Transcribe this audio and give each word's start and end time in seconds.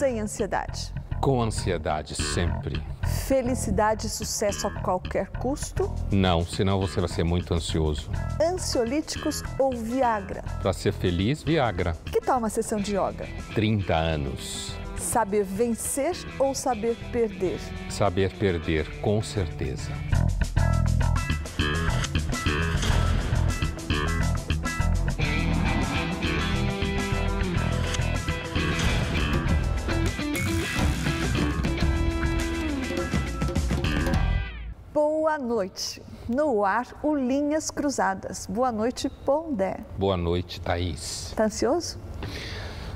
sem 0.00 0.18
ansiedade? 0.18 0.94
Com 1.20 1.42
ansiedade, 1.42 2.14
sempre. 2.14 2.82
Felicidade 3.26 4.06
e 4.06 4.08
sucesso 4.08 4.66
a 4.66 4.70
qualquer 4.80 5.28
custo? 5.28 5.92
Não, 6.10 6.42
senão 6.42 6.80
você 6.80 7.00
vai 7.00 7.08
ser 7.10 7.22
muito 7.22 7.52
ansioso. 7.52 8.10
Ansiolíticos 8.42 9.42
ou 9.58 9.76
Viagra? 9.76 10.42
Para 10.62 10.72
ser 10.72 10.94
feliz, 10.94 11.42
Viagra. 11.42 11.94
Que 12.06 12.18
tal 12.18 12.38
uma 12.38 12.48
sessão 12.48 12.80
de 12.80 12.92
yoga? 12.92 13.28
30 13.54 13.94
anos. 13.94 14.72
Saber 14.96 15.44
vencer 15.44 16.16
ou 16.38 16.54
saber 16.54 16.96
perder? 17.12 17.60
Saber 17.90 18.32
perder, 18.32 19.02
com 19.02 19.20
certeza. 19.20 19.90
Noite. 35.60 36.02
No 36.26 36.64
ar, 36.64 36.86
o 37.02 37.14
Linhas 37.14 37.70
Cruzadas. 37.70 38.46
Boa 38.46 38.72
noite, 38.72 39.10
Pondé. 39.10 39.80
Boa 39.98 40.16
noite, 40.16 40.58
Thaís. 40.58 41.34
Tá 41.36 41.44
ansioso? 41.44 41.98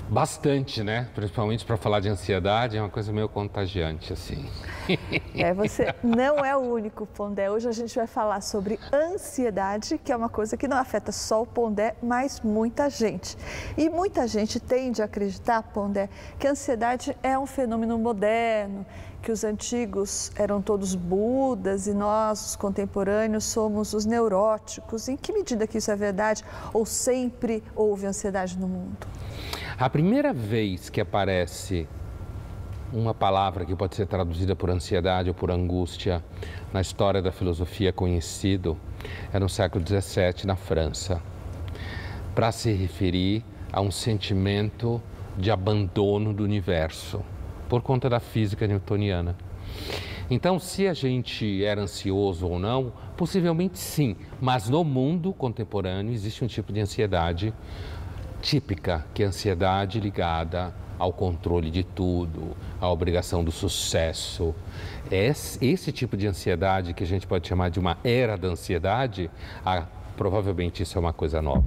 Bastante, 0.09 0.83
né? 0.83 1.09
Principalmente 1.15 1.63
para 1.63 1.77
falar 1.77 2.01
de 2.01 2.09
ansiedade, 2.09 2.79
é 2.79 2.81
uma 2.81 2.89
coisa 2.89 3.13
meio 3.13 3.29
contagiante, 3.29 4.15
assim. 4.15 4.49
É, 5.37 5.53
você 5.53 5.93
não 6.03 6.45
é 6.45 6.57
o 6.57 6.61
único, 6.61 7.07
Pondé. 7.07 7.51
Hoje 7.51 7.69
a 7.69 7.73
gente 7.73 7.95
vai 7.97 8.07
falar 8.07 8.41
sobre 8.41 8.79
ansiedade, 8.93 9.99
que 9.99 10.13
é 10.13 10.17
uma 10.17 10.29
coisa 10.29 10.57
que 10.57 10.69
não 10.69 10.77
afeta 10.77 11.11
só 11.11 11.43
o 11.43 11.47
Pondé, 11.47 11.97
mas 12.03 12.41
muita 12.41 12.89
gente. 12.89 13.37
E 13.77 13.91
muita 13.91 14.29
gente 14.29 14.61
tende 14.61 15.03
a 15.03 15.07
acreditar, 15.07 15.63
Pondé, 15.63 16.09
que 16.39 16.47
a 16.47 16.53
ansiedade 16.53 17.17
é 17.23 17.37
um 17.39 17.47
fenômeno 17.47 17.99
moderno, 17.99 18.87
que 19.21 19.33
os 19.33 19.43
antigos 19.43 20.31
eram 20.37 20.63
todos 20.63 20.95
budas 20.95 21.87
e 21.87 21.95
nós, 21.95 22.51
os 22.51 22.57
contemporâneos, 22.57 23.45
somos 23.45 23.93
os 23.93 24.07
neuróticos. 24.07 25.09
Em 25.09 25.17
que 25.17 25.33
medida 25.33 25.67
que 25.67 25.79
isso 25.79 25.91
é 25.91 25.97
verdade 25.97 26.45
ou 26.73 26.87
sempre 26.87 27.63
houve 27.75 28.07
ansiedade 28.07 28.59
no 28.59 28.69
mundo? 28.69 29.07
A 29.77 29.91
primeira 29.91 30.33
vez 30.33 30.89
que 30.89 31.01
aparece 31.01 31.89
uma 32.95 33.13
palavra 33.13 33.65
que 33.65 33.75
pode 33.75 33.97
ser 33.97 34.07
traduzida 34.07 34.55
por 34.55 34.71
ansiedade 34.71 35.29
ou 35.29 35.35
por 35.35 35.51
angústia 35.51 36.25
na 36.73 36.81
história 36.81 37.21
da 37.21 37.33
filosofia 37.33 37.93
conhecido 37.93 38.79
é 39.33 39.39
no 39.39 39.49
século 39.49 39.85
XVII, 39.85 40.47
na 40.47 40.55
França, 40.55 41.21
para 42.37 42.53
se 42.53 42.73
referir 42.73 43.45
a 43.73 43.81
um 43.81 43.91
sentimento 43.91 45.03
de 45.37 45.51
abandono 45.51 46.33
do 46.33 46.45
universo 46.45 47.21
por 47.69 47.83
conta 47.83 48.09
da 48.09 48.21
física 48.21 48.65
newtoniana. 48.65 49.37
Então, 50.31 50.61
se 50.61 50.87
a 50.87 50.95
gente 50.95 51.65
era 51.65 51.83
ansioso 51.83 52.47
ou 52.47 52.61
não, 52.61 52.93
possivelmente 53.17 53.77
sim, 53.77 54.17
mas 54.41 54.69
no 54.69 54.85
mundo 54.85 55.33
contemporâneo 55.33 56.13
existe 56.13 56.45
um 56.45 56.47
tipo 56.47 56.73
de 56.73 56.81
ansiedade 56.81 57.53
típica, 58.41 59.05
que 59.13 59.25
é 59.25 59.27
a 59.27 59.29
ansiedade 59.31 59.99
ligada 59.99 60.73
ao 60.99 61.13
controle 61.13 61.71
de 61.71 61.83
tudo, 61.83 62.57
à 62.81 62.91
obrigação 62.91 63.45
do 63.45 63.51
sucesso. 63.51 64.55
Esse, 65.11 65.65
esse 65.65 65.93
tipo 65.93 66.17
de 66.17 66.27
ansiedade, 66.27 66.95
que 66.95 67.05
a 67.05 67.07
gente 67.07 67.27
pode 67.27 67.47
chamar 67.47 67.71
de 67.71 67.79
uma 67.79 67.99
era 68.03 68.37
da 68.37 68.49
ansiedade, 68.49 69.31
ah, 69.65 69.85
provavelmente 70.17 70.83
isso 70.83 70.97
é 70.97 71.01
uma 71.01 71.13
coisa 71.13 71.43
nova. 71.43 71.65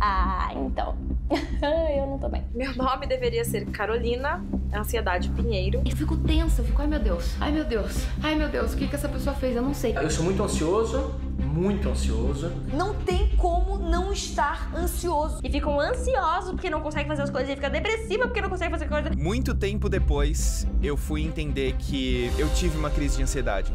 Ah, 0.00 0.50
então. 0.54 0.96
eu 1.30 2.06
não 2.06 2.18
tô 2.18 2.28
bem. 2.28 2.44
Meu 2.54 2.74
nome 2.74 3.06
deveria 3.06 3.44
ser 3.44 3.66
Carolina 3.66 4.42
Ansiedade 4.72 5.28
Pinheiro. 5.30 5.82
Eu 5.84 5.96
fico 5.96 6.16
tensa, 6.16 6.62
eu 6.62 6.66
fico, 6.66 6.80
ai 6.80 6.88
meu 6.88 7.00
Deus, 7.00 7.34
ai 7.40 7.50
meu 7.50 7.64
Deus, 7.64 8.06
ai 8.22 8.34
meu 8.34 8.48
Deus, 8.48 8.72
o 8.72 8.76
que, 8.76 8.86
que 8.86 8.94
essa 8.94 9.08
pessoa 9.08 9.34
fez? 9.34 9.56
Eu 9.56 9.62
não 9.62 9.74
sei. 9.74 9.96
Eu 9.96 10.10
sou 10.10 10.24
muito 10.24 10.42
ansioso, 10.42 11.14
muito 11.38 11.88
ansioso. 11.88 12.52
Não 12.72 12.94
tem 12.94 13.28
como 13.36 13.78
não 13.78 14.12
estar 14.12 14.70
ansioso. 14.74 15.40
E 15.42 15.50
ficam 15.50 15.80
ansiosos 15.80 16.52
porque 16.52 16.70
não 16.70 16.80
conseguem 16.80 17.08
fazer 17.08 17.22
as 17.22 17.30
coisas 17.30 17.50
e 17.50 17.54
fica 17.54 17.68
depressiva 17.68 18.24
porque 18.24 18.40
não 18.40 18.48
consegue 18.50 18.70
fazer 18.70 18.88
coisas. 18.88 19.16
Muito 19.16 19.54
tempo 19.54 19.88
depois, 19.88 20.66
eu 20.82 20.96
fui 20.96 21.22
entender 21.22 21.74
que 21.78 22.30
eu 22.38 22.48
tive 22.54 22.78
uma 22.78 22.90
crise 22.90 23.16
de 23.16 23.22
ansiedade. 23.24 23.74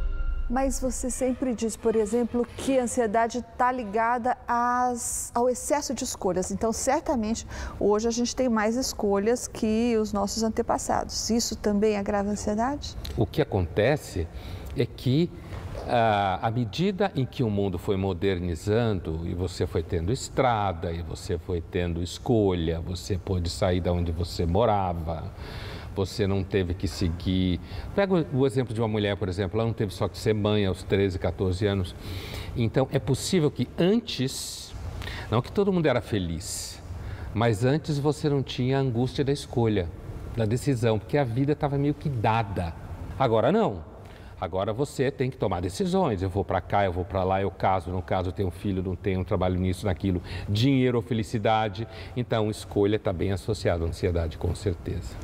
Mas 0.54 0.80
você 0.80 1.10
sempre 1.10 1.56
diz, 1.56 1.76
por 1.76 1.96
exemplo, 1.96 2.46
que 2.58 2.78
a 2.78 2.84
ansiedade 2.84 3.40
está 3.40 3.72
ligada 3.72 4.38
às, 4.48 5.32
ao 5.34 5.50
excesso 5.50 5.96
de 5.96 6.04
escolhas. 6.04 6.52
Então, 6.52 6.72
certamente, 6.72 7.48
hoje 7.80 8.08
a 8.08 8.12
gente 8.12 8.36
tem 8.36 8.48
mais 8.48 8.76
escolhas 8.76 9.48
que 9.48 9.98
os 9.98 10.14
nossos 10.14 10.44
antepassados. 10.44 11.32
Isso 11.32 11.56
também 11.56 11.98
agrava 11.98 12.30
a 12.30 12.34
ansiedade? 12.34 12.96
O 13.18 13.26
que 13.26 13.42
acontece 13.42 14.28
é 14.78 14.86
que 14.86 15.32
à 15.88 16.52
medida 16.52 17.12
em 17.16 17.26
que 17.26 17.42
o 17.42 17.50
mundo 17.50 17.80
foi 17.80 17.98
modernizando 17.98 19.22
e 19.26 19.34
você 19.34 19.66
foi 19.66 19.82
tendo 19.82 20.14
estrada, 20.14 20.92
e 20.92 21.02
você 21.02 21.40
foi 21.40 21.62
tendo 21.62 22.02
escolha, 22.04 22.80
você 22.80 23.18
pôde 23.18 23.50
sair 23.50 23.82
da 23.82 23.92
onde 23.92 24.12
você 24.12 24.46
morava, 24.46 25.34
você 25.96 26.28
não 26.28 26.44
teve 26.44 26.74
que 26.74 26.88
seguir. 26.88 27.60
Pega 27.96 28.26
o 28.34 28.46
exemplo 28.46 28.74
de 28.74 28.82
uma 28.82 28.88
mulher, 28.88 29.16
por 29.18 29.30
exemplo, 29.30 29.60
ela 29.60 29.68
não 29.68 29.74
teve 29.74 29.94
só 29.94 30.08
que 30.08 30.18
ser 30.18 30.34
mãe 30.34 30.66
aos 30.66 30.84
13, 30.84 31.20
14 31.20 31.66
anos. 31.66 31.96
Então, 32.56 32.88
é 32.92 33.00
possível 33.00 33.50
que 33.50 33.68
antes, 33.78 34.74
não 35.30 35.42
que 35.42 35.52
todo 35.52 35.72
mundo 35.72 35.86
era 35.86 36.02
feliz, 36.02 36.82
mas 37.34 37.66
antes 37.66 37.98
você 37.98 38.30
não 38.30 38.44
tinha 38.44 38.78
a 38.78 38.82
angústia 38.82 39.24
da 39.24 39.32
escolha, 39.32 39.90
da 40.36 40.46
decisão, 40.46 41.00
porque 41.00 41.18
a 41.18 41.24
vida 41.24 41.54
estava 41.54 41.78
meio 41.78 41.94
que 41.94 42.10
dada. 42.10 42.74
Agora 43.18 43.52
não. 43.52 43.94
Agora 44.44 44.74
você 44.74 45.10
tem 45.10 45.30
que 45.30 45.38
tomar 45.38 45.62
decisões. 45.62 46.22
Eu 46.22 46.30
vou 46.30 46.44
para 46.44 46.60
cá, 46.60 46.84
eu 46.84 46.92
vou 46.92 47.06
para 47.06 47.24
lá, 47.24 47.42
eu 47.42 47.50
caso, 47.50 47.90
não 47.92 48.02
caso, 48.02 48.28
eu 48.28 48.34
tenho 48.34 48.50
um 48.50 48.52
filho, 48.52 48.84
não 48.84 48.94
tenho, 48.94 49.24
trabalho 49.24 49.58
nisso, 49.58 49.86
naquilo. 49.86 50.22
Dinheiro 50.50 50.98
ou 50.98 51.02
felicidade. 51.02 51.88
Então, 52.16 52.50
escolha 52.50 52.98
está 52.98 53.14
bem 53.14 53.32
associada 53.32 53.86
à 53.86 53.88
ansiedade, 53.88 54.38
com 54.38 54.54
certeza. 54.54 55.16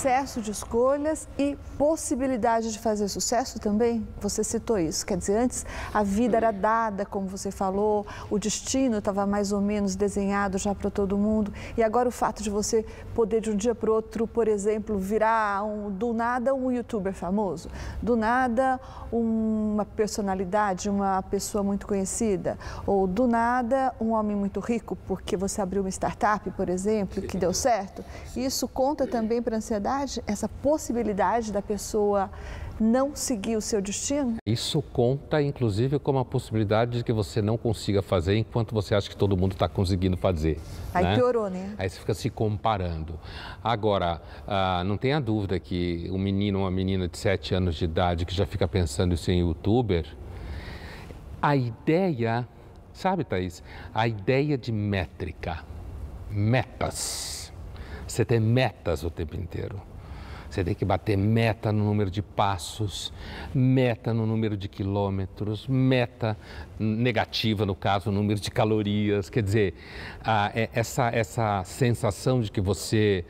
Excesso 0.00 0.40
de 0.40 0.50
escolhas 0.50 1.28
e 1.38 1.58
possibilidade 1.76 2.72
de 2.72 2.78
fazer 2.78 3.06
sucesso 3.06 3.58
também? 3.58 4.08
Você 4.18 4.42
citou 4.42 4.78
isso. 4.78 5.04
Quer 5.04 5.18
dizer, 5.18 5.36
antes 5.36 5.66
a 5.92 6.02
vida 6.02 6.38
era 6.38 6.50
dada, 6.50 7.04
como 7.04 7.26
você 7.26 7.50
falou, 7.50 8.06
o 8.30 8.38
destino 8.38 8.96
estava 8.96 9.26
mais 9.26 9.52
ou 9.52 9.60
menos 9.60 9.94
desenhado 9.94 10.56
já 10.56 10.74
para 10.74 10.88
todo 10.88 11.18
mundo. 11.18 11.52
E 11.76 11.82
agora 11.82 12.08
o 12.08 12.12
fato 12.12 12.42
de 12.42 12.48
você 12.48 12.82
poder 13.14 13.42
de 13.42 13.50
um 13.50 13.56
dia 13.56 13.74
para 13.74 13.92
outro, 13.92 14.26
por 14.26 14.48
exemplo, 14.48 14.98
virar 14.98 15.64
um, 15.64 15.90
do 15.90 16.14
nada 16.14 16.54
um 16.54 16.72
youtuber 16.72 17.12
famoso, 17.12 17.68
do 18.00 18.16
nada 18.16 18.80
uma 19.12 19.84
personalidade, 19.84 20.88
uma 20.88 21.20
pessoa 21.24 21.62
muito 21.62 21.86
conhecida, 21.86 22.56
ou 22.86 23.06
do 23.06 23.26
nada 23.26 23.94
um 24.00 24.12
homem 24.12 24.34
muito 24.34 24.60
rico, 24.60 24.96
porque 25.06 25.36
você 25.36 25.60
abriu 25.60 25.82
uma 25.82 25.90
startup, 25.90 26.50
por 26.52 26.70
exemplo, 26.70 27.20
que 27.20 27.36
deu 27.36 27.52
certo. 27.52 28.02
Isso 28.34 28.66
conta 28.66 29.06
também 29.06 29.42
para 29.42 29.56
a 29.56 29.58
ansiedade, 29.58 29.89
essa 30.26 30.48
possibilidade 30.48 31.52
da 31.52 31.62
pessoa 31.62 32.30
não 32.80 33.14
seguir 33.14 33.56
o 33.56 33.60
seu 33.60 33.82
destino? 33.82 34.36
Isso 34.46 34.80
conta, 34.80 35.42
inclusive, 35.42 35.98
como 35.98 36.18
a 36.18 36.24
possibilidade 36.24 36.98
de 36.98 37.04
que 37.04 37.12
você 37.12 37.42
não 37.42 37.58
consiga 37.58 38.00
fazer 38.00 38.36
enquanto 38.36 38.74
você 38.74 38.94
acha 38.94 39.08
que 39.08 39.16
todo 39.16 39.36
mundo 39.36 39.52
está 39.52 39.68
conseguindo 39.68 40.16
fazer. 40.16 40.58
Aí 40.94 41.04
né? 41.04 41.14
piorou, 41.14 41.50
né? 41.50 41.74
Aí 41.76 41.90
você 41.90 42.00
fica 42.00 42.14
se 42.14 42.30
comparando. 42.30 43.20
Agora, 43.62 44.22
ah, 44.46 44.82
não 44.84 44.96
tenha 44.96 45.20
dúvida 45.20 45.60
que 45.60 46.08
um 46.10 46.18
menino 46.18 46.60
ou 46.60 46.64
uma 46.64 46.70
menina 46.70 47.06
de 47.06 47.18
7 47.18 47.54
anos 47.54 47.74
de 47.74 47.84
idade 47.84 48.24
que 48.24 48.34
já 48.34 48.46
fica 48.46 48.66
pensando 48.66 49.12
em 49.12 49.16
ser 49.16 49.34
youtuber, 49.34 50.06
a 51.42 51.54
ideia, 51.54 52.48
sabe, 52.92 53.24
Thaís? 53.24 53.62
A 53.94 54.08
ideia 54.08 54.56
de 54.56 54.72
métrica, 54.72 55.64
metas. 56.30 57.39
Você 58.10 58.24
tem 58.24 58.40
metas 58.40 59.04
o 59.04 59.10
tempo 59.10 59.36
inteiro. 59.36 59.80
Você 60.50 60.64
tem 60.64 60.74
que 60.74 60.84
bater 60.84 61.16
meta 61.16 61.70
no 61.70 61.84
número 61.84 62.10
de 62.10 62.20
passos, 62.20 63.12
meta 63.54 64.12
no 64.12 64.26
número 64.26 64.56
de 64.56 64.68
quilômetros, 64.68 65.68
meta 65.68 66.36
negativa, 66.76 67.64
no 67.64 67.76
caso, 67.76 68.10
o 68.10 68.12
número 68.12 68.40
de 68.40 68.50
calorias. 68.50 69.30
Quer 69.30 69.44
dizer, 69.44 69.74
ah, 70.24 70.50
é, 70.52 70.68
essa, 70.72 71.08
essa 71.10 71.62
sensação 71.62 72.40
de 72.40 72.50
que 72.50 72.60
você 72.60 73.24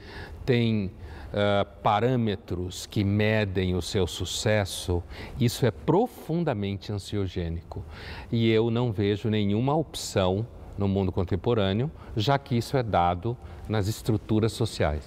tem 0.47 0.91
Uh, 1.31 1.65
parâmetros 1.81 2.87
que 2.87 3.05
medem 3.05 3.77
o 3.77 3.81
seu 3.81 4.05
sucesso, 4.05 5.01
isso 5.39 5.65
é 5.65 5.71
profundamente 5.71 6.91
ansiogênico. 6.91 7.85
E 8.33 8.51
eu 8.51 8.69
não 8.69 8.91
vejo 8.91 9.31
nenhuma 9.31 9.73
opção 9.73 10.45
no 10.81 10.89
mundo 10.89 11.13
contemporâneo, 11.13 11.91
já 12.17 12.39
que 12.39 12.57
isso 12.57 12.75
é 12.75 12.83
dado 12.83 13.37
nas 13.69 13.87
estruturas 13.87 14.53
sociais. 14.53 15.05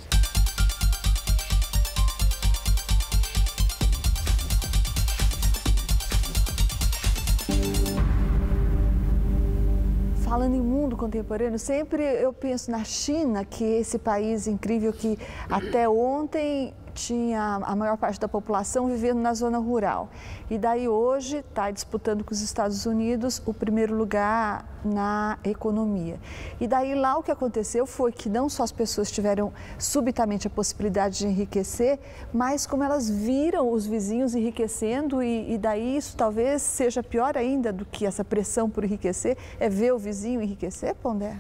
falando 10.34 10.56
em 10.56 10.62
mundo 10.62 10.98
contemporâneo, 10.98 11.60
sempre 11.60 12.02
eu 12.04 12.34
penso 12.34 12.72
na 12.72 12.84
China, 12.84 13.46
que 13.46 13.64
é 13.64 13.80
esse 13.82 14.00
país 14.00 14.48
incrível 14.48 14.92
que 14.92 15.16
até 15.48 15.88
ontem 15.88 16.74
tinha 16.94 17.60
a 17.64 17.76
maior 17.76 17.98
parte 17.98 18.20
da 18.20 18.28
população 18.28 18.88
vivendo 18.88 19.20
na 19.20 19.34
zona 19.34 19.58
rural. 19.58 20.10
E 20.50 20.58
daí 20.58 20.88
hoje 20.88 21.38
está 21.38 21.72
disputando 21.72 22.24
com 22.24 22.34
os 22.34 22.42
Estados 22.42 22.86
Unidos 22.86 23.42
o 23.46 23.54
primeiro 23.54 23.96
lugar 23.96 24.66
na 24.84 25.38
economia. 25.44 26.20
E 26.60 26.68
daí 26.68 26.94
lá 26.94 27.18
o 27.18 27.24
que 27.24 27.32
aconteceu 27.32 27.86
foi 27.86 28.12
que 28.12 28.30
não 28.30 28.50
só 28.50 28.64
as 28.64 28.72
pessoas 28.72 29.12
tiveram 29.12 29.52
subitamente 29.78 30.48
a 30.48 30.50
possibilidade 30.50 31.20
de 31.20 31.28
enriquecer, 31.28 32.00
mas 32.34 32.68
como 32.68 32.84
elas 32.84 33.10
viram 33.10 33.72
os 33.72 33.86
vizinhos 33.86 34.36
enriquecendo 34.36 35.24
e, 35.24 35.54
e 35.54 35.58
daí 35.58 35.98
isso 35.98 36.16
talvez 36.16 36.62
seja 36.62 37.02
pior 37.02 37.38
ainda 37.38 37.72
do 37.72 37.86
que 37.86 38.06
essa 38.06 38.24
pressão 38.24 38.70
por 38.70 38.84
enriquecer, 38.84 39.38
é 39.60 39.70
ver 39.70 39.94
o 39.94 39.98
vizinho 39.98 40.42
enriquecer, 40.42 40.96
Pondé? 40.96 41.38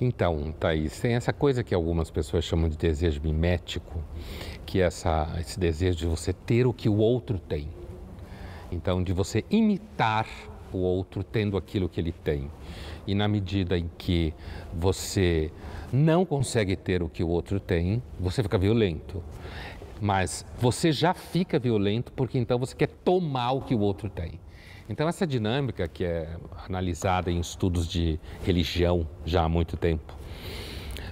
Então, 0.00 0.52
Thaís, 0.58 0.98
tem 0.98 1.14
essa 1.14 1.32
coisa 1.32 1.62
que 1.62 1.74
algumas 1.74 2.10
pessoas 2.10 2.44
chamam 2.44 2.68
de 2.68 2.76
desejo 2.76 3.20
mimético, 3.22 4.02
que 4.66 4.80
essa, 4.80 5.34
esse 5.38 5.58
desejo 5.58 5.96
de 5.96 6.06
você 6.06 6.32
ter 6.32 6.66
o 6.66 6.72
que 6.72 6.88
o 6.88 6.96
outro 6.96 7.38
tem. 7.38 7.68
Então, 8.70 9.02
de 9.02 9.12
você 9.12 9.44
imitar 9.48 10.26
o 10.72 10.78
outro 10.78 11.22
tendo 11.22 11.56
aquilo 11.56 11.88
que 11.88 12.00
ele 12.00 12.12
tem. 12.12 12.50
E 13.06 13.14
na 13.14 13.28
medida 13.28 13.78
em 13.78 13.88
que 13.96 14.34
você 14.74 15.52
não 15.92 16.26
consegue 16.26 16.74
ter 16.74 17.02
o 17.02 17.08
que 17.08 17.22
o 17.22 17.28
outro 17.28 17.60
tem, 17.60 18.02
você 18.18 18.42
fica 18.42 18.58
violento. 18.58 19.22
Mas 20.00 20.44
você 20.58 20.90
já 20.92 21.14
fica 21.14 21.58
violento 21.58 22.12
porque 22.12 22.36
então 22.36 22.58
você 22.58 22.74
quer 22.74 22.88
tomar 22.88 23.52
o 23.52 23.62
que 23.62 23.74
o 23.74 23.80
outro 23.80 24.10
tem. 24.10 24.40
Então, 24.88 25.08
essa 25.08 25.26
dinâmica 25.26 25.88
que 25.88 26.04
é 26.04 26.28
analisada 26.68 27.30
em 27.30 27.40
estudos 27.40 27.88
de 27.88 28.20
religião 28.44 29.06
já 29.24 29.42
há 29.42 29.48
muito 29.48 29.76
tempo, 29.76 30.15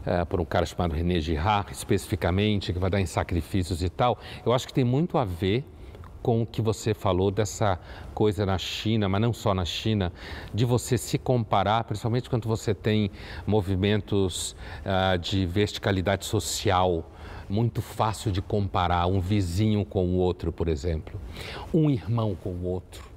é, 0.06 0.24
por 0.24 0.40
um 0.40 0.44
cara 0.44 0.66
chamado 0.66 0.94
René 0.94 1.20
Girard, 1.20 1.72
especificamente, 1.72 2.72
que 2.72 2.78
vai 2.78 2.90
dar 2.90 3.00
em 3.00 3.06
sacrifícios 3.06 3.82
e 3.82 3.88
tal, 3.88 4.18
eu 4.44 4.52
acho 4.52 4.66
que 4.66 4.74
tem 4.74 4.84
muito 4.84 5.18
a 5.18 5.24
ver 5.24 5.64
com 6.22 6.40
o 6.40 6.46
que 6.46 6.62
você 6.62 6.94
falou 6.94 7.30
dessa 7.30 7.78
coisa 8.14 8.46
na 8.46 8.56
China, 8.56 9.10
mas 9.10 9.20
não 9.20 9.32
só 9.34 9.52
na 9.52 9.66
China, 9.66 10.10
de 10.54 10.64
você 10.64 10.96
se 10.96 11.18
comparar, 11.18 11.84
principalmente 11.84 12.30
quando 12.30 12.48
você 12.48 12.72
tem 12.72 13.10
movimentos 13.46 14.56
uh, 14.86 15.18
de 15.18 15.44
verticalidade 15.44 16.24
social, 16.24 17.10
muito 17.46 17.82
fácil 17.82 18.32
de 18.32 18.40
comparar 18.40 19.06
um 19.06 19.20
vizinho 19.20 19.84
com 19.84 20.06
o 20.06 20.14
outro, 20.14 20.50
por 20.50 20.66
exemplo, 20.66 21.20
um 21.74 21.90
irmão 21.90 22.34
com 22.34 22.48
o 22.48 22.64
outro. 22.64 23.13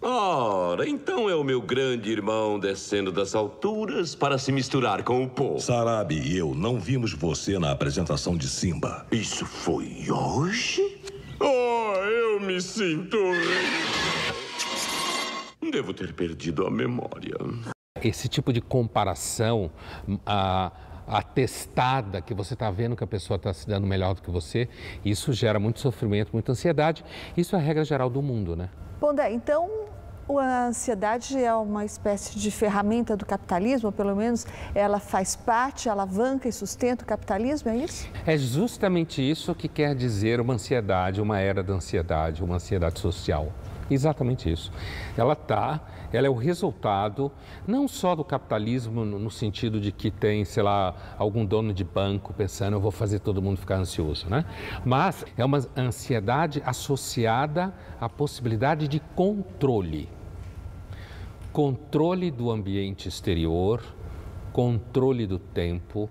Ora, 0.00 0.88
então 0.88 1.28
é 1.28 1.34
o 1.34 1.42
meu 1.42 1.60
grande 1.60 2.10
irmão 2.10 2.58
descendo 2.58 3.10
das 3.10 3.34
alturas 3.34 4.14
para 4.14 4.38
se 4.38 4.52
misturar 4.52 5.02
com 5.02 5.24
o 5.24 5.28
povo. 5.28 5.60
Sarabi 5.60 6.20
e 6.20 6.36
eu 6.36 6.54
não 6.54 6.78
vimos 6.78 7.12
você 7.12 7.58
na 7.58 7.72
apresentação 7.72 8.36
de 8.36 8.48
Simba. 8.48 9.06
Isso 9.10 9.44
foi 9.44 10.06
hoje? 10.10 11.00
Oh, 11.40 11.94
eu 11.96 12.40
me 12.40 12.60
sinto. 12.60 13.18
Devo 15.70 15.92
ter 15.92 16.12
perdido 16.12 16.66
a 16.66 16.70
memória. 16.70 17.36
Esse 18.02 18.28
tipo 18.28 18.52
de 18.52 18.60
comparação. 18.60 19.70
Uh 20.06 20.85
atestada 21.06 22.20
que 22.20 22.34
você 22.34 22.54
está 22.54 22.70
vendo 22.70 22.96
que 22.96 23.04
a 23.04 23.06
pessoa 23.06 23.36
está 23.36 23.52
se 23.52 23.66
dando 23.66 23.86
melhor 23.86 24.14
do 24.14 24.22
que 24.22 24.30
você, 24.30 24.68
isso 25.04 25.32
gera 25.32 25.58
muito 25.58 25.80
sofrimento, 25.80 26.30
muita 26.32 26.52
ansiedade. 26.52 27.04
Isso 27.36 27.54
é 27.54 27.58
a 27.58 27.62
regra 27.62 27.84
geral 27.84 28.10
do 28.10 28.22
mundo, 28.22 28.56
né? 28.56 28.68
Pondé, 28.98 29.32
então 29.32 29.70
a 30.28 30.66
ansiedade 30.66 31.38
é 31.38 31.54
uma 31.54 31.84
espécie 31.84 32.36
de 32.36 32.50
ferramenta 32.50 33.16
do 33.16 33.24
capitalismo, 33.24 33.92
pelo 33.92 34.16
menos 34.16 34.44
ela 34.74 34.98
faz 34.98 35.36
parte, 35.36 35.88
alavanca 35.88 36.48
e 36.48 36.52
sustenta 36.52 37.04
o 37.04 37.06
capitalismo, 37.06 37.70
é 37.70 37.76
isso? 37.76 38.08
É 38.26 38.36
justamente 38.36 39.22
isso 39.22 39.54
que 39.54 39.68
quer 39.68 39.94
dizer 39.94 40.40
uma 40.40 40.54
ansiedade, 40.54 41.20
uma 41.20 41.38
era 41.38 41.62
da 41.62 41.74
ansiedade, 41.74 42.42
uma 42.42 42.56
ansiedade 42.56 42.98
social. 42.98 43.52
Exatamente 43.90 44.50
isso. 44.50 44.72
Ela 45.16 45.36
tá, 45.36 45.80
ela 46.12 46.26
é 46.26 46.30
o 46.30 46.34
resultado 46.34 47.30
não 47.66 47.86
só 47.86 48.16
do 48.16 48.24
capitalismo 48.24 49.04
no, 49.04 49.18
no, 49.18 49.30
sentido 49.30 49.80
de 49.80 49.92
que 49.92 50.10
tem, 50.10 50.44
sei 50.44 50.62
lá, 50.62 50.94
algum 51.16 51.44
dono 51.44 51.72
de 51.72 51.84
banco 51.84 52.32
pensando 52.32 52.74
eu 52.74 52.80
vou 52.80 52.90
fazer 52.90 53.20
todo 53.20 53.40
mundo 53.40 53.58
ficar 53.58 53.76
ansioso, 53.76 54.28
né? 54.28 54.44
Mas 54.84 55.24
é 55.36 55.44
uma 55.44 55.64
ansiedade 55.76 56.62
associada 56.66 57.72
à 58.00 58.08
possibilidade 58.08 58.88
de 58.88 58.98
controle. 59.14 60.08
Controle 61.52 62.30
do 62.30 62.50
ambiente 62.50 63.08
exterior, 63.08 63.82
controle 64.52 65.26
do 65.26 65.38
tempo, 65.38 66.10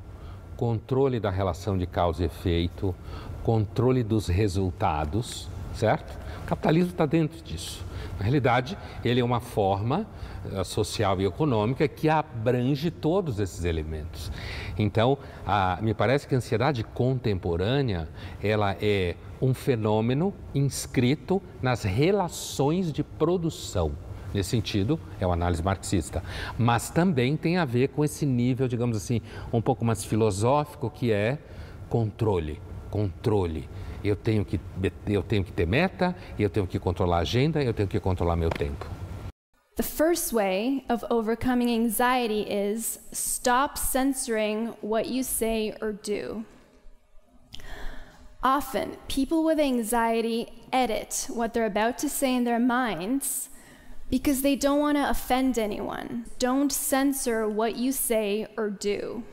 controle 0.56 1.20
da 1.20 1.30
relação 1.30 1.78
de 1.78 1.86
causa 1.86 2.24
e 2.24 2.26
efeito, 2.26 2.96
controle 3.44 4.02
dos 4.02 4.28
resultados, 4.28 5.50
certo? 5.74 6.25
O 6.46 6.48
capitalismo 6.48 6.92
está 6.92 7.08
dentro 7.08 7.42
disso. 7.44 7.84
Na 8.20 8.24
realidade, 8.24 8.78
ele 9.04 9.20
é 9.20 9.24
uma 9.24 9.40
forma 9.40 10.06
uh, 10.46 10.64
social 10.64 11.20
e 11.20 11.26
econômica 11.26 11.88
que 11.88 12.08
abrange 12.08 12.92
todos 12.92 13.40
esses 13.40 13.66
elementos. 13.66 14.32
Então, 14.78 15.18
a, 15.44 15.80
me 15.82 15.96
parece 15.96 16.28
que 16.28 16.36
a 16.36 16.38
ansiedade 16.38 16.84
contemporânea 16.84 18.08
ela 18.44 18.78
é 18.80 19.16
um 19.42 19.56
fenômeno 19.56 20.36
inscrito 20.54 21.42
nas 21.64 21.82
relações 21.82 22.94
de 22.94 23.04
produção. 23.04 23.94
Nesse 24.32 24.52
sentido, 24.52 25.00
é 25.20 25.26
uma 25.26 25.34
análise 25.34 25.64
marxista. 25.64 26.22
Mas 26.60 26.92
também 26.92 27.36
tem 27.36 27.58
a 27.58 27.66
ver 27.66 27.88
com 27.88 28.06
esse 28.06 28.24
nível, 28.24 28.68
digamos 28.68 28.96
assim, 28.96 29.20
um 29.52 29.62
pouco 29.62 29.84
mais 29.84 30.06
filosófico, 30.06 30.92
que 30.92 31.12
é 31.12 31.40
controle. 31.90 32.62
Controle 32.92 33.68
eu 34.08 34.16
tenho 34.16 34.46
que 34.46 34.60
eu 35.08 35.24
tenho 35.24 35.44
que 35.44 35.52
ter 35.52 35.66
meta, 35.66 36.16
eu 36.38 36.50
tenho 36.50 36.68
que 36.68 36.80
controlar 36.80 37.18
a 37.18 37.22
agenda, 37.22 37.64
eu 37.64 37.74
tenho 37.74 37.88
que 37.88 38.00
controlar 38.00 38.36
meu 38.36 38.50
tempo. 38.50 38.86
The 39.76 39.84
first 39.84 40.32
way 40.32 40.86
of 40.88 41.04
overcoming 41.10 41.70
anxiety 41.74 42.46
is 42.50 42.98
stop 43.12 43.78
censoring 43.78 44.74
what 44.82 45.10
you 45.10 45.22
say 45.22 45.76
or 45.82 45.92
do. 45.92 46.46
Often, 48.42 48.98
people 49.08 49.44
with 49.44 49.60
anxiety 49.60 50.48
edit 50.72 51.28
what 51.30 51.54
they're 51.54 51.66
about 51.66 51.98
to 51.98 52.10
say 52.10 52.36
in 52.36 52.46
their 52.46 52.60
minds 52.60 53.50
because 54.10 54.44
they 54.44 54.56
don't 54.56 54.80
want 54.80 54.98
to 54.98 55.10
offend 55.10 55.58
anyone. 55.58 56.26
Don't 56.40 56.72
censor 56.72 57.50
what 57.50 57.76
you 57.76 57.92
say 57.92 58.48
or 58.56 58.70
do. 58.70 59.24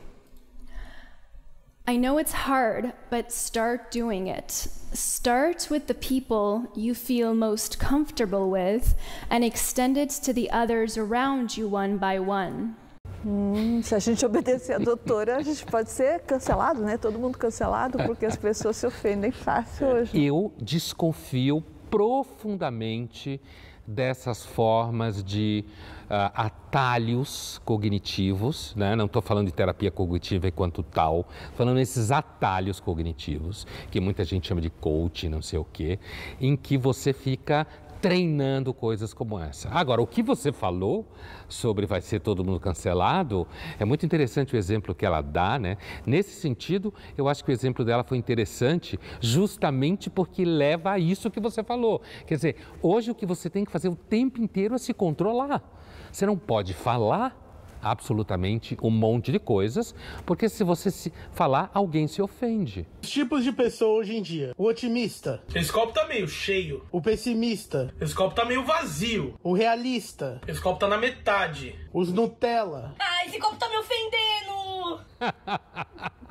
I 1.85 1.97
know 1.97 2.17
it's 2.17 2.31
hard, 2.31 2.93
but 3.09 3.29
start 3.29 3.91
doing 3.91 4.27
it. 4.27 4.51
Start 4.93 5.67
with 5.69 5.87
the 5.87 5.93
people 5.93 6.71
you 6.75 6.95
feel 6.95 7.35
most 7.35 7.77
comfortable 7.77 8.49
with 8.49 8.95
and 9.29 9.43
extend 9.43 9.97
it 9.97 10.09
to 10.23 10.31
the 10.31 10.49
others 10.49 10.97
around 10.97 11.57
you 11.57 11.67
one 11.67 11.97
by 11.97 12.19
one. 12.19 12.77
Hum, 13.25 13.81
se 13.83 13.95
a 13.95 13.99
gente 13.99 14.25
obedecer 14.25 14.75
a 14.75 14.77
doutora, 14.77 15.37
a 15.37 15.43
gente 15.43 15.65
pode 15.65 15.89
ser 15.89 16.21
cancelado, 16.21 16.81
né? 16.81 16.97
Todo 16.97 17.19
mundo 17.19 17.37
cancelado 17.37 17.97
porque 18.05 18.25
as 18.25 18.37
pessoas 18.37 18.77
se 18.77 18.87
ofendem 18.87 19.31
fácil 19.31 19.87
hoje. 19.87 20.23
Eu 20.23 20.53
desconfio 20.57 21.61
profundamente 21.89 23.41
dessas 23.85 24.45
formas 24.45 25.21
de 25.21 25.65
uh, 25.67 25.92
atalhos 26.09 27.61
cognitivos, 27.63 28.73
né? 28.75 28.95
não 28.95 29.05
estou 29.05 29.21
falando 29.21 29.47
de 29.47 29.53
terapia 29.53 29.91
cognitiva 29.91 30.47
enquanto 30.47 30.83
tal, 30.83 31.27
falando 31.55 31.75
desses 31.77 32.11
atalhos 32.11 32.79
cognitivos, 32.79 33.65
que 33.91 33.99
muita 33.99 34.23
gente 34.23 34.47
chama 34.47 34.61
de 34.61 34.69
coaching, 34.69 35.29
não 35.29 35.41
sei 35.41 35.59
o 35.59 35.65
quê, 35.65 35.99
em 36.39 36.55
que 36.55 36.77
você 36.77 37.13
fica 37.13 37.65
treinando 38.03 38.73
coisas 38.73 39.13
como 39.13 39.39
essa. 39.39 39.69
Agora, 39.69 40.01
o 40.01 40.05
que 40.05 40.21
você 40.21 40.51
falou 40.51 41.07
sobre 41.47 41.85
vai 41.85 42.01
ser 42.01 42.19
todo 42.19 42.43
mundo 42.43 42.59
cancelado, 42.59 43.47
é 43.79 43.85
muito 43.85 44.05
interessante 44.05 44.53
o 44.53 44.57
exemplo 44.57 44.93
que 44.93 45.05
ela 45.05 45.21
dá, 45.21 45.57
né? 45.57 45.77
Nesse 46.05 46.31
sentido, 46.31 46.93
eu 47.17 47.29
acho 47.29 47.45
que 47.45 47.49
o 47.49 47.53
exemplo 47.53 47.85
dela 47.85 48.03
foi 48.03 48.17
interessante 48.17 48.99
justamente 49.21 50.09
porque 50.09 50.43
leva 50.43 50.91
a 50.91 50.99
isso 50.99 51.31
que 51.31 51.39
você 51.39 51.63
falou. 51.63 52.01
Quer 52.27 52.35
dizer, 52.35 52.55
hoje 52.81 53.09
o 53.09 53.15
que 53.15 53.25
você 53.25 53.49
tem 53.49 53.63
que 53.63 53.71
fazer 53.71 53.87
o 53.87 53.95
tempo 53.95 54.41
inteiro 54.41 54.75
é 54.75 54.77
se 54.77 54.93
controlar. 54.93 55.63
Você 56.11 56.25
não 56.25 56.37
pode 56.37 56.73
falar 56.73 57.42
absolutamente 57.83 58.77
um 58.81 58.89
monte 58.89 59.31
de 59.31 59.39
coisas, 59.39 59.93
porque 60.25 60.47
se 60.49 60.63
você 60.63 60.89
se 60.89 61.11
falar, 61.31 61.69
alguém 61.73 62.07
se 62.07 62.21
ofende. 62.21 62.87
Os 63.01 63.09
tipos 63.09 63.43
de 63.43 63.51
pessoa 63.51 63.99
hoje 63.99 64.15
em 64.15 64.21
dia. 64.21 64.53
O 64.57 64.65
otimista. 64.65 65.41
Esse 65.53 65.71
copo 65.71 65.93
tá 65.93 66.07
meio 66.07 66.27
cheio. 66.27 66.85
O 66.91 67.01
pessimista. 67.01 67.93
Esse 67.99 68.15
copo 68.15 68.33
tá 68.33 68.45
meio 68.45 68.63
vazio. 68.63 69.35
O 69.43 69.53
realista. 69.53 70.41
Esse 70.47 70.61
copo 70.61 70.79
tá 70.79 70.87
na 70.87 70.97
metade. 70.97 71.75
Os 71.93 72.11
Nutella. 72.11 72.95
Ah, 72.99 73.25
esse 73.25 73.37
copo 73.39 73.55
tá 73.57 73.69
me 73.69 73.77
ofendendo! 73.77 75.01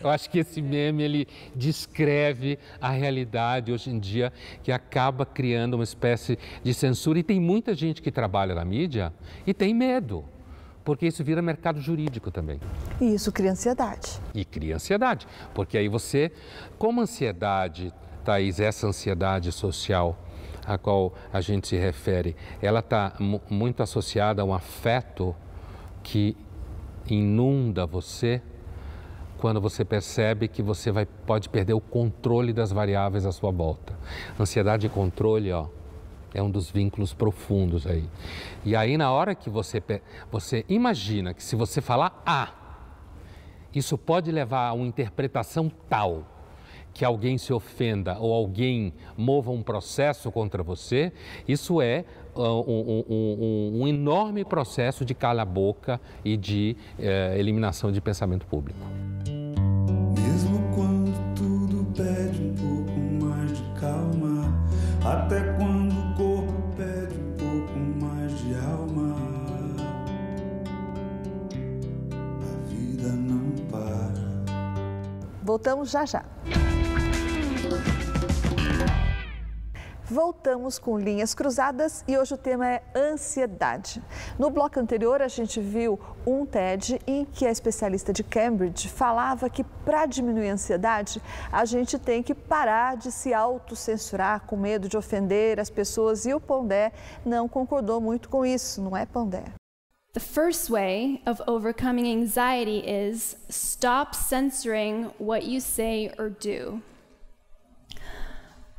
Eu 0.00 0.10
acho 0.10 0.28
que 0.30 0.38
esse 0.38 0.60
meme 0.60 1.02
ele 1.02 1.28
descreve 1.54 2.58
a 2.80 2.90
realidade 2.90 3.72
hoje 3.72 3.90
em 3.90 3.98
dia 3.98 4.32
que 4.62 4.72
acaba 4.72 5.24
criando 5.24 5.74
uma 5.74 5.84
espécie 5.84 6.38
de 6.62 6.74
censura 6.74 7.18
e 7.18 7.22
tem 7.22 7.40
muita 7.40 7.74
gente 7.74 8.02
que 8.02 8.10
trabalha 8.10 8.54
na 8.54 8.64
mídia 8.64 9.12
e 9.46 9.54
tem 9.54 9.74
medo. 9.74 10.24
Porque 10.84 11.06
isso 11.06 11.22
vira 11.22 11.40
mercado 11.40 11.80
jurídico 11.80 12.30
também. 12.30 12.58
E 13.00 13.14
isso 13.14 13.30
cria 13.30 13.52
ansiedade. 13.52 14.20
E 14.34 14.44
cria 14.44 14.74
ansiedade. 14.74 15.28
Porque 15.54 15.78
aí 15.78 15.88
você, 15.88 16.32
como 16.76 17.00
ansiedade, 17.00 17.92
Thaís, 18.24 18.58
essa 18.58 18.88
ansiedade 18.88 19.52
social 19.52 20.18
a 20.66 20.78
qual 20.78 21.12
a 21.32 21.40
gente 21.40 21.68
se 21.68 21.76
refere, 21.76 22.36
ela 22.60 22.80
está 22.80 23.14
muito 23.50 23.82
associada 23.82 24.42
a 24.42 24.44
um 24.44 24.54
afeto 24.54 25.34
que 26.02 26.36
inunda 27.08 27.86
você 27.86 28.40
quando 29.42 29.60
você 29.60 29.84
percebe 29.84 30.46
que 30.46 30.62
você 30.62 30.92
vai, 30.92 31.04
pode 31.04 31.48
perder 31.48 31.72
o 31.72 31.80
controle 31.80 32.52
das 32.52 32.70
variáveis 32.70 33.26
à 33.26 33.32
sua 33.32 33.50
volta. 33.50 33.92
Ansiedade 34.38 34.86
e 34.86 34.88
controle, 34.88 35.50
ó, 35.50 35.66
é 36.32 36.40
um 36.40 36.48
dos 36.48 36.70
vínculos 36.70 37.12
profundos 37.12 37.84
aí. 37.84 38.08
E 38.64 38.76
aí, 38.76 38.96
na 38.96 39.10
hora 39.10 39.34
que 39.34 39.50
você, 39.50 39.82
você 40.30 40.64
imagina 40.68 41.34
que 41.34 41.42
se 41.42 41.56
você 41.56 41.80
falar 41.80 42.22
A, 42.24 42.52
isso 43.74 43.98
pode 43.98 44.30
levar 44.30 44.68
a 44.68 44.72
uma 44.74 44.86
interpretação 44.86 45.68
tal 45.88 46.24
que 46.94 47.04
alguém 47.04 47.36
se 47.36 47.52
ofenda 47.52 48.18
ou 48.20 48.32
alguém 48.32 48.92
mova 49.16 49.50
um 49.50 49.62
processo 49.62 50.30
contra 50.30 50.62
você, 50.62 51.12
isso 51.48 51.82
é 51.82 52.04
uh, 52.36 52.42
um, 52.42 53.04
um, 53.08 53.80
um, 53.82 53.88
enorme 53.88 54.44
processo 54.44 55.04
de 55.04 55.14
cala-boca 55.14 56.00
e 56.24 56.36
de 56.36 56.76
uh, 56.98 57.36
eliminação 57.36 57.90
de 57.90 58.00
pensamento 58.00 58.46
público. 58.46 58.78
Pede 61.94 62.42
um 62.42 62.54
pouco 62.54 63.24
mais 63.24 63.56
de 63.56 63.80
calma. 63.80 64.52
Até 65.04 65.40
quando 65.54 65.92
o 65.92 66.14
corpo 66.14 66.74
pede 66.76 67.14
um 67.18 67.32
pouco 67.36 67.78
mais 68.00 68.38
de 68.38 68.54
alma. 68.54 69.16
A 72.12 72.68
vida 72.68 73.08
não 73.08 73.52
para. 73.70 74.12
Voltamos 75.42 75.90
já 75.90 76.04
já. 76.04 76.24
Voltamos 80.12 80.78
com 80.78 80.98
linhas 80.98 81.32
cruzadas 81.32 82.04
e 82.06 82.18
hoje 82.18 82.34
o 82.34 82.36
tema 82.36 82.68
é 82.68 82.82
ansiedade. 82.94 84.02
No 84.38 84.50
bloco 84.50 84.78
anterior, 84.78 85.22
a 85.22 85.26
gente 85.26 85.58
viu 85.58 85.98
um 86.26 86.44
TED 86.44 87.00
em 87.06 87.24
que 87.24 87.46
a 87.46 87.50
especialista 87.50 88.12
de 88.12 88.22
Cambridge 88.22 88.90
falava 88.90 89.48
que 89.48 89.64
para 89.64 90.04
diminuir 90.04 90.50
a 90.50 90.52
ansiedade, 90.52 91.22
a 91.50 91.64
gente 91.64 91.98
tem 91.98 92.22
que 92.22 92.34
parar 92.34 92.94
de 92.98 93.10
se 93.10 93.32
autocensurar 93.32 94.42
com 94.42 94.54
medo 94.54 94.86
de 94.86 94.98
ofender 94.98 95.58
as 95.58 95.70
pessoas 95.70 96.26
e 96.26 96.34
o 96.34 96.40
Pondé 96.40 96.92
não 97.24 97.48
concordou 97.48 97.98
muito 97.98 98.28
com 98.28 98.44
isso, 98.44 98.82
não 98.82 98.94
é 98.94 99.06
Pondé? 99.06 99.44
The 100.12 100.20
first 100.20 100.68
way 100.68 101.22
of 101.24 101.42
overcoming 101.46 102.12
anxiety 102.12 102.84
is 102.86 103.34
stop 103.48 104.14
censoring 104.14 105.10
what 105.18 105.46
you 105.46 105.58
say 105.58 106.12
or 106.18 106.28
do. 106.28 106.82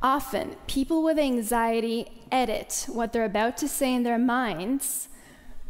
Often, 0.04 0.56
people 0.66 1.02
with 1.02 1.18
anxiety 1.18 2.04
edit 2.30 2.86
what 2.92 3.10
they're 3.10 3.24
about 3.24 3.56
to 3.56 3.66
say 3.66 3.94
in 3.94 4.02
their 4.02 4.18
minds 4.18 5.08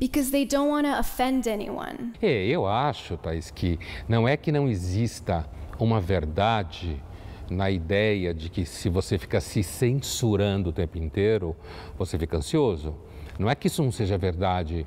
because 0.01 0.33
they 0.33 0.45
don't 0.45 0.69
want 0.69 0.87
to 0.87 0.99
offend 0.99 1.47
anyone. 1.47 2.15
É, 2.21 2.45
eu 2.49 2.67
acho, 2.67 3.17
Thais, 3.17 3.53
que 3.53 3.79
não 4.09 4.27
é 4.27 4.37
que 4.37 4.51
não 4.51 4.69
exista 4.69 5.49
uma 5.79 6.01
verdade 6.01 7.01
na 7.49 7.71
ideia 7.71 8.35
de 8.35 8.49
que 8.49 8.67
se 8.67 8.89
você 8.89 9.19
fica 9.19 9.41
se 9.41 9.63
censurando 9.63 10.71
o 10.71 10.73
tempo 10.73 10.99
inteiro, 10.99 11.55
você 11.97 12.19
fica 12.19 12.37
ansioso. 12.37 12.93
Não 13.39 13.49
é 13.49 13.55
que 13.55 13.69
isso 13.69 13.85
não 13.85 13.93
seja 13.93 14.19
verdade, 14.19 14.85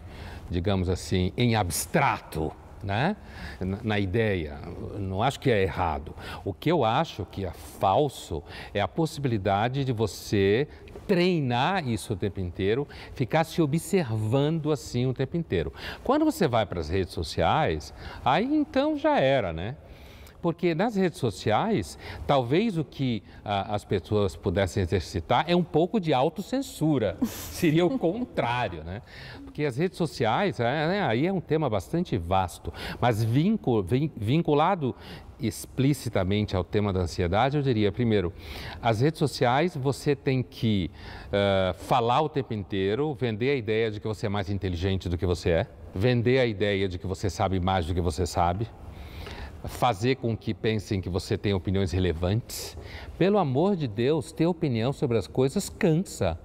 digamos 0.50 0.90
assim, 0.90 1.32
em 1.38 1.56
abstrato 1.56 2.52
né? 2.84 3.16
Na, 3.84 4.00
ideia. 4.00 4.60
Não 4.98 5.22
acho 5.22 5.40
que 5.40 5.50
é 5.50 5.62
errado. 5.62 6.14
O 6.46 6.54
que 6.54 6.72
eu 6.72 6.84
acho 6.84 7.26
que 7.26 7.46
é 7.46 7.52
falso 7.52 8.44
é 8.74 8.82
a 8.82 8.88
possibilidade 8.88 9.84
de 9.84 9.92
você 9.92 10.68
treinar 11.08 11.88
isso 11.88 12.14
o 12.14 12.16
tempo 12.16 12.40
inteiro, 12.40 12.88
ficar 13.14 13.46
se 13.46 13.62
observando 13.62 14.72
assim 14.72 15.06
o 15.06 15.14
tempo 15.14 15.38
inteiro. 15.38 15.72
Quando 16.04 16.26
você 16.26 16.48
vai 16.48 16.66
para 16.66 16.80
as 16.80 16.90
redes 16.90 17.14
sociais, 17.14 17.94
aí 18.24 18.46
então 18.46 18.98
já 18.98 19.20
era, 19.20 19.54
né? 19.54 19.76
Porque 20.42 20.76
nas 20.76 20.96
redes 20.96 21.20
sociais, 21.20 21.98
talvez 22.26 22.78
o 22.78 22.84
que 22.84 23.24
ah, 23.44 23.76
as 23.76 23.84
pessoas 23.84 24.36
pudessem 24.36 24.84
exercitar 24.84 25.46
é 25.48 25.56
um 25.56 25.64
pouco 25.64 26.00
de 26.00 26.14
autocensura. 26.14 27.18
Seria 27.24 27.86
o 27.86 27.98
contrário, 27.98 28.84
né? 28.84 29.02
Porque 29.44 29.66
as 29.66 29.78
redes 29.78 29.98
sociais, 29.98 30.60
é, 30.60 30.64
né, 30.64 31.02
aí 31.02 31.26
é 31.26 31.34
um 31.34 31.42
tema 31.42 31.70
bastante 31.70 32.18
vasto, 32.18 32.72
mas 33.02 33.24
vinculado 33.24 34.96
explicitamente 35.40 36.56
ao 36.56 36.64
tema 36.64 36.92
da 36.92 37.02
ansiedade, 37.02 37.58
eu 37.58 37.64
diria, 37.64 37.92
primeiro, 37.92 38.34
as 38.82 39.02
redes 39.02 39.20
sociais 39.20 39.76
você 39.76 40.16
tem 40.16 40.42
que 40.42 40.90
uh, 41.28 41.74
falar 41.74 42.22
o 42.22 42.30
tempo 42.30 42.54
inteiro, 42.54 43.14
vender 43.14 43.52
a 43.52 43.56
ideia 43.56 43.92
de 43.92 44.00
que 44.00 44.08
você 44.08 44.26
é 44.26 44.30
mais 44.30 44.50
inteligente 44.50 45.08
do 45.08 45.18
que 45.18 45.26
você 45.26 45.50
é, 45.52 45.68
vender 45.94 46.40
a 46.40 46.46
ideia 46.46 46.88
de 46.88 46.98
que 46.98 47.08
você 47.08 47.30
sabe 47.30 47.60
mais 47.60 47.86
do 47.86 47.94
que 47.94 48.02
você 48.02 48.26
sabe, 48.26 48.68
fazer 49.68 50.16
com 50.16 50.36
que 50.36 50.54
pensem 50.54 51.02
que 51.02 51.10
você 51.10 51.38
tem 51.38 51.54
opiniões 51.54 51.92
relevantes. 51.92 52.78
Pelo 53.18 53.38
amor 53.38 53.76
de 53.76 53.88
Deus, 53.88 54.32
ter 54.32 54.46
opinião 54.46 54.94
sobre 54.94 55.18
as 55.18 55.28
coisas 55.28 55.70
cansa. 55.70 56.40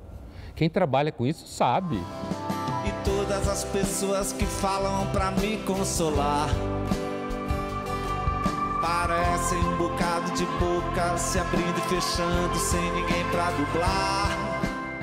Quem 0.55 0.69
trabalha 0.69 1.11
com 1.11 1.27
isso 1.27 1.47
sabe. 1.47 1.97
E 1.97 3.05
todas 3.05 3.49
as 3.49 3.65
pessoas 3.65 4.33
que 4.33 4.45
falam 4.45 5.07
para 5.13 5.31
me 5.31 5.59
consolar 5.59 6.49
parecem 8.81 9.59
um 9.59 9.77
bocado 9.77 10.33
de 10.33 10.45
boca 10.45 11.17
se 11.17 11.39
abrindo 11.39 11.79
e 11.79 11.83
fechando 11.83 12.57
sem 12.57 12.83
ninguém 12.93 13.25
para 13.31 13.51
dublar. 13.53 14.42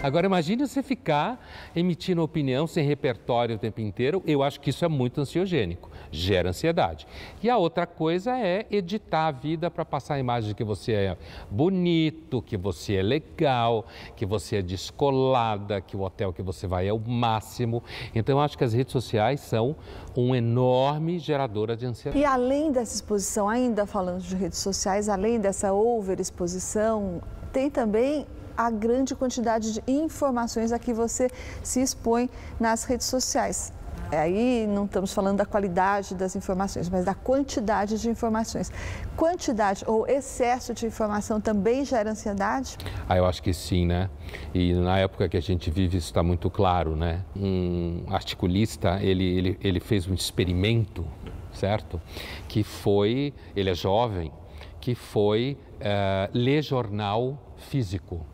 Agora 0.02 0.26
imagine 0.26 0.66
você 0.66 0.82
ficar 0.82 1.46
emitindo 1.76 2.24
opinião 2.24 2.66
sem 2.66 2.86
repertório 2.86 3.58
o 3.58 3.60
tempo 3.60 3.82
inteiro. 3.82 4.24
Eu 4.26 4.42
acho 4.42 4.58
que 4.62 4.70
isso 4.70 4.86
é 4.86 4.88
muito 4.88 5.20
ansiogênico, 5.20 5.92
gera 6.10 6.50
ansiedade. 6.50 7.06
E 7.44 7.50
a 7.50 7.58
outra 7.58 7.86
coisa 7.86 8.38
é 8.38 8.66
editar 8.72 9.28
a 9.28 9.32
vida 9.32 9.70
para 9.70 9.84
passar 9.84 10.14
a 10.14 10.20
imagem 10.20 10.50
de 10.50 10.56
que 10.56 10.64
você 10.64 10.94
é 10.94 11.18
bonito, 11.52 12.42
que 12.42 12.56
você 12.56 12.96
é 12.96 13.02
legal, 13.02 13.86
que 14.16 14.26
você 14.26 14.58
é 14.58 14.62
descolada, 14.62 15.82
que 15.82 15.98
o 15.98 16.02
hotel 16.02 16.32
que 16.32 16.42
você 16.42 16.66
vai 16.66 16.88
é 16.88 16.94
o 16.94 17.00
máximo. 17.00 17.84
Então 18.16 18.38
eu 18.38 18.42
acho 18.42 18.58
que 18.58 18.64
as 18.64 18.72
redes 18.72 18.94
sociais 18.94 19.42
são 19.42 19.76
um 20.16 20.34
enorme 20.34 21.20
geradora 21.20 21.76
de 21.76 21.86
ansiedade. 21.86 22.22
E 22.22 22.26
além 22.26 22.72
dessa 22.72 22.96
exposição, 22.96 23.50
ainda 23.50 23.86
falando 23.86 24.22
de 24.22 24.34
redes 24.34 24.60
sociais, 24.60 25.10
além 25.10 25.42
dessa 25.42 25.74
overexposição, 25.74 27.22
tem 27.52 27.70
também 27.70 28.26
a 28.60 28.70
grande 28.70 29.16
quantidade 29.16 29.72
de 29.72 29.82
informações 29.88 30.74
a 30.74 30.78
que 30.78 30.94
você 30.94 31.30
se 31.64 31.82
expõe 31.82 32.30
nas 32.60 32.84
redes 32.84 33.08
sociais. 33.08 33.72
Aí 34.12 34.68
não 34.68 34.84
estamos 34.84 35.14
falando 35.14 35.38
da 35.38 35.46
qualidade 35.46 36.14
das 36.14 36.36
informações, 36.36 36.90
mas 36.90 37.06
da 37.06 37.14
quantidade 37.14 37.98
de 38.02 38.10
informações. 38.10 38.70
Quantidade 39.16 39.86
ou 39.88 40.06
excesso 40.06 40.74
de 40.74 40.86
informação 40.86 41.40
também 41.40 41.86
gera 41.86 42.12
ansiedade? 42.12 42.76
Ah, 43.08 43.16
eu 43.16 43.26
acho 43.26 43.42
que 43.42 43.54
sim, 43.54 43.86
né? 43.86 44.10
E 44.54 44.74
na 44.74 44.98
época 44.98 45.30
que 45.30 45.38
a 45.38 45.42
gente 45.42 45.72
vive 45.72 45.98
isso 45.98 46.08
está 46.08 46.22
muito 46.22 46.50
claro, 46.50 46.98
né? 46.98 47.24
Um 47.34 48.04
articulista, 48.10 49.00
ele, 49.02 49.24
ele, 49.24 49.60
ele 49.62 49.80
fez 49.80 50.06
um 50.06 50.14
experimento, 50.14 51.06
certo? 51.54 52.02
Que 52.50 52.62
foi, 52.62 53.34
ele 53.56 53.70
é 53.70 53.76
jovem, 53.76 54.34
que 54.82 54.96
foi 54.96 55.58
uh, 55.76 56.30
ler 56.34 56.62
jornal 56.62 57.38
físico 57.58 58.26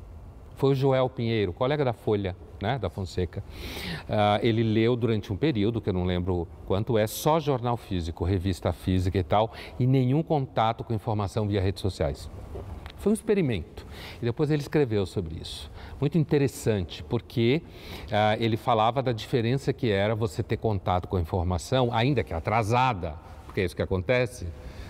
foi 0.55 0.71
o 0.71 0.75
Joel 0.75 1.09
Pinheiro, 1.09 1.53
colega 1.53 1.83
da 1.83 1.93
Folha, 1.93 2.35
né, 2.61 2.79
da 2.79 2.89
Fonseca. 2.89 3.43
Uh, 4.03 4.39
ele 4.41 4.63
leu 4.63 4.95
durante 4.95 5.31
um 5.31 5.37
período, 5.37 5.81
que 5.81 5.89
eu 5.89 5.93
não 5.93 6.05
lembro 6.05 6.47
quanto 6.65 6.97
é, 6.97 7.07
só 7.07 7.39
jornal 7.39 7.77
físico, 7.77 8.23
revista 8.23 8.71
física 8.71 9.17
e 9.17 9.23
tal, 9.23 9.51
e 9.79 9.85
nenhum 9.85 10.23
contato 10.23 10.83
com 10.83 10.93
informação 10.93 11.47
via 11.47 11.61
redes 11.61 11.81
sociais. 11.81 12.29
Foi 12.97 13.11
um 13.11 13.13
experimento. 13.13 13.85
E 14.21 14.25
depois 14.25 14.49
ele 14.49 14.61
escreveu 14.61 15.05
sobre 15.05 15.35
isso. 15.39 15.69
Muito 15.99 16.17
interessante, 16.17 17.03
porque 17.03 17.61
uh, 18.05 18.41
ele 18.41 18.57
falava 18.57 19.03
da 19.03 19.11
diferença 19.11 19.71
que 19.71 19.91
era 19.91 20.15
você 20.15 20.41
ter 20.41 20.57
contato 20.57 21.07
com 21.07 21.17
a 21.17 21.21
informação, 21.21 21.89
ainda 21.91 22.23
que 22.23 22.33
atrasada, 22.33 23.15
porque 23.45 23.61
é 23.61 23.65
isso 23.65 23.75
que 23.75 23.81
acontece. 23.81 24.47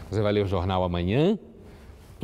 Você 0.10 0.22
vai 0.22 0.32
ler 0.32 0.46
o 0.46 0.48
jornal 0.48 0.84
amanhã, 0.84 1.38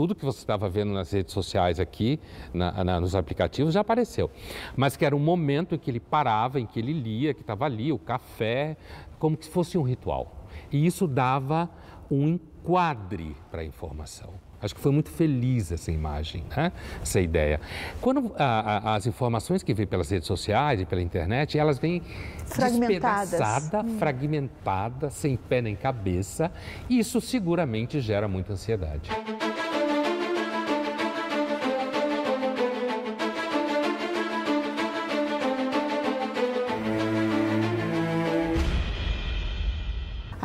tudo 0.02 0.16
que 0.16 0.26
você 0.26 0.40
estava 0.40 0.68
vendo 0.68 0.92
nas 0.92 1.12
redes 1.12 1.32
sociais 1.32 1.80
aqui, 1.80 2.20
na, 2.52 2.84
na, 2.84 3.00
nos 3.00 3.14
aplicativos, 3.14 3.72
já 3.72 3.82
apareceu. 3.82 4.32
Mas 4.76 4.98
que 4.98 5.06
era 5.06 5.16
um 5.16 5.20
momento 5.20 5.76
em 5.76 5.78
que 5.78 5.92
ele 5.92 6.00
parava, 6.00 6.60
em 6.60 6.66
que 6.66 6.80
ele 6.80 6.92
lia, 6.92 7.36
que 7.36 7.42
estava 7.42 7.66
ali, 7.66 7.92
o 7.92 8.00
café, 8.00 8.78
como 9.20 9.38
se 9.40 9.48
fosse 9.48 9.78
um 9.78 9.84
ritual. 9.84 10.48
E 10.72 10.84
isso 10.84 11.06
dava 11.06 11.70
um 12.10 12.30
enquadre 12.30 13.36
para 13.52 13.62
a 13.62 13.64
informação. 13.64 14.34
Acho 14.62 14.76
que 14.76 14.82
foi 14.82 14.92
muito 14.92 15.10
feliz 15.10 15.72
essa 15.72 15.92
imagem, 15.92 16.44
né? 16.56 16.72
essa 17.02 17.20
ideia. 17.20 17.60
Quando 18.00 18.32
a, 18.38 18.92
a, 18.92 18.96
as 18.96 19.08
informações 19.08 19.64
que 19.64 19.74
vêm 19.74 19.88
pelas 19.88 20.10
redes 20.10 20.28
sociais 20.28 20.80
e 20.80 20.86
pela 20.86 21.02
internet, 21.02 21.58
elas 21.58 21.80
vêm 21.80 22.02
fragmentadas, 22.46 23.30
despedaçada, 23.32 23.82
hum. 23.82 23.98
fragmentada, 23.98 25.10
sem 25.10 25.36
pé 25.36 25.62
nem 25.62 25.76
cabeça, 25.76 26.52
e 26.88 27.00
isso 27.00 27.20
seguramente 27.20 28.00
gera 28.00 28.28
muita 28.28 28.54
ansiedade. 28.54 29.10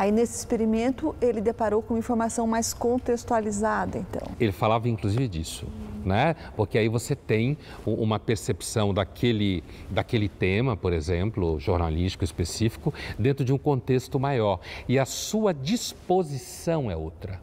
Aí 0.07 0.13
nesse 0.13 0.39
experimento 0.39 1.17
ele 1.21 1.41
deparou 1.41 1.83
com 1.83 1.99
informação 1.99 2.47
mais 2.47 2.73
contextualizada, 2.73 3.99
então. 3.99 4.23
Ele 4.39 4.53
falava 4.53 4.89
inclusive 4.89 5.27
disso. 5.27 5.67
Né? 6.05 6.37
Porque 6.55 6.79
aí 6.79 6.89
você 6.89 7.17
tem 7.17 7.59
uma 7.85 8.21
percepção 8.21 8.95
daquele, 8.95 9.65
daquele 9.91 10.29
tema, 10.29 10.77
por 10.77 10.93
exemplo, 10.93 11.59
jornalístico 11.59 12.23
específico, 12.23 12.95
dentro 13.19 13.45
de 13.45 13.53
um 13.53 13.59
contexto 13.59 14.21
maior. 14.21 14.61
E 14.89 14.97
a 14.97 15.05
sua 15.05 15.53
disposição 15.53 16.89
é 16.89 16.95
outra. 16.95 17.41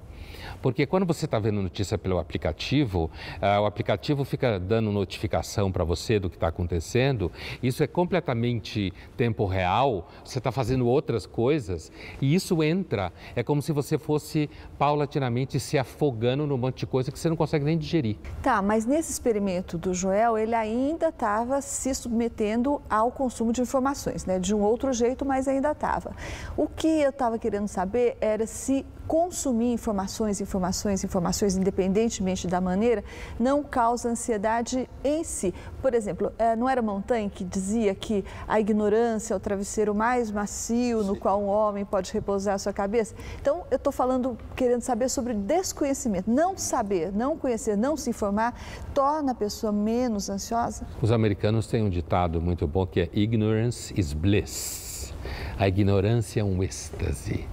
Porque 0.64 0.86
quando 0.86 1.06
você 1.06 1.26
está 1.26 1.38
vendo 1.38 1.62
notícia 1.62 1.98
pelo 1.98 2.18
aplicativo, 2.18 3.12
uh, 3.42 3.62
o 3.62 3.66
aplicativo 3.66 4.24
fica 4.24 4.58
dando 4.58 4.94
notificação 4.94 5.70
para 5.70 5.84
você 5.84 6.18
do 6.18 6.30
que 6.30 6.38
está 6.38 6.48
acontecendo. 6.48 7.30
Isso 7.62 7.84
é 7.84 7.88
completamente 7.88 8.94
tempo 9.18 9.46
real. 9.46 10.08
Você 10.24 10.38
está 10.38 10.54
fazendo 10.54 10.88
outras 10.88 11.26
coisas 11.26 11.92
e 12.22 12.34
isso 12.34 12.64
entra. 12.64 13.12
É 13.36 13.44
como 13.44 13.62
se 13.62 13.74
você 13.74 13.98
fosse 13.98 14.50
paulatinamente 14.80 15.60
se 15.60 15.78
afogando 15.78 16.48
num 16.48 16.58
monte 16.58 16.80
de 16.80 16.88
coisa 16.88 17.12
que 17.12 17.20
você 17.20 17.28
não 17.28 17.36
consegue 17.36 17.66
nem 17.66 17.78
digerir. 17.78 18.16
Tá, 18.42 18.62
mas 18.62 18.86
nesse 18.86 19.12
experimento 19.12 19.78
do 19.78 19.94
Joel, 19.94 20.38
ele 20.38 20.56
ainda 20.56 21.10
estava 21.10 21.62
se 21.62 21.94
submetendo 21.94 22.82
ao 22.90 23.12
consumo 23.12 23.52
de 23.52 23.60
informações, 23.60 24.26
né? 24.26 24.40
De 24.40 24.56
um 24.56 24.62
outro 24.62 24.94
jeito, 24.94 25.26
mas 25.26 25.46
ainda 25.46 25.72
estava. 25.72 26.16
O 26.56 26.70
que 26.70 26.88
eu 26.88 27.10
estava 27.10 27.38
querendo 27.38 27.68
saber 27.68 28.16
era 28.22 28.48
se 28.48 28.86
consumir 29.08 29.74
informações, 29.74 30.40
informações, 30.42 31.04
informações, 31.04 31.58
independentemente 31.58 32.48
da 32.48 32.62
maneira, 32.62 33.04
não 33.40 33.64
causa 33.64 34.10
ansiedade 34.10 34.90
em 35.04 35.24
si. 35.24 35.54
Por 35.82 35.94
exemplo, 35.94 36.32
eh, 36.38 36.56
não 36.56 36.70
era 36.70 36.82
Montaigne 36.82 37.30
que 37.30 37.44
dizia 37.44 37.94
que 37.94 38.24
a 38.48 38.60
ignorância 38.60 39.34
é 39.34 39.38
o 39.38 39.40
travesseiro 39.40 39.94
mais 39.94 40.32
macio 40.32 41.02
Sim. 41.02 41.08
no 41.08 41.16
qual 41.16 41.42
um 41.42 41.48
homem 41.48 41.86
pode 41.86 42.12
repousar 42.12 42.56
a 42.56 42.58
sua 42.58 42.74
cabeça? 42.74 43.16
Então, 43.42 43.64
eu 43.70 43.78
estou 43.78 43.92
falando, 43.92 44.38
querendo 44.56 44.82
saber 44.82 45.10
sobre 45.10 45.34
desconhecimento. 45.34 46.30
Não 46.30 46.58
saber, 46.58 47.12
não 47.12 47.38
conhecer, 47.38 47.78
não 47.78 47.98
se 47.98 48.10
informar, 48.10 48.54
torna 48.94 49.34
a 49.34 49.36
pessoa 49.36 49.72
menos 49.72 50.30
ansiosa? 50.30 50.86
Os 51.02 51.12
americanos 51.12 51.68
têm 51.68 51.84
um 51.84 51.90
ditado 51.90 52.42
muito 52.42 52.68
bom 52.68 52.86
que 52.86 53.02
é 53.02 53.10
ignorance 53.14 53.94
is 54.00 54.14
bliss. 54.14 55.14
A 55.58 55.68
ignorância 55.68 56.42
é 56.42 56.44
um 56.44 56.64
êxtase 56.64 57.46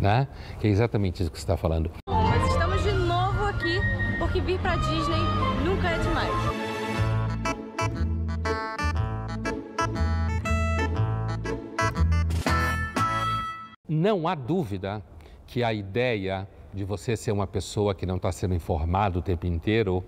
né? 0.00 0.28
Que 0.58 0.66
é 0.66 0.70
exatamente 0.70 1.22
isso 1.22 1.30
que 1.30 1.38
você 1.38 1.44
está 1.44 1.56
falando. 1.56 1.90
Mas 2.08 2.50
estamos 2.50 2.82
de 2.82 2.92
novo 2.92 3.44
aqui 3.44 3.80
porque 4.18 4.40
vir 4.40 4.58
para 4.60 4.76
Disney 4.76 5.20
nunca 5.64 5.88
é 5.88 5.98
demais. 5.98 6.68
Não 13.88 14.28
há 14.28 14.34
dúvida 14.34 15.02
que 15.46 15.64
a 15.64 15.72
ideia 15.72 16.46
de 16.72 16.84
você 16.84 17.16
ser 17.16 17.32
uma 17.32 17.46
pessoa 17.46 17.94
que 17.94 18.04
não 18.04 18.16
está 18.16 18.30
sendo 18.30 18.54
informado 18.54 19.18
o 19.18 19.22
tempo 19.22 19.46
inteiro, 19.46 20.04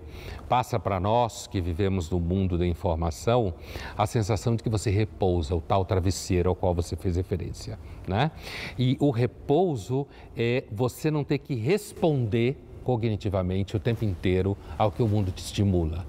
passa 0.47 0.79
para 0.79 0.99
nós 0.99 1.47
que 1.47 1.59
vivemos 1.59 2.09
no 2.09 2.19
mundo 2.19 2.57
da 2.57 2.65
informação 2.65 3.53
a 3.97 4.05
sensação 4.05 4.55
de 4.55 4.63
que 4.63 4.69
você 4.69 4.89
repousa, 4.89 5.55
o 5.55 5.61
tal 5.61 5.83
travesseiro 5.83 6.49
ao 6.49 6.55
qual 6.55 6.73
você 6.73 6.95
fez 6.95 7.15
referência. 7.15 7.79
Né? 8.07 8.31
E 8.77 8.97
o 8.99 9.09
repouso 9.09 10.07
é 10.35 10.63
você 10.71 11.09
não 11.09 11.23
ter 11.23 11.39
que 11.39 11.55
responder 11.55 12.57
cognitivamente 12.83 13.75
o 13.75 13.79
tempo 13.79 14.05
inteiro 14.05 14.57
ao 14.77 14.91
que 14.91 15.03
o 15.03 15.07
mundo 15.07 15.31
te 15.31 15.43
estimula. 15.43 16.05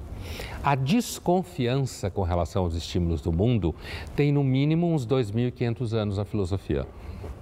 A 0.62 0.75
desconfiança 0.75 2.11
com 2.11 2.23
relação 2.23 2.62
aos 2.62 2.75
estímulos 2.75 3.21
do 3.21 3.33
mundo 3.33 3.75
tem 4.15 4.31
no 4.31 4.45
mínimo 4.45 4.87
uns 4.87 5.07
2.500 5.07 5.93
anos 5.93 6.19
na 6.19 6.25
filosofia. 6.25 6.87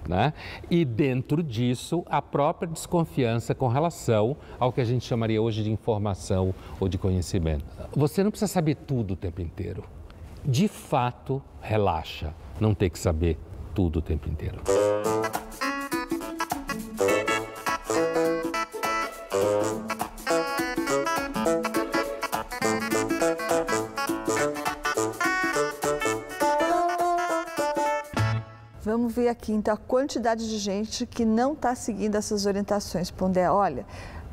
Né? 0.07 0.33
E 0.69 0.83
dentro 0.83 1.43
disso, 1.43 2.03
a 2.09 2.21
própria 2.21 2.67
desconfiança 2.67 3.53
com 3.53 3.67
relação 3.67 4.35
ao 4.59 4.71
que 4.73 4.81
a 4.81 4.85
gente 4.85 5.05
chamaria 5.05 5.41
hoje 5.41 5.63
de 5.63 5.71
informação 5.71 6.53
ou 6.79 6.87
de 6.87 6.97
conhecimento. 6.97 7.65
Você 7.95 8.23
não 8.23 8.31
precisa 8.31 8.51
saber 8.51 8.75
tudo 8.75 9.13
o 9.13 9.15
tempo 9.15 9.41
inteiro. 9.41 9.83
De 10.43 10.67
fato, 10.67 11.41
relaxa, 11.61 12.33
não 12.59 12.73
ter 12.73 12.89
que 12.89 12.97
saber 12.97 13.37
tudo 13.75 13.99
o 13.99 14.01
tempo 14.01 14.27
inteiro. 14.27 14.59
Ver 29.11 29.27
aqui, 29.27 29.51
então, 29.53 29.73
a 29.73 29.77
quantidade 29.77 30.49
de 30.49 30.57
gente 30.57 31.05
que 31.05 31.23
não 31.23 31.53
está 31.53 31.75
seguindo 31.75 32.15
essas 32.15 32.47
orientações. 32.47 33.11
Pondé, 33.11 33.51
olha, 33.51 33.85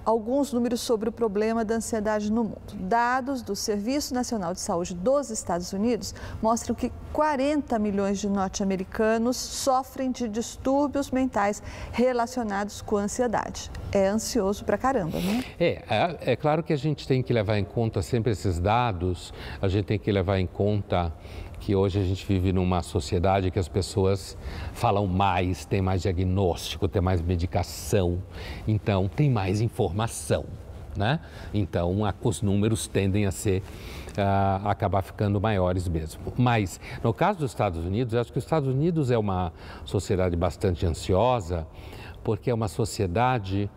alguns 0.09 0.55
números 0.55 0.81
sobre 0.81 1.11
o 1.11 1.12
problema 1.12 1.62
da 1.67 1.75
ansiedade 1.75 2.33
no 2.33 2.43
mundo. 2.43 2.75
Dados 2.81 3.43
do 3.43 3.55
Serviço 3.55 4.14
Nacional 4.14 4.55
de 4.55 4.61
Saúde 4.61 4.95
dos 4.95 5.29
Estados 5.29 5.75
Unidos 5.75 6.14
mostram 6.41 6.75
que 6.75 6.91
40 7.12 7.79
milhões 7.79 8.19
de 8.19 8.27
norte-americanos 8.27 9.37
sofrem 9.37 10.11
de 10.11 10.27
distúrbios 10.27 11.11
mentais 11.11 11.62
relacionados 11.93 12.81
com 12.81 12.97
a 12.97 13.03
ansiedade. 13.03 13.71
É 13.93 14.07
ansioso 14.07 14.64
pra 14.64 14.79
caramba, 14.79 15.19
né? 15.19 15.45
É, 15.61 15.83
é, 15.91 16.33
é 16.33 16.37
claro 16.37 16.62
que 16.62 16.73
a 16.73 16.79
gente 16.79 17.07
tem 17.07 17.23
que 17.23 17.33
levar 17.33 17.59
em 17.59 17.64
conta 17.64 18.01
sempre 18.01 18.33
esses 18.33 18.59
dados, 18.59 19.35
a 19.61 19.69
gente 19.69 19.85
tem 19.85 19.99
que 19.99 20.11
levar 20.11 20.38
em 20.38 20.47
conta 20.47 21.12
que 21.59 21.75
hoje 21.75 21.99
a 21.99 22.03
gente 22.03 22.25
vive 22.27 22.53
numa 22.53 22.83
sociedade 22.83 23.51
que 23.51 23.59
as 23.59 23.68
pessoas 23.68 24.37
falam 24.73 25.07
mais, 25.07 25.64
tem 25.64 25.83
mais 25.83 26.03
diagnóstico, 26.03 26.88
tem 26.88 27.03
mais 27.03 27.21
medicação, 27.21 28.23
então 28.66 29.09
tem 29.09 29.31
mais 29.31 29.61
informação, 29.61 30.44
né? 30.97 31.21
Então 31.53 32.05
a, 32.05 32.14
os 32.23 32.42
números 32.42 32.87
tendem 32.87 33.27
a 33.27 33.31
ser 33.31 33.62
uh, 34.18 34.68
acabar 34.68 35.03
ficando 35.03 35.40
maiores 35.40 35.88
mesmo. 35.88 36.21
Mas 36.37 36.81
no 37.03 37.12
caso 37.12 37.40
dos 37.40 37.51
Estados 37.51 37.85
Unidos, 37.85 38.14
acho 38.14 38.33
que 38.33 38.38
os 38.38 38.44
Estados 38.44 38.68
Unidos 38.68 39.11
é 39.11 39.18
uma 39.18 39.53
sociedade 39.85 40.37
bastante 40.37 40.87
ansiosa, 40.87 41.66
porque 42.23 42.51
é 42.51 42.55
uma 42.55 42.68
sociedade 42.68 43.71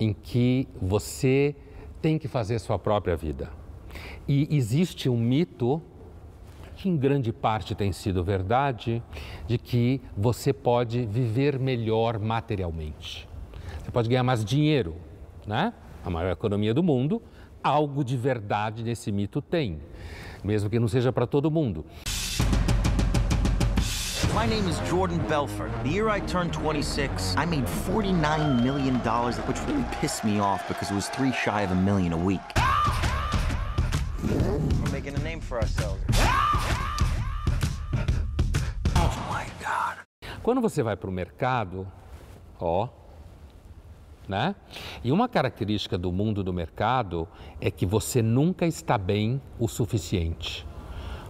em 0.00 0.12
que 0.12 0.68
você 0.80 1.54
tem 2.02 2.18
que 2.18 2.28
fazer 2.28 2.58
sua 2.58 2.78
própria 2.78 3.16
vida. 3.16 3.50
E 4.26 4.48
existe 4.54 5.08
um 5.08 5.16
mito 5.16 5.80
que 6.84 6.88
em 6.90 6.98
grande 6.98 7.32
parte 7.32 7.74
tem 7.74 7.92
sido 7.92 8.22
verdade, 8.22 9.02
de 9.46 9.56
que 9.56 10.02
você 10.14 10.52
pode 10.52 11.06
viver 11.06 11.58
melhor 11.58 12.18
materialmente. 12.18 13.26
Você 13.82 13.90
pode 13.90 14.06
ganhar 14.06 14.22
mais 14.22 14.44
dinheiro, 14.44 14.96
né? 15.46 15.72
A 16.04 16.10
maior 16.10 16.30
economia 16.30 16.74
do 16.74 16.82
mundo, 16.82 17.22
algo 17.62 18.04
de 18.04 18.18
verdade 18.18 18.84
nesse 18.84 19.10
mito 19.10 19.40
tem, 19.40 19.80
mesmo 20.44 20.68
que 20.68 20.78
não 20.78 20.86
seja 20.86 21.10
para 21.10 21.26
todo 21.26 21.50
mundo. 21.50 21.86
My 24.34 24.46
name 24.46 24.68
is 24.68 24.78
Jordan 24.86 25.26
Belfort. 25.26 25.70
The 25.84 25.88
year 25.88 26.10
I 26.10 26.20
turned 26.20 26.52
26, 26.52 27.34
I 27.38 27.46
made 27.46 27.64
$49 27.88 28.62
million, 28.62 28.96
which 29.48 29.58
really 29.66 29.84
pissed 30.02 30.22
me 30.22 30.38
off 30.38 30.68
because 30.68 30.90
it 30.90 30.94
was 30.94 31.08
three 31.08 31.32
shy 31.32 31.62
of 31.62 31.70
a 31.70 31.74
million 31.74 32.12
a 32.12 32.18
week. 32.18 32.63
We're 34.30 34.92
making 34.92 35.14
a 35.16 35.22
name 35.22 35.40
for 35.40 35.58
ourselves. 35.58 36.02
Quando 40.42 40.60
você 40.60 40.82
vai 40.82 40.94
para 40.94 41.08
o 41.08 41.12
mercado, 41.12 41.86
ó, 42.60 42.88
né? 44.28 44.54
E 45.02 45.10
uma 45.10 45.26
característica 45.26 45.96
do 45.96 46.12
mundo 46.12 46.44
do 46.44 46.52
mercado 46.52 47.26
é 47.60 47.70
que 47.70 47.86
você 47.86 48.20
nunca 48.20 48.66
está 48.66 48.98
bem 48.98 49.40
o 49.58 49.66
suficiente. 49.66 50.66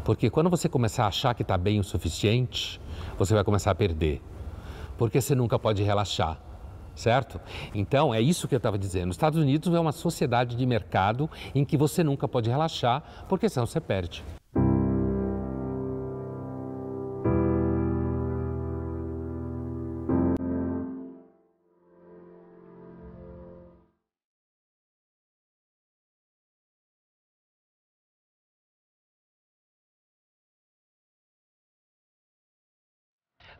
Porque 0.04 0.28
quando 0.28 0.50
você 0.50 0.68
começar 0.68 1.04
a 1.04 1.08
achar 1.08 1.34
que 1.34 1.42
está 1.42 1.56
bem 1.56 1.78
o 1.78 1.84
suficiente, 1.84 2.80
você 3.16 3.34
vai 3.34 3.44
começar 3.44 3.70
a 3.70 3.74
perder. 3.74 4.20
Porque 4.98 5.20
você 5.20 5.34
nunca 5.34 5.58
pode 5.58 5.82
relaxar, 5.82 6.38
certo? 6.94 7.40
Então, 7.74 8.14
é 8.14 8.20
isso 8.20 8.46
que 8.48 8.54
eu 8.54 8.58
estava 8.58 8.78
dizendo. 8.78 9.10
Os 9.10 9.16
Estados 9.16 9.38
Unidos 9.38 9.72
é 9.74 9.80
uma 9.80 9.92
sociedade 9.92 10.56
de 10.56 10.66
mercado 10.66 11.28
em 11.54 11.64
que 11.64 11.76
você 11.76 12.04
nunca 12.04 12.28
pode 12.28 12.48
relaxar, 12.50 13.02
porque 13.28 13.48
senão 13.48 13.66
você 13.66 13.80
perde. 13.80 14.24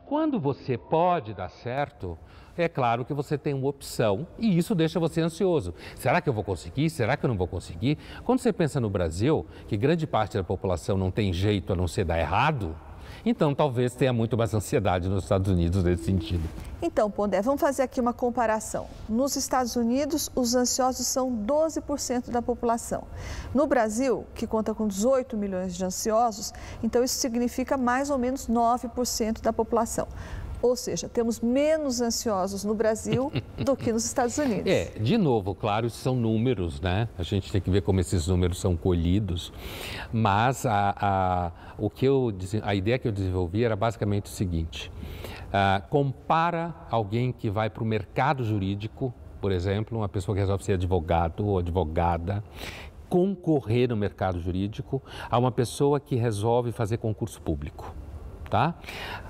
Quando 0.05 0.39
você 0.39 0.77
pode 0.77 1.33
dar 1.33 1.49
certo, 1.49 2.15
é 2.55 2.69
claro 2.69 3.03
que 3.03 3.13
você 3.13 3.39
tem 3.39 3.55
uma 3.55 3.67
opção 3.67 4.27
e 4.37 4.55
isso 4.55 4.75
deixa 4.75 4.99
você 4.99 5.19
ansioso. 5.19 5.73
Será 5.95 6.21
que 6.21 6.29
eu 6.29 6.33
vou 6.33 6.43
conseguir? 6.43 6.91
Será 6.91 7.17
que 7.17 7.25
eu 7.25 7.27
não 7.27 7.35
vou 7.35 7.47
conseguir? 7.47 7.97
Quando 8.23 8.39
você 8.39 8.53
pensa 8.53 8.79
no 8.79 8.89
Brasil, 8.89 9.47
que 9.67 9.75
grande 9.75 10.05
parte 10.05 10.37
da 10.37 10.43
população 10.43 10.95
não 10.95 11.09
tem 11.09 11.33
jeito 11.33 11.73
a 11.73 11.75
não 11.75 11.87
ser 11.87 12.05
dar 12.05 12.19
errado, 12.19 12.75
então 13.25 13.55
talvez 13.55 13.95
tenha 13.95 14.13
muito 14.13 14.37
mais 14.37 14.53
ansiedade 14.53 15.09
nos 15.09 15.23
Estados 15.23 15.51
Unidos 15.51 15.83
nesse 15.83 16.03
sentido. 16.03 16.43
Então, 16.81 17.09
Pondé, 17.09 17.41
vamos 17.41 17.59
fazer 17.59 17.81
aqui 17.81 17.99
uma 17.99 18.13
comparação. 18.13 18.87
Nos 19.09 19.35
Estados 19.35 19.75
Unidos, 19.75 20.29
os 20.35 20.53
ansiosos 20.53 21.07
são 21.07 21.31
12% 21.31 22.29
da 22.29 22.41
população. 22.41 23.03
No 23.53 23.65
Brasil, 23.65 24.25
que 24.35 24.45
conta 24.45 24.73
com 24.73 24.87
18 24.87 25.35
milhões 25.35 25.75
de 25.75 25.83
ansiosos, 25.83 26.53
então 26.83 27.03
isso 27.03 27.15
significa 27.15 27.77
mais 27.77 28.09
ou 28.09 28.17
menos 28.17 28.47
9% 28.47 29.41
da 29.41 29.51
população. 29.51 30.07
Ou 30.65 30.75
seja, 30.75 31.07
temos 31.07 31.39
menos 31.39 32.01
ansiosos 32.01 32.63
no 32.63 32.73
Brasil 32.73 33.31
do 33.63 33.75
que 33.75 33.93
nos 33.93 34.03
Estados 34.03 34.35
Unidos. 34.39 34.65
É, 34.65 34.85
de 34.99 35.15
novo, 35.15 35.53
claro, 35.53 35.87
são 35.91 36.15
números, 36.15 36.81
né? 36.81 37.07
A 37.19 37.21
gente 37.21 37.51
tem 37.51 37.61
que 37.61 37.69
ver 37.69 37.81
como 37.81 37.99
esses 37.99 38.25
números 38.25 38.59
são 38.59 38.75
colhidos. 38.75 39.53
Mas 40.11 40.65
a, 40.65 40.95
a, 40.99 41.51
o 41.77 41.87
que 41.87 42.07
eu, 42.07 42.33
a 42.63 42.73
ideia 42.73 42.97
que 42.97 43.07
eu 43.07 43.11
desenvolvi 43.11 43.63
era 43.63 43.75
basicamente 43.75 44.25
o 44.25 44.29
seguinte: 44.29 44.91
uh, 45.49 45.87
compara 45.87 46.73
alguém 46.89 47.31
que 47.31 47.47
vai 47.47 47.69
para 47.69 47.83
o 47.83 47.85
mercado 47.85 48.43
jurídico, 48.43 49.13
por 49.39 49.51
exemplo, 49.51 49.95
uma 49.95 50.09
pessoa 50.09 50.33
que 50.33 50.41
resolve 50.41 50.63
ser 50.63 50.73
advogado 50.73 51.45
ou 51.45 51.59
advogada, 51.59 52.43
concorrer 53.07 53.89
no 53.89 53.95
mercado 53.95 54.39
jurídico, 54.39 54.99
a 55.29 55.37
uma 55.37 55.51
pessoa 55.51 55.99
que 55.99 56.15
resolve 56.15 56.71
fazer 56.71 56.97
concurso 56.97 57.39
público. 57.39 57.93
Tá? 58.49 58.75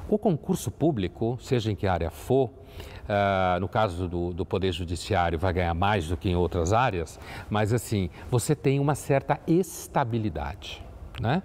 O 0.07 0.17
concurso 0.17 0.69
público, 0.69 1.37
seja 1.41 1.71
em 1.71 1.75
que 1.75 1.87
área 1.87 2.09
for, 2.09 2.49
uh, 2.49 3.59
no 3.59 3.67
caso 3.67 4.07
do, 4.07 4.33
do, 4.33 4.45
Poder 4.45 4.71
Judiciário, 4.71 5.39
vai 5.39 5.53
ganhar 5.53 5.73
mais 5.73 6.07
do 6.07 6.17
que 6.17 6.29
em 6.29 6.35
outras 6.35 6.73
áreas, 6.73 7.19
mas 7.49 7.73
assim, 7.73 8.09
você 8.29 8.55
tem 8.55 8.79
uma 8.79 8.95
certa 8.95 9.39
estabilidade. 9.47 10.83
Né? 11.19 11.41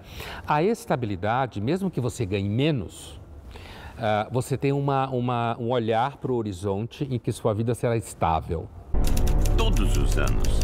A 0.46 0.62
estabilidade, 0.62 1.61
mesmo 1.61 1.90
que 1.90 2.00
você 2.00 2.26
ganhe 2.26 2.48
menos, 2.48 3.20
uh, 3.96 4.33
você 4.33 4.56
tem 4.56 4.72
uma, 4.72 5.09
uma, 5.09 5.56
um 5.59 5.70
olhar 5.70 6.16
para 6.16 6.33
o 6.33 6.37
horizonte 6.37 7.04
em 7.11 7.18
que 7.18 7.30
sua 7.33 7.54
vida 7.54 7.74
será 7.74 7.96
estável. 7.96 8.68
Todos 9.56 9.96
os 9.96 10.18
anos, 10.18 10.61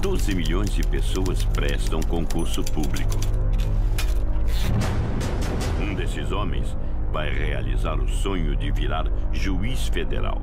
12 0.00 0.34
milhões 0.34 0.70
de 0.70 0.82
pessoas 0.82 1.44
prestam 1.44 2.00
concurso 2.02 2.62
público. 2.64 3.16
Desses 6.12 6.30
homens 6.30 6.76
vai 7.10 7.32
realizar 7.32 7.98
o 7.98 8.06
sonho 8.06 8.54
de 8.54 8.70
virar 8.70 9.06
juiz 9.32 9.88
federal. 9.88 10.42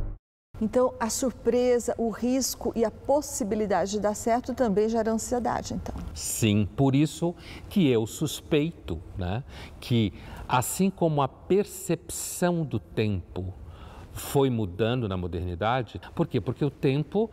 Então, 0.60 0.95
a 0.99 1.12
surpresa, 1.12 1.93
o 1.95 2.10
risco 2.10 2.73
e 2.75 2.84
a 2.84 2.89
possibilidade 2.89 3.91
de 3.91 3.99
dar 3.99 4.15
certo 4.15 4.55
também 4.55 4.89
gera 4.89 5.12
ansiedade, 5.12 5.75
então. 5.75 5.93
Sim, 6.12 6.67
por 6.75 6.95
isso 6.95 7.36
que 7.69 7.88
eu 7.88 8.08
suspeito, 8.08 8.99
né, 9.15 9.43
que 9.79 10.12
assim 10.47 10.89
como 10.89 11.21
a 11.21 11.27
percepção 11.27 12.63
do 12.63 12.79
tempo 12.79 13.53
foi 14.12 14.49
mudando 14.49 15.08
na 15.08 15.15
modernidade, 15.15 16.01
por 16.15 16.25
quê? 16.25 16.41
Porque 16.41 16.65
o 16.65 16.71
tempo 16.71 17.29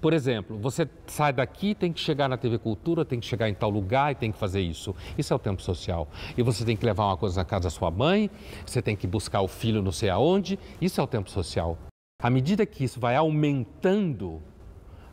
por 0.00 0.12
exemplo, 0.12 0.56
você 0.58 0.88
sai 1.06 1.32
daqui, 1.32 1.74
tem 1.74 1.92
que 1.92 2.00
chegar 2.00 2.28
na 2.28 2.36
TV 2.36 2.58
Cultura, 2.58 3.04
tem 3.04 3.18
que 3.18 3.26
chegar 3.26 3.48
em 3.48 3.54
tal 3.54 3.68
lugar 3.68 4.12
e 4.12 4.14
tem 4.14 4.30
que 4.30 4.38
fazer 4.38 4.60
isso. 4.60 4.94
Isso 5.16 5.32
é 5.32 5.36
o 5.36 5.38
tempo 5.38 5.60
social. 5.60 6.08
E 6.36 6.42
você 6.42 6.64
tem 6.64 6.76
que 6.76 6.84
levar 6.84 7.06
uma 7.06 7.16
coisa 7.16 7.40
na 7.40 7.44
casa 7.44 7.64
da 7.64 7.70
sua 7.70 7.90
mãe, 7.90 8.30
você 8.64 8.80
tem 8.80 8.94
que 8.94 9.06
buscar 9.06 9.40
o 9.40 9.48
filho 9.48 9.82
não 9.82 9.92
sei 9.92 10.08
aonde. 10.08 10.58
Isso 10.80 11.00
é 11.00 11.04
o 11.04 11.06
tempo 11.06 11.28
social. 11.30 11.76
À 12.22 12.30
medida 12.30 12.64
que 12.64 12.84
isso 12.84 13.00
vai 13.00 13.16
aumentando, 13.16 14.40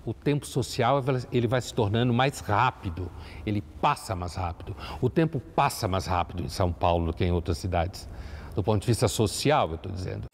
o 0.05 0.13
tempo 0.13 0.45
social 0.45 1.03
ele 1.31 1.47
vai 1.47 1.61
se 1.61 1.73
tornando 1.73 2.13
mais 2.13 2.39
rápido, 2.39 3.11
ele 3.45 3.61
passa 3.81 4.15
mais 4.15 4.35
rápido. 4.35 4.75
O 5.01 5.09
tempo 5.09 5.39
passa 5.39 5.87
mais 5.87 6.05
rápido 6.05 6.43
em 6.43 6.49
São 6.49 6.71
Paulo 6.71 7.07
do 7.07 7.13
que 7.13 7.25
em 7.25 7.31
outras 7.31 7.57
cidades. 7.57 8.07
Do 8.55 8.63
ponto 8.63 8.81
de 8.81 8.87
vista 8.87 9.07
social, 9.07 9.69
eu 9.69 9.75
estou 9.75 9.91
dizendo. 9.91 10.25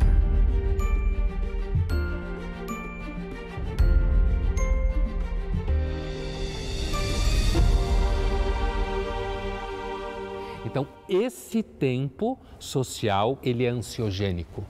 Então, 10.66 10.88
esse 11.10 11.64
tempo 11.64 12.40
social, 12.60 13.38
ele 13.42 13.66
é 13.66 13.70
ansiogênico. 13.70 14.66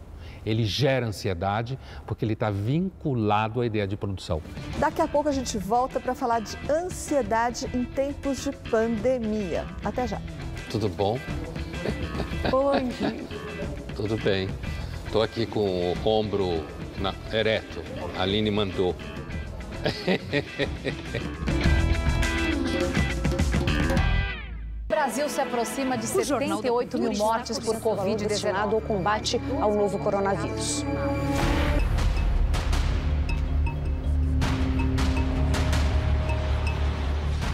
Ele 0.46 0.64
gera 0.64 1.06
ansiedade 1.06 1.78
porque 2.08 2.26
ele 2.26 2.34
está 2.34 2.50
vinculado 2.50 3.62
à 3.62 3.66
ideia 3.66 3.88
de 3.88 3.96
produção. 3.96 4.42
Daqui 4.80 5.02
a 5.02 5.08
pouco 5.08 5.30
a 5.30 5.32
gente 5.32 5.58
volta 5.58 6.00
para 6.00 6.16
falar 6.16 6.40
de 6.42 6.58
ansiedade 6.70 7.68
em 7.76 7.84
tempos 7.84 8.44
de 8.44 8.52
pandemia. 8.52 9.66
Até 9.84 10.08
já. 10.08 10.20
Tudo 10.70 10.90
bom? 10.90 11.20
Oi. 12.52 12.82
Tudo 13.96 14.18
bem. 14.18 14.50
Estou 15.06 15.22
aqui 15.22 15.46
com 15.46 15.94
o 15.94 16.08
ombro 16.08 16.64
na, 16.98 17.14
ereto. 17.32 17.84
A 18.18 18.24
Aline 18.24 18.50
mandou. 18.50 18.96
Brasil 24.92 25.30
se 25.30 25.40
aproxima 25.40 25.98
de 25.98 26.06
78 26.06 27.00
mil 27.00 27.14
mortes 27.14 27.58
por 27.58 27.80
Covid 27.80 28.28
destinado 28.28 28.76
ao 28.76 28.82
combate 28.82 29.42
ao 29.62 29.74
novo 29.74 29.98
coronavírus. 29.98 30.84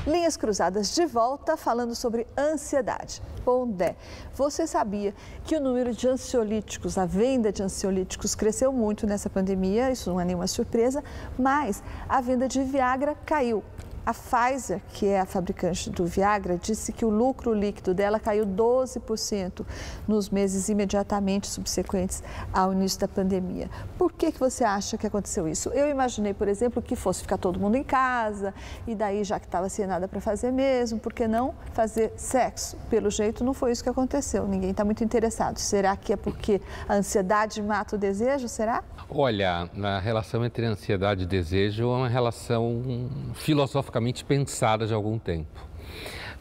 Linhas 0.07 0.35
Cruzadas 0.35 0.95
de 0.95 1.05
volta 1.05 1.55
falando 1.55 1.93
sobre 1.93 2.25
ansiedade. 2.35 3.21
Pondé, 3.45 3.95
você 4.33 4.65
sabia 4.65 5.13
que 5.45 5.55
o 5.55 5.59
número 5.61 5.93
de 5.93 6.07
ansiolíticos, 6.07 6.97
a 6.97 7.05
venda 7.05 7.51
de 7.51 7.61
ansiolíticos 7.61 8.33
cresceu 8.33 8.73
muito 8.73 9.05
nessa 9.05 9.29
pandemia, 9.29 9.91
isso 9.91 10.09
não 10.09 10.19
é 10.19 10.25
nenhuma 10.25 10.47
surpresa, 10.47 11.03
mas 11.37 11.83
a 12.09 12.19
venda 12.19 12.47
de 12.47 12.63
Viagra 12.63 13.15
caiu. 13.27 13.63
A 14.07 14.13
Pfizer, 14.13 14.79
que 14.93 15.05
é 15.05 15.19
a 15.19 15.25
fabricante 15.25 15.89
do 15.89 16.05
Viagra, 16.05 16.57
disse 16.57 16.93
que 16.93 17.03
o 17.03 17.09
lucro 17.09 17.53
líquido 17.53 17.93
dela 17.93 18.21
caiu 18.21 18.45
12% 18.45 19.65
nos 20.07 20.29
meses 20.29 20.69
imediatamente 20.69 21.45
subsequentes 21.47 22.23
ao 22.53 22.71
início 22.71 23.01
da 23.01 23.07
pandemia. 23.09 23.69
Por 23.97 24.13
que, 24.13 24.31
que 24.31 24.39
você 24.39 24.63
acha 24.63 24.97
que 24.97 25.05
aconteceu 25.05 25.45
isso? 25.45 25.67
Eu 25.71 25.89
imaginei, 25.89 26.33
por 26.33 26.47
exemplo, 26.47 26.81
que 26.81 26.95
fosse 26.95 27.21
ficar 27.21 27.37
todo 27.37 27.59
mundo 27.59 27.75
em 27.75 27.83
casa 27.83 28.53
e 28.87 28.95
daí, 28.95 29.25
já 29.25 29.41
que 29.41 29.45
estava 29.45 29.67
sem 29.67 29.85
nada 29.85 30.07
para 30.07 30.21
fazer 30.21 30.53
mesmo, 30.53 30.97
por 30.99 31.11
que 31.11 31.27
não 31.27 31.53
fazer 31.73 32.13
sexo? 32.15 32.77
Pelo 32.89 33.11
jeito, 33.11 33.43
não 33.43 33.53
foi 33.53 33.73
isso 33.73 33.83
que 33.83 33.89
aconteceu. 33.89 34.47
Ninguém 34.47 34.71
está 34.71 34.85
muito 34.85 35.03
interessado. 35.03 35.57
Será 35.57 35.97
que 35.97 36.13
é 36.13 36.15
porque 36.15 36.61
a 36.87 36.93
ansiedade 36.93 37.61
mata 37.61 37.97
o 37.97 37.99
desejo? 37.99 38.47
Será? 38.47 38.85
Olha, 39.09 39.69
a 39.83 39.99
relação 39.99 40.43
entre 40.43 40.65
ansiedade 40.65 41.23
e 41.23 41.25
desejo 41.25 41.83
é 41.83 41.85
uma 41.85 42.09
relação 42.09 43.09
filosoficamente 43.35 44.25
pensada 44.25 44.85
de 44.85 44.93
algum 44.93 45.17
tempo. 45.17 45.65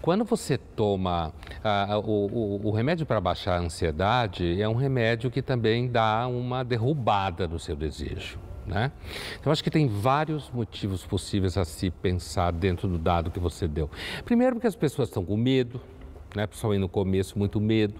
Quando 0.02 0.24
você 0.24 0.59
toma 0.59 1.33
ah, 1.62 1.98
o, 1.98 2.26
o, 2.26 2.66
o, 2.66 2.70
remédio 2.72 3.07
para 3.07 3.20
baixar 3.20 3.57
a 3.57 3.61
ansiedade, 3.61 4.61
é 4.61 4.68
um 4.68 4.74
remédio 4.74 5.31
que 5.31 5.40
também 5.40 5.88
dá 5.88 6.26
uma 6.26 6.64
derrubada 6.64 7.46
no 7.46 7.59
seu 7.59 7.76
desejo. 7.76 8.38
Né? 8.66 8.90
Então, 9.38 9.52
acho 9.52 9.62
que 9.62 9.70
tem 9.70 9.87
vários 9.87 10.50
motivos 10.50 11.07
possíveis 11.07 11.57
a 11.57 11.64
se 11.64 11.90
pensar 11.90 12.52
dentro 12.52 12.88
do 12.88 12.98
dado 12.98 13.31
que 13.31 13.38
você 13.38 13.68
deu. 13.68 13.88
Primeiro, 14.24 14.57
porque 14.57 14.66
as 14.66 14.74
pessoas 14.74 15.09
estão 15.09 15.24
com 15.24 15.37
medo, 15.37 15.81
né? 16.35 16.48
principalmente 16.48 16.81
no 16.81 16.88
começo, 16.88 17.38
muito 17.38 17.61
medo. 17.61 17.94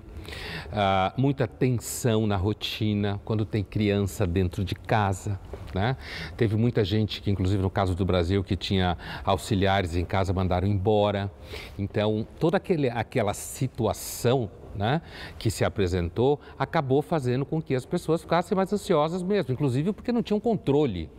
Uh, 0.67 1.21
muita 1.21 1.47
tensão 1.47 2.27
na 2.27 2.37
rotina 2.37 3.21
quando 3.25 3.45
tem 3.45 3.62
criança 3.62 4.27
dentro 4.27 4.65
de 4.65 4.75
casa. 4.75 5.39
Né? 5.75 5.97
Teve 6.37 6.57
muita 6.57 6.85
gente 6.85 7.21
que, 7.21 7.31
inclusive 7.31 7.62
no 7.62 7.71
caso 7.71 7.95
do 7.95 8.05
Brasil, 8.05 8.43
que 8.43 8.57
tinha 8.57 8.97
auxiliares 9.25 9.97
em 9.97 10.05
casa, 10.05 10.33
mandaram 10.33 10.67
embora. 10.67 11.31
Então, 11.79 12.27
toda 12.39 12.57
aquele, 12.57 12.89
aquela 12.89 13.35
situação 13.35 14.51
né, 14.75 15.01
que 15.39 15.51
se 15.51 15.65
apresentou 15.65 16.41
acabou 16.59 17.01
fazendo 17.03 17.45
com 17.47 17.61
que 17.61 17.75
as 17.75 17.87
pessoas 17.87 18.21
ficassem 18.21 18.55
mais 18.55 18.73
ansiosas 18.73 19.23
mesmo, 19.23 19.53
inclusive 19.53 19.93
porque 19.93 20.12
não 20.12 20.23
tinham 20.23 20.41
controle. 20.41 21.11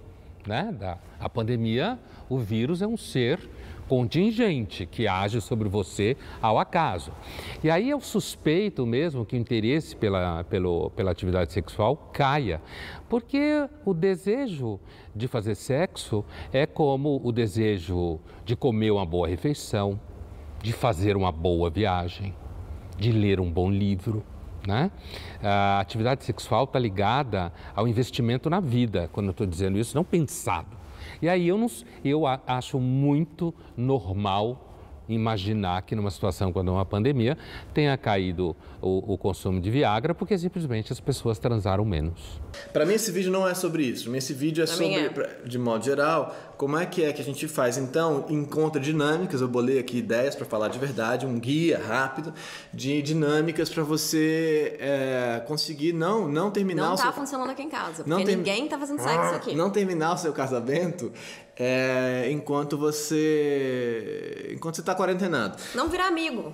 Né, 0.46 0.74
da, 0.80 0.98
a 1.20 1.28
pandemia, 1.28 2.00
o 2.30 2.38
vírus 2.38 2.82
é 2.82 2.88
um 2.88 2.96
ser 2.96 3.38
contingente 3.88 4.86
que 4.86 5.08
age 5.08 5.42
sobre 5.42 5.70
você 5.70 6.18
ao 6.42 6.60
acaso. 6.60 7.12
E 7.64 7.70
aí 7.70 7.90
eu 7.90 8.00
suspeito 8.00 8.86
mesmo 8.86 9.26
que 9.26 9.36
o 9.36 9.40
interesse 9.40 9.96
pela, 9.96 10.44
pelo, 10.44 10.90
pela 10.92 11.12
atividade 11.12 11.52
sexual 11.52 12.10
caia, 12.14 12.62
porque 13.10 13.68
o 13.86 13.94
desejo 13.94 14.80
de 15.16 15.28
fazer 15.28 15.56
sexo 15.56 16.24
é 16.52 16.66
como 16.66 17.22
o 17.24 17.32
desejo 17.32 18.20
de 18.46 18.56
comer 18.56 18.92
uma 18.92 19.06
boa 19.06 19.28
refeição, 19.28 20.00
de 20.62 20.74
fazer 20.74 21.16
uma 21.16 21.32
boa 21.32 21.70
viagem, 21.70 22.36
de 22.98 23.12
ler 23.12 23.40
um 23.40 23.52
bom 23.52 23.70
livro. 23.70 24.24
Né? 24.66 24.92
A 25.42 25.80
atividade 25.80 26.26
sexual 26.26 26.66
está 26.66 26.78
ligada 26.78 27.54
ao 27.74 27.88
investimento 27.88 28.50
na 28.50 28.60
vida, 28.60 29.10
quando 29.14 29.28
eu 29.28 29.32
estou 29.32 29.48
dizendo 29.48 29.78
isso, 29.78 29.96
não 29.96 30.04
pensado. 30.04 30.77
E 31.22 31.30
aí 31.30 31.48
eu, 31.48 31.58
não, 31.58 31.68
eu 32.04 32.24
acho 32.26 32.80
muito 32.80 33.54
normal 33.76 34.68
imaginar 35.10 35.82
que 35.84 35.96
numa 35.96 36.12
situação 36.12 36.52
quando 36.52 36.70
é 36.70 36.74
uma 36.74 36.86
pandemia 36.86 37.38
tenha 37.74 37.98
caído 37.98 38.56
o, 38.88 39.14
o, 39.14 39.18
consumo 39.18 39.60
de 39.60 39.70
Viagra 39.70 40.16
porque 40.16 40.38
simplesmente 40.38 40.94
as 40.94 41.00
pessoas 41.00 41.38
transaram 41.38 41.84
menos. 41.84 42.20
Para 42.72 42.86
mim 42.86 42.94
esse 42.94 43.12
vídeo 43.12 43.32
não 43.32 43.48
é 43.48 43.54
sobre 43.54 43.84
isso. 43.84 44.14
Esse 44.16 44.34
vídeo 44.34 44.64
é 44.64 44.68
sobre, 44.68 45.24
é. 45.24 45.42
de 45.46 45.60
modo 45.60 45.84
geral, 45.84 46.36
como 46.58 46.78
é 46.78 46.86
que 46.86 47.04
é 47.04 47.12
que 47.14 47.22
a 47.22 47.26
gente 47.26 47.48
faz 47.48 47.78
então 47.78 48.26
encontra 48.30 48.82
dinâmicas. 48.82 49.42
Eu 49.42 49.48
bolei 49.48 49.80
aqui 49.80 49.98
ideias 49.98 50.36
para 50.36 50.46
falar 50.46 50.70
de 50.70 50.80
verdade, 50.80 51.26
um 51.26 51.40
guia 51.40 51.80
rápido 51.80 52.34
de 52.74 53.02
dinâmicas 53.02 53.70
para 53.70 53.84
você 53.84 54.78
é, 54.80 55.44
conseguir 55.46 55.94
não 55.94 56.28
não 56.28 56.50
terminar. 56.50 56.84
Não 56.84 56.94
o 56.94 56.98
tá 56.98 57.04
seu... 57.04 57.14
funcionando 57.14 57.50
aqui 57.50 57.64
em 57.64 57.70
casa, 57.70 58.04
porque 58.04 58.26
ter... 58.26 58.36
ninguém 58.36 58.68
tá 58.68 58.78
fazendo 58.78 59.00
sexo 59.02 59.36
aqui. 59.36 59.56
Não 59.56 59.70
terminar 59.70 60.14
o 60.14 60.18
seu 60.18 60.34
casamento 60.34 61.12
é, 61.56 62.30
enquanto 62.32 62.78
você 62.78 64.52
enquanto 64.54 64.76
você 64.76 64.82
está 64.82 64.96
quarentenado. 64.96 65.58
Não 65.76 65.90
virar 65.90 66.08
amigo. 66.08 66.54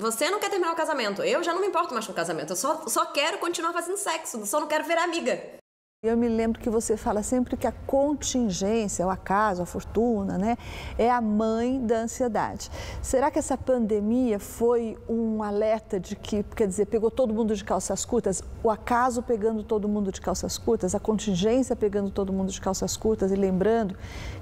Você 0.00 0.30
não 0.30 0.40
quer 0.40 0.48
terminar 0.48 0.72
o 0.72 0.76
casamento. 0.76 1.22
Eu 1.22 1.44
já 1.44 1.52
não 1.52 1.60
me 1.60 1.66
importo 1.66 1.92
mais 1.92 2.06
com 2.06 2.12
o 2.12 2.16
casamento. 2.16 2.52
Eu 2.52 2.56
só, 2.56 2.86
só 2.88 3.06
quero 3.06 3.38
continuar 3.38 3.72
fazendo 3.72 3.98
sexo. 3.98 4.46
Só 4.46 4.58
não 4.58 4.66
quero 4.66 4.84
virar 4.84 5.04
amiga. 5.04 5.60
Eu 6.02 6.16
me 6.16 6.28
lembro 6.28 6.58
que 6.58 6.70
você 6.70 6.96
fala 6.96 7.22
sempre 7.22 7.58
que 7.58 7.66
a 7.66 7.72
contingência, 7.72 9.06
o 9.06 9.10
acaso, 9.10 9.62
a 9.62 9.66
fortuna, 9.66 10.38
né, 10.38 10.56
é 10.96 11.10
a 11.10 11.20
mãe 11.20 11.78
da 11.84 11.98
ansiedade. 11.98 12.70
Será 13.02 13.30
que 13.30 13.38
essa 13.38 13.58
pandemia 13.58 14.38
foi 14.38 14.96
um 15.06 15.42
alerta 15.42 16.00
de 16.00 16.16
que, 16.16 16.42
quer 16.42 16.66
dizer, 16.66 16.86
pegou 16.86 17.10
todo 17.10 17.34
mundo 17.34 17.54
de 17.54 17.62
calças 17.62 18.02
curtas, 18.06 18.42
o 18.62 18.70
acaso 18.70 19.22
pegando 19.22 19.62
todo 19.62 19.86
mundo 19.86 20.10
de 20.10 20.22
calças 20.22 20.56
curtas, 20.56 20.94
a 20.94 20.98
contingência 20.98 21.76
pegando 21.76 22.10
todo 22.10 22.32
mundo 22.32 22.50
de 22.50 22.62
calças 22.62 22.96
curtas 22.96 23.30
e 23.30 23.36
lembrando 23.36 23.94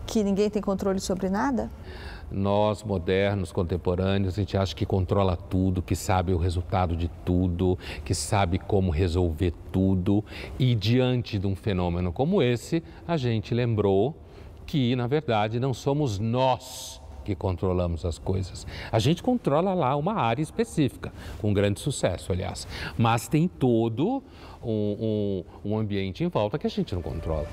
que 0.07 0.23
ninguém 0.23 0.49
tem 0.49 0.63
controle 0.63 1.01
sobre 1.01 1.29
nada? 1.29 1.69
Nós 2.31 2.83
modernos, 2.83 3.53
contemporâneos, 3.53 4.35
a 4.35 4.41
gente 4.41 4.57
acha 4.57 4.75
que 4.75 4.87
controla 4.87 5.37
tudo, 5.37 5.83
que 5.83 5.97
sabe 5.97 6.33
o 6.33 6.39
resultado 6.39 6.97
de 6.97 7.09
tudo, 7.25 7.79
que 8.05 8.15
sabe 8.15 8.59
como 8.59 8.91
resolver 8.91 9.53
tudo. 9.73 10.25
E 10.59 10.75
diante 10.75 11.39
de 11.39 11.47
um 11.47 11.57
fenômeno 11.57 12.13
como 12.13 12.43
esse, 12.43 12.83
a 13.07 13.17
gente 13.17 13.55
lembrou 13.55 14.15
que, 14.67 14.95
na 14.95 15.07
verdade, 15.07 15.59
não 15.59 15.73
somos 15.73 16.19
nós 16.19 17.01
que 17.25 17.35
controlamos 17.35 18.07
as 18.07 18.19
coisas. 18.19 18.67
A 18.91 18.99
gente 18.99 19.23
controla 19.23 19.75
lá 19.75 19.95
uma 19.97 20.15
área 20.15 20.43
específica, 20.43 21.13
com 21.41 21.53
grande 21.53 21.79
sucesso, 21.79 22.33
aliás. 22.33 22.67
Mas 22.97 23.29
tem 23.29 23.47
todo 23.47 24.23
um, 24.63 25.45
um, 25.65 25.73
um 25.73 25.79
ambiente 25.79 26.25
em 26.25 26.29
volta 26.29 26.59
que 26.59 26.67
a 26.67 26.71
gente 26.71 26.95
não 26.95 27.03
controla. 27.03 27.47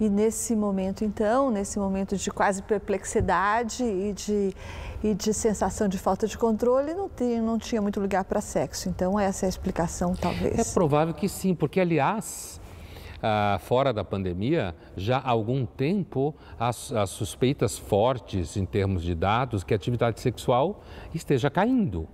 E 0.00 0.08
nesse 0.08 0.56
momento, 0.56 1.04
então, 1.04 1.50
nesse 1.50 1.78
momento 1.78 2.16
de 2.16 2.30
quase 2.30 2.62
perplexidade 2.62 3.84
e 3.84 4.14
de, 4.14 4.54
e 5.04 5.14
de 5.14 5.34
sensação 5.34 5.86
de 5.86 5.98
falta 5.98 6.26
de 6.26 6.38
controle, 6.38 6.94
não, 6.94 7.10
não 7.42 7.58
tinha 7.58 7.82
muito 7.82 8.00
lugar 8.00 8.24
para 8.24 8.40
sexo. 8.40 8.88
Então, 8.88 9.20
essa 9.20 9.44
é 9.44 9.46
a 9.46 9.50
explicação, 9.50 10.14
talvez. 10.14 10.58
É 10.58 10.72
provável 10.72 11.12
que 11.12 11.28
sim, 11.28 11.54
porque, 11.54 11.78
aliás, 11.78 12.58
ah, 13.22 13.58
fora 13.60 13.92
da 13.92 14.02
pandemia, 14.02 14.74
já 14.96 15.18
há 15.18 15.28
algum 15.28 15.66
tempo, 15.66 16.34
as, 16.58 16.90
as 16.92 17.10
suspeitas 17.10 17.78
fortes 17.78 18.56
em 18.56 18.64
termos 18.64 19.02
de 19.02 19.14
dados 19.14 19.62
que 19.62 19.74
a 19.74 19.76
atividade 19.76 20.18
sexual 20.20 20.82
esteja 21.14 21.50
caindo. 21.50 22.08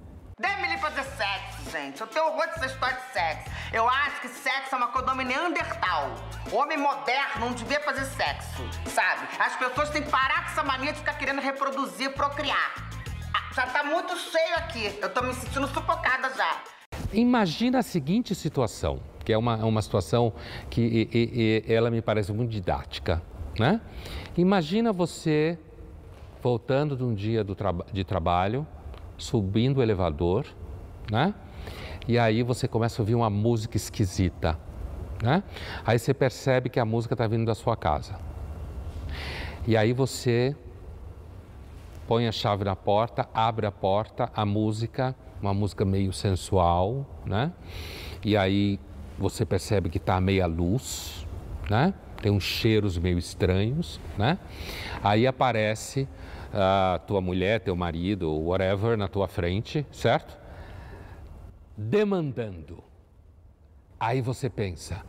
Gente. 1.86 2.00
Eu 2.00 2.06
tenho 2.08 2.26
horror 2.26 2.46
dessa 2.46 2.66
história 2.66 2.96
de 2.96 3.12
sexo. 3.12 3.50
Eu 3.72 3.88
acho 3.88 4.20
que 4.20 4.28
sexo 4.28 4.74
é 4.74 4.78
uma 4.78 4.88
coisa 4.88 5.14
neandertal. 5.14 6.14
Homem 6.50 6.76
moderno 6.76 7.46
não 7.46 7.52
devia 7.52 7.80
fazer 7.80 8.04
sexo, 8.04 8.62
sabe? 8.86 9.28
As 9.38 9.54
pessoas 9.56 9.90
têm 9.90 10.02
que 10.02 10.10
parar 10.10 10.44
com 10.44 10.50
essa 10.50 10.64
mania 10.64 10.92
de 10.92 10.98
ficar 10.98 11.14
querendo 11.14 11.40
reproduzir, 11.40 12.12
procriar. 12.12 12.90
Ah, 13.32 13.54
já 13.54 13.66
tá 13.66 13.84
muito 13.84 14.16
cheio 14.16 14.56
aqui. 14.56 14.98
Eu 15.00 15.12
tô 15.14 15.22
me 15.22 15.32
sentindo 15.34 15.68
sufocada 15.68 16.32
já. 16.34 16.60
Imagina 17.12 17.78
a 17.78 17.82
seguinte 17.82 18.34
situação, 18.34 19.00
que 19.24 19.32
é 19.32 19.38
uma, 19.38 19.56
uma 19.64 19.80
situação 19.80 20.32
que 20.68 21.08
e, 21.12 21.64
e, 21.68 21.72
ela 21.72 21.88
me 21.88 22.02
parece 22.02 22.32
muito 22.32 22.50
didática, 22.50 23.22
né? 23.58 23.80
Imagina 24.36 24.92
você 24.92 25.56
voltando 26.42 26.96
de 26.96 27.04
um 27.04 27.14
dia 27.14 27.44
traba 27.44 27.86
de 27.92 28.02
trabalho, 28.02 28.66
subindo 29.16 29.78
o 29.78 29.82
elevador, 29.82 30.46
né? 31.10 31.32
E 32.08 32.18
aí 32.18 32.42
você 32.42 32.68
começa 32.68 33.00
a 33.00 33.02
ouvir 33.02 33.14
uma 33.14 33.28
música 33.28 33.76
esquisita, 33.76 34.58
né? 35.22 35.42
Aí 35.84 35.98
você 35.98 36.14
percebe 36.14 36.68
que 36.68 36.78
a 36.78 36.84
música 36.84 37.14
está 37.14 37.26
vindo 37.26 37.44
da 37.44 37.54
sua 37.54 37.76
casa. 37.76 38.14
E 39.66 39.76
aí 39.76 39.92
você 39.92 40.54
põe 42.06 42.28
a 42.28 42.32
chave 42.32 42.62
na 42.62 42.76
porta, 42.76 43.28
abre 43.34 43.66
a 43.66 43.72
porta, 43.72 44.30
a 44.34 44.46
música, 44.46 45.14
uma 45.42 45.52
música 45.52 45.84
meio 45.84 46.12
sensual, 46.12 47.04
né? 47.24 47.52
E 48.24 48.36
aí 48.36 48.78
você 49.18 49.44
percebe 49.44 49.88
que 49.88 49.98
está 49.98 50.20
meia 50.20 50.46
luz, 50.46 51.26
né? 51.68 51.92
Tem 52.22 52.30
uns 52.30 52.44
cheiros 52.44 52.96
meio 52.96 53.18
estranhos, 53.18 54.00
né? 54.16 54.38
Aí 55.02 55.26
aparece 55.26 56.08
a 56.54 57.00
tua 57.06 57.20
mulher, 57.20 57.60
teu 57.60 57.74
marido, 57.74 58.32
whatever, 58.32 58.96
na 58.96 59.08
tua 59.08 59.26
frente, 59.26 59.84
certo? 59.90 60.45
Demandando. 61.76 62.82
Aí 64.00 64.22
você 64.22 64.48
pensa, 64.48 65.04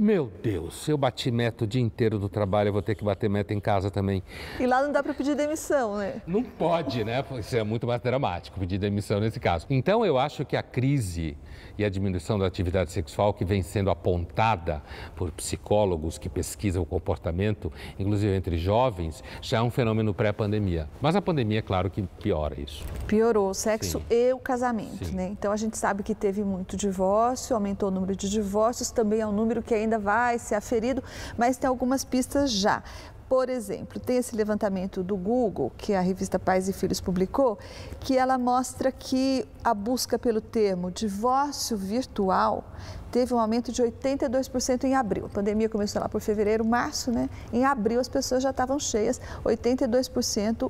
meu 0.00 0.32
Deus, 0.42 0.82
se 0.82 0.90
eu 0.90 0.96
bati 0.96 1.30
meta 1.30 1.64
o 1.64 1.66
dia 1.66 1.82
inteiro 1.82 2.18
do 2.18 2.26
trabalho, 2.26 2.68
eu 2.68 2.72
vou 2.72 2.80
ter 2.80 2.94
que 2.94 3.04
bater 3.04 3.28
meta 3.28 3.52
em 3.52 3.60
casa 3.60 3.90
também. 3.90 4.22
E 4.58 4.66
lá 4.66 4.82
não 4.82 4.90
dá 4.90 5.02
para 5.02 5.12
pedir 5.12 5.34
demissão, 5.34 5.98
né? 5.98 6.22
Não 6.26 6.42
pode, 6.42 7.04
né? 7.04 7.22
Isso 7.38 7.54
é 7.54 7.62
muito 7.62 7.86
mais 7.86 8.00
dramático, 8.00 8.58
pedir 8.58 8.78
demissão 8.78 9.20
nesse 9.20 9.38
caso. 9.38 9.66
Então, 9.68 10.02
eu 10.02 10.16
acho 10.16 10.42
que 10.46 10.56
a 10.56 10.62
crise 10.62 11.36
e 11.76 11.84
a 11.84 11.88
diminuição 11.88 12.38
da 12.38 12.46
atividade 12.46 12.90
sexual 12.92 13.34
que 13.34 13.44
vem 13.44 13.62
sendo 13.62 13.90
apontada 13.90 14.82
por 15.16 15.30
psicólogos 15.32 16.18
que 16.18 16.28
pesquisam 16.28 16.82
o 16.82 16.86
comportamento, 16.86 17.72
inclusive 17.98 18.34
entre 18.34 18.56
jovens, 18.56 19.22
já 19.40 19.58
é 19.58 19.62
um 19.62 19.70
fenômeno 19.70 20.14
pré-pandemia. 20.14 20.88
Mas 21.00 21.16
a 21.16 21.22
pandemia, 21.22 21.58
é 21.58 21.62
claro 21.62 21.90
que 21.90 22.02
piora 22.22 22.58
isso. 22.60 22.84
Piorou 23.06 23.50
o 23.50 23.54
sexo 23.54 23.98
Sim. 23.98 24.04
e 24.14 24.32
o 24.32 24.38
casamento, 24.38 25.06
Sim. 25.06 25.14
né? 25.14 25.28
Então 25.28 25.52
a 25.52 25.56
gente 25.56 25.76
sabe 25.76 26.02
que 26.02 26.14
teve 26.14 26.42
muito 26.42 26.76
divórcio, 26.76 27.54
aumentou 27.54 27.88
o 27.88 27.92
número 27.92 28.16
de 28.16 28.30
divórcios, 28.30 28.90
também 28.90 29.20
é 29.20 29.26
um 29.26 29.32
número 29.32 29.62
que 29.62 29.74
ainda 29.74 29.89
vai 29.98 30.38
ser 30.38 30.54
aferido, 30.54 31.02
mas 31.36 31.56
tem 31.56 31.68
algumas 31.68 32.04
pistas 32.04 32.50
já. 32.50 32.82
Por 33.28 33.48
exemplo, 33.48 34.00
tem 34.00 34.16
esse 34.16 34.34
levantamento 34.34 35.04
do 35.04 35.16
Google, 35.16 35.70
que 35.78 35.94
a 35.94 36.00
revista 36.00 36.36
Pais 36.36 36.68
e 36.68 36.72
Filhos 36.72 37.00
publicou, 37.00 37.56
que 38.00 38.18
ela 38.18 38.36
mostra 38.36 38.90
que 38.90 39.46
a 39.62 39.72
busca 39.72 40.18
pelo 40.18 40.40
termo 40.40 40.90
divórcio 40.90 41.76
virtual 41.76 42.64
teve 43.12 43.32
um 43.32 43.38
aumento 43.38 43.70
de 43.70 43.84
82% 43.84 44.82
em 44.82 44.96
abril. 44.96 45.26
A 45.26 45.28
pandemia 45.28 45.68
começou 45.68 46.02
lá 46.02 46.08
por 46.08 46.20
fevereiro, 46.20 46.64
março, 46.64 47.12
né? 47.12 47.30
Em 47.52 47.64
abril 47.64 48.00
as 48.00 48.08
pessoas 48.08 48.42
já 48.42 48.50
estavam 48.50 48.80
cheias, 48.80 49.20
82% 49.44 50.68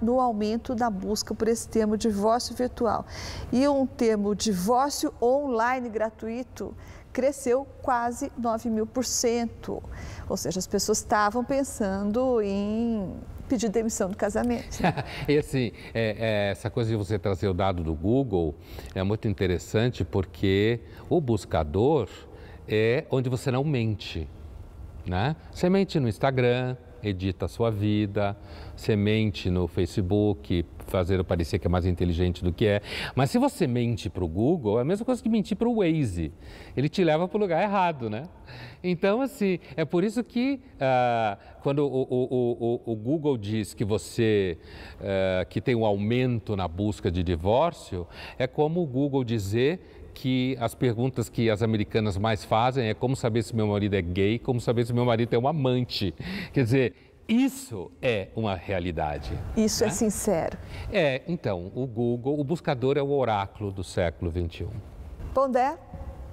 no 0.00 0.20
aumento 0.20 0.74
da 0.74 0.88
busca 0.88 1.34
por 1.34 1.48
esse 1.48 1.68
termo 1.68 1.96
divórcio 1.96 2.54
virtual. 2.54 3.06
E 3.50 3.66
um 3.68 3.86
termo 3.86 4.34
divórcio 4.34 5.12
online 5.20 5.88
gratuito 5.88 6.74
cresceu 7.12 7.66
quase 7.82 8.30
9 8.38 8.70
mil 8.70 8.86
por 8.86 9.04
cento. 9.04 9.82
Ou 10.28 10.36
seja, 10.36 10.58
as 10.58 10.66
pessoas 10.66 10.98
estavam 10.98 11.44
pensando 11.44 12.40
em 12.42 13.14
pedir 13.48 13.68
demissão 13.68 14.08
do 14.08 14.16
casamento. 14.16 14.78
e 15.28 15.36
assim, 15.36 15.72
é, 15.92 16.16
é, 16.18 16.50
essa 16.52 16.70
coisa 16.70 16.90
de 16.90 16.96
você 16.96 17.18
trazer 17.18 17.48
o 17.48 17.54
dado 17.54 17.82
do 17.82 17.94
Google 17.94 18.54
é 18.94 19.02
muito 19.02 19.26
interessante 19.26 20.04
porque 20.04 20.80
o 21.08 21.20
buscador 21.20 22.08
é 22.68 23.04
onde 23.10 23.28
você 23.28 23.50
não 23.50 23.64
mente. 23.64 24.28
Né? 25.04 25.34
Você 25.52 25.68
mente 25.68 25.98
no 25.98 26.08
Instagram, 26.08 26.76
edita 27.02 27.46
a 27.46 27.48
sua 27.48 27.70
vida, 27.70 28.36
você 28.76 28.96
mente 28.96 29.50
no 29.50 29.66
Facebook, 29.66 30.64
fazendo 30.86 31.24
parecer 31.24 31.58
que 31.58 31.66
é 31.66 31.70
mais 31.70 31.86
inteligente 31.86 32.42
do 32.42 32.52
que 32.52 32.66
é. 32.66 32.82
Mas 33.14 33.30
se 33.30 33.38
você 33.38 33.66
mente 33.66 34.10
para 34.10 34.24
o 34.24 34.28
Google, 34.28 34.78
é 34.78 34.82
a 34.82 34.84
mesma 34.84 35.04
coisa 35.04 35.22
que 35.22 35.28
mentir 35.28 35.56
para 35.56 35.68
o 35.68 35.76
Waze. 35.76 36.32
Ele 36.76 36.88
te 36.88 37.02
leva 37.04 37.28
para 37.28 37.36
o 37.36 37.40
lugar 37.40 37.62
errado, 37.62 38.10
né? 38.10 38.24
Então, 38.82 39.20
assim, 39.20 39.58
é 39.76 39.84
por 39.84 40.02
isso 40.02 40.24
que 40.24 40.60
uh, 40.76 41.60
quando 41.62 41.80
o, 41.80 42.02
o, 42.02 42.80
o, 42.86 42.92
o, 42.92 42.96
Google 42.96 43.36
diz 43.36 43.74
que 43.74 43.84
você 43.84 44.58
uh, 44.96 45.46
que 45.48 45.60
tem 45.60 45.74
um 45.74 45.84
aumento 45.84 46.56
na 46.56 46.66
busca 46.66 47.10
de 47.10 47.22
divórcio, 47.22 48.06
é 48.38 48.46
como 48.46 48.82
o 48.82 48.86
Google 48.86 49.22
dizer 49.22 49.99
que 50.20 50.54
as 50.60 50.74
perguntas 50.74 51.30
que 51.30 51.48
as 51.48 51.62
americanas 51.62 52.18
mais 52.18 52.44
fazem 52.44 52.90
é 52.90 52.92
como 52.92 53.16
saber 53.16 53.42
se 53.42 53.56
meu 53.56 53.66
marido 53.68 53.96
é 53.96 54.02
gay, 54.02 54.38
como 54.38 54.60
saber 54.60 54.84
se 54.84 54.92
meu 54.92 55.06
marido 55.06 55.32
é 55.32 55.38
um 55.38 55.48
amante. 55.48 56.14
Quer 56.52 56.64
dizer, 56.64 56.94
isso 57.26 57.90
é 58.02 58.28
uma 58.36 58.54
realidade. 58.54 59.32
Isso 59.56 59.82
é 59.82 59.86
né? 59.86 59.92
é 59.92 59.96
sincero. 59.96 60.58
É, 60.92 61.22
então, 61.26 61.72
o 61.74 61.86
Google, 61.86 62.38
o 62.38 62.44
buscador 62.44 62.98
é 62.98 63.02
o 63.02 63.10
oráculo 63.10 63.72
do 63.72 63.82
século 63.82 64.30
XXI. 64.30 64.68
Pondé, 65.32 65.78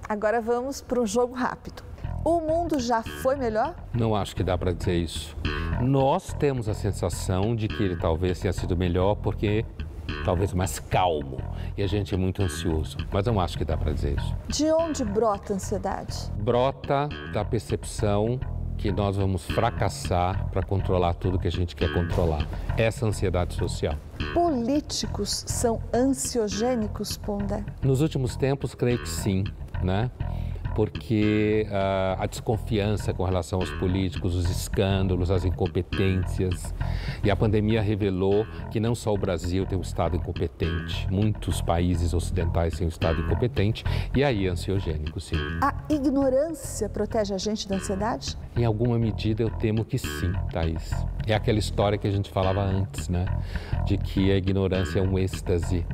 agora 0.06 0.42
vamos 0.42 0.82
para 0.82 1.00
um 1.00 1.06
jogo 1.06 1.32
rápido. 1.32 1.82
O 2.22 2.42
mundo 2.42 2.78
já 2.78 3.02
foi 3.02 3.36
melhor? 3.36 3.74
Não 3.94 4.14
acho 4.14 4.36
que 4.36 4.42
dá 4.42 4.58
para 4.58 4.72
dizer 4.72 4.96
isso. 4.96 5.34
Nós 5.80 6.34
temos 6.34 6.68
a 6.68 6.74
sensação 6.74 7.56
de 7.56 7.68
que 7.68 7.82
ele 7.82 7.96
talvez 7.96 8.38
tenha 8.38 8.52
sido 8.52 8.76
melhor 8.76 9.14
porque 9.14 9.64
talvez 10.24 10.52
mais 10.52 10.78
calmo 10.78 11.38
e 11.76 11.82
a 11.82 11.86
gente 11.86 12.14
é 12.14 12.18
muito 12.18 12.42
ansioso, 12.42 12.96
mas 13.12 13.26
não 13.26 13.40
acho 13.40 13.56
que 13.56 13.64
dá 13.64 13.76
para 13.76 13.92
dizer 13.92 14.16
isso. 14.18 14.34
De 14.48 14.70
onde 14.72 15.04
brota 15.04 15.52
a 15.52 15.56
ansiedade? 15.56 16.30
Brota 16.40 17.08
da 17.32 17.44
percepção 17.44 18.38
que 18.78 18.92
nós 18.92 19.16
vamos 19.16 19.44
fracassar 19.44 20.48
para 20.50 20.62
controlar 20.62 21.14
tudo 21.14 21.38
que 21.38 21.48
a 21.48 21.50
gente 21.50 21.74
quer 21.74 21.92
controlar. 21.92 22.46
Essa 22.76 23.06
ansiedade 23.06 23.54
social. 23.54 23.96
Políticos 24.32 25.44
são 25.48 25.82
ansiogênicos, 25.92 27.16
Pondé? 27.16 27.64
Nos 27.82 28.00
últimos 28.00 28.36
tempos, 28.36 28.74
creio 28.74 28.98
que 28.98 29.08
sim, 29.08 29.44
né? 29.82 30.10
Porque 30.78 31.66
uh, 31.70 32.22
a 32.22 32.26
desconfiança 32.26 33.12
com 33.12 33.24
relação 33.24 33.58
aos 33.58 33.68
políticos, 33.68 34.36
os 34.36 34.48
escândalos, 34.48 35.28
as 35.28 35.44
incompetências. 35.44 36.72
E 37.24 37.32
a 37.32 37.34
pandemia 37.34 37.82
revelou 37.82 38.46
que 38.70 38.78
não 38.78 38.94
só 38.94 39.12
o 39.12 39.18
Brasil 39.18 39.66
tem 39.66 39.76
um 39.76 39.80
Estado 39.80 40.16
incompetente, 40.16 41.08
muitos 41.10 41.60
países 41.60 42.14
ocidentais 42.14 42.78
têm 42.78 42.86
um 42.86 42.90
Estado 42.90 43.20
incompetente, 43.20 43.82
e 44.14 44.22
aí 44.22 44.46
ansiogênico, 44.46 45.18
sim. 45.18 45.36
A 45.60 45.74
ignorância 45.92 46.88
protege 46.88 47.34
a 47.34 47.38
gente 47.38 47.68
da 47.68 47.74
ansiedade? 47.74 48.38
Em 48.56 48.64
alguma 48.64 49.00
medida 49.00 49.42
eu 49.42 49.50
temo 49.50 49.84
que 49.84 49.98
sim, 49.98 50.32
Thaís. 50.52 50.92
É 51.28 51.34
aquela 51.34 51.58
história 51.58 51.98
que 51.98 52.06
a 52.06 52.10
gente 52.10 52.30
falava 52.30 52.62
antes, 52.62 53.08
né? 53.08 53.26
De 53.84 53.98
que 53.98 54.32
a 54.32 54.36
ignorância 54.36 54.98
é 54.98 55.02
um 55.02 55.18
êxtase 55.18 55.84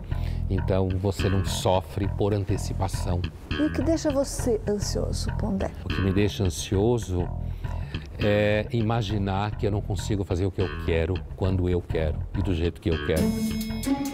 então 0.48 0.88
você 0.88 1.28
não 1.28 1.44
sofre 1.44 2.08
por 2.08 2.34
antecipação. 2.34 3.20
E 3.50 3.62
o 3.62 3.72
que 3.72 3.82
deixa 3.82 4.10
você 4.10 4.60
ansioso, 4.68 5.28
Pondé? 5.38 5.70
O 5.84 5.88
que 5.88 6.00
me 6.00 6.12
deixa 6.12 6.44
ansioso 6.44 7.28
é 8.18 8.66
imaginar 8.70 9.56
que 9.56 9.66
eu 9.66 9.70
não 9.70 9.80
consigo 9.80 10.24
fazer 10.24 10.46
o 10.46 10.50
que 10.50 10.60
eu 10.60 10.68
quero 10.84 11.14
quando 11.36 11.68
eu 11.68 11.80
quero 11.80 12.18
e 12.38 12.42
do 12.42 12.54
jeito 12.54 12.80
que 12.80 12.90
eu 12.90 13.06
quero. 13.06 14.13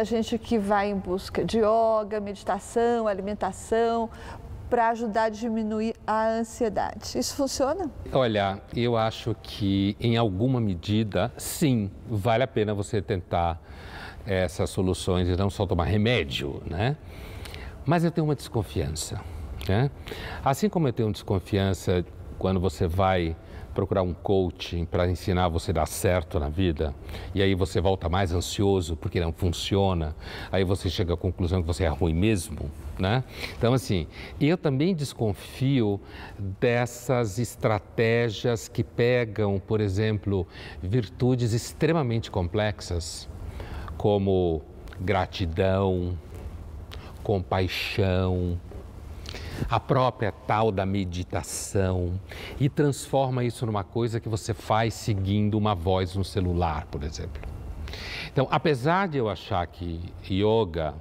Muita 0.00 0.04
gente 0.04 0.38
que 0.38 0.58
vai 0.58 0.90
em 0.90 0.96
busca 0.96 1.44
de 1.44 1.58
yoga, 1.58 2.20
meditação, 2.20 3.06
alimentação, 3.06 4.08
para 4.70 4.88
ajudar 4.88 5.24
a 5.24 5.28
diminuir 5.28 5.94
a 6.06 6.26
ansiedade. 6.26 7.18
Isso 7.18 7.34
funciona? 7.34 7.90
Olha, 8.10 8.62
eu 8.74 8.96
acho 8.96 9.36
que 9.42 9.96
em 10.00 10.16
alguma 10.16 10.58
medida, 10.58 11.30
sim, 11.36 11.90
vale 12.08 12.42
a 12.42 12.46
pena 12.46 12.72
você 12.72 13.02
tentar 13.02 13.60
essas 14.24 14.70
soluções 14.70 15.28
e 15.28 15.36
não 15.36 15.50
só 15.50 15.66
tomar 15.66 15.84
remédio, 15.84 16.62
né? 16.64 16.96
Mas 17.84 18.02
eu 18.02 18.10
tenho 18.10 18.26
uma 18.26 18.34
desconfiança, 18.34 19.20
né? 19.68 19.90
Assim 20.42 20.70
como 20.70 20.88
eu 20.88 20.94
tenho 20.94 21.12
desconfiança 21.12 22.06
quando 22.38 22.58
você 22.58 22.86
vai 22.86 23.36
procurar 23.74 24.02
um 24.02 24.12
coaching 24.12 24.84
para 24.84 25.08
ensinar 25.08 25.48
você 25.48 25.70
a 25.70 25.74
dar 25.74 25.86
certo 25.86 26.38
na 26.38 26.48
vida, 26.48 26.94
e 27.34 27.42
aí 27.42 27.54
você 27.54 27.80
volta 27.80 28.08
mais 28.08 28.32
ansioso 28.32 28.96
porque 28.96 29.20
não 29.20 29.32
funciona, 29.32 30.14
aí 30.50 30.64
você 30.64 30.90
chega 30.90 31.14
à 31.14 31.16
conclusão 31.16 31.60
que 31.62 31.66
você 31.66 31.84
é 31.84 31.88
ruim 31.88 32.14
mesmo, 32.14 32.70
né? 32.98 33.24
Então, 33.56 33.72
assim, 33.72 34.06
eu 34.40 34.56
também 34.56 34.94
desconfio 34.94 36.00
dessas 36.38 37.38
estratégias 37.38 38.68
que 38.68 38.84
pegam, 38.84 39.58
por 39.58 39.80
exemplo, 39.80 40.46
virtudes 40.82 41.52
extremamente 41.52 42.30
complexas, 42.30 43.28
como 43.96 44.62
gratidão, 45.00 46.18
compaixão, 47.22 48.58
a 49.68 49.80
própria 49.80 50.32
tal 50.32 50.70
da 50.70 50.86
meditação 50.86 52.18
e 52.58 52.68
transforma 52.68 53.44
isso 53.44 53.66
numa 53.66 53.84
coisa 53.84 54.20
que 54.20 54.28
você 54.28 54.54
faz 54.54 54.94
seguindo 54.94 55.58
uma 55.58 55.74
voz 55.74 56.14
no 56.14 56.24
celular, 56.24 56.86
por 56.86 57.02
exemplo. 57.02 57.42
Então, 58.32 58.46
apesar 58.50 59.08
de 59.08 59.18
eu 59.18 59.28
achar 59.28 59.66
que 59.66 60.00
yoga 60.30 60.94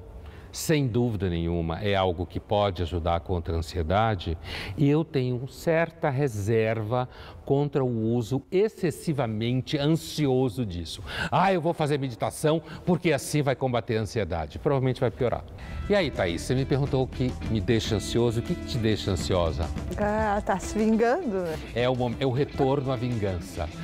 sem 0.52 0.88
dúvida 0.88 1.30
nenhuma, 1.30 1.80
é 1.82 1.96
algo 1.96 2.26
que 2.26 2.40
pode 2.40 2.82
ajudar 2.82 3.20
contra 3.22 3.56
a 3.56 3.58
ansiedade. 3.58 4.38
E 4.78 4.90
eu 4.90 5.04
tenho 5.04 5.48
certa 5.48 6.10
reserva 6.10 7.08
contra 7.46 7.84
o 7.84 8.14
uso 8.14 8.44
excessivamente 8.52 9.78
ansioso 9.78 10.66
disso. 10.66 11.02
Ah, 11.32 11.52
eu 11.54 11.62
vou 11.62 11.74
fazer 11.74 11.98
meditação 11.98 12.62
porque 12.86 13.12
assim 13.12 13.42
vai 13.42 13.56
combater 13.56 13.98
a 13.98 14.02
ansiedade. 14.02 14.60
Provavelmente 14.60 15.02
vai 15.02 15.10
piorar. 15.10 15.44
E 15.90 15.96
aí, 15.96 16.12
Thaís, 16.12 16.44
você 16.44 16.54
me 16.54 16.66
perguntou 16.66 17.04
o 17.04 17.08
que 17.08 17.34
me 17.50 17.60
deixa 17.60 17.96
ansioso. 17.96 18.40
O 18.40 18.44
que, 18.44 18.54
que 18.54 18.66
te 18.68 18.78
deixa 18.78 19.10
ansiosa? 19.12 19.68
Ah, 19.98 20.40
tá 20.46 20.60
se 20.60 20.78
vingando. 20.78 21.46
É 21.74 21.90
o, 21.90 21.96
é 22.20 22.26
o 22.26 22.32
retorno 22.32 22.92
à 22.92 22.96
vingança. 22.96 23.68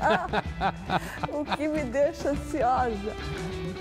Ah, 0.00 0.42
o 1.32 1.44
que 1.56 1.66
me 1.66 1.82
deixa 1.84 2.30
ansiosa? 2.30 3.14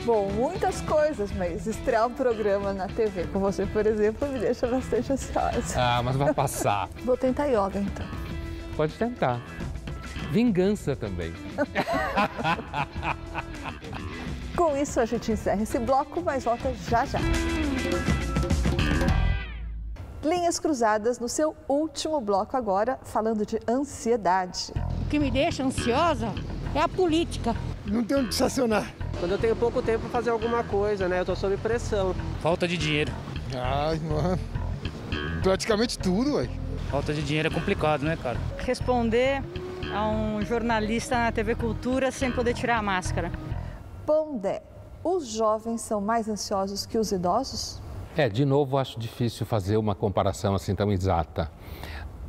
Bom, 0.08 0.32
muitas 0.32 0.80
coisas, 0.80 1.34
mas 1.34 1.68
estrear 1.68 2.08
um 2.08 2.14
programa 2.14 2.72
na 2.72 2.88
TV 2.88 3.26
com 3.26 3.40
você, 3.40 3.66
por 3.66 3.86
exemplo, 3.86 4.26
me 4.30 4.40
deixa 4.40 4.66
bastante 4.66 5.12
ansiosa. 5.12 5.76
Ah, 5.76 6.02
mas 6.02 6.16
vai 6.16 6.34
passar. 6.34 6.88
Vou 7.04 7.18
tentar 7.18 7.48
yoga 7.48 7.82
então. 7.82 8.06
Pode 8.78 8.94
tentar. 8.94 9.42
Vingança 10.32 10.96
também. 10.96 11.34
com 14.56 14.78
isso 14.78 15.02
a 15.02 15.06
gente 15.06 15.30
encerra 15.30 15.64
esse 15.64 15.78
bloco, 15.78 16.22
mas 16.22 16.46
volta 16.46 16.74
já 16.90 17.04
já. 17.04 17.20
Linhas 20.24 20.58
cruzadas 20.58 21.20
no 21.20 21.28
seu 21.28 21.54
último 21.68 22.22
bloco 22.22 22.56
agora, 22.56 22.98
falando 23.04 23.46
de 23.46 23.60
ansiedade. 23.68 24.72
O 25.02 25.10
que 25.10 25.20
me 25.20 25.30
deixa 25.30 25.66
ansiosa 25.66 26.34
é 26.78 26.82
a 26.84 26.88
política. 26.88 27.56
Não 27.86 28.04
tem 28.04 28.18
onde 28.18 28.30
estacionar. 28.30 28.94
Quando 29.20 29.32
eu 29.32 29.38
tenho 29.38 29.56
pouco 29.56 29.82
tempo 29.82 30.02
para 30.02 30.10
fazer 30.10 30.30
alguma 30.30 30.64
coisa, 30.64 31.08
né? 31.08 31.20
Eu 31.20 31.26
tô 31.26 31.36
sob 31.36 31.58
pressão. 31.58 32.16
Falta 32.40 32.68
de 32.68 32.78
dinheiro. 32.78 33.12
Ai, 33.56 34.00
mano. 34.00 34.40
Praticamente 35.42 35.98
tudo, 35.98 36.36
ué. 36.36 36.48
Falta 36.92 37.14
de 37.14 37.24
dinheiro 37.24 37.48
é 37.48 37.52
complicado, 37.52 38.04
né, 38.04 38.16
cara? 38.22 38.38
Responder 38.60 39.42
a 39.92 40.08
um 40.08 40.42
jornalista 40.46 41.16
na 41.18 41.32
TV 41.32 41.56
Cultura 41.56 42.12
sem 42.12 42.32
poder 42.32 42.54
tirar 42.54 42.78
a 42.78 42.82
máscara. 42.82 43.32
Pondé, 44.06 44.62
os 45.04 45.28
jovens 45.28 45.82
são 45.82 46.00
mais 46.00 46.30
ansiosos 46.30 46.86
que 46.86 46.98
os 46.98 47.12
idosos? 47.12 47.82
É, 48.16 48.30
de 48.30 48.46
novo, 48.46 48.78
acho 48.78 49.00
difícil 49.00 49.46
fazer 49.46 49.78
uma 49.78 49.96
comparação 49.96 50.54
assim 50.56 50.76
tão 50.76 50.92
exata. 50.92 51.52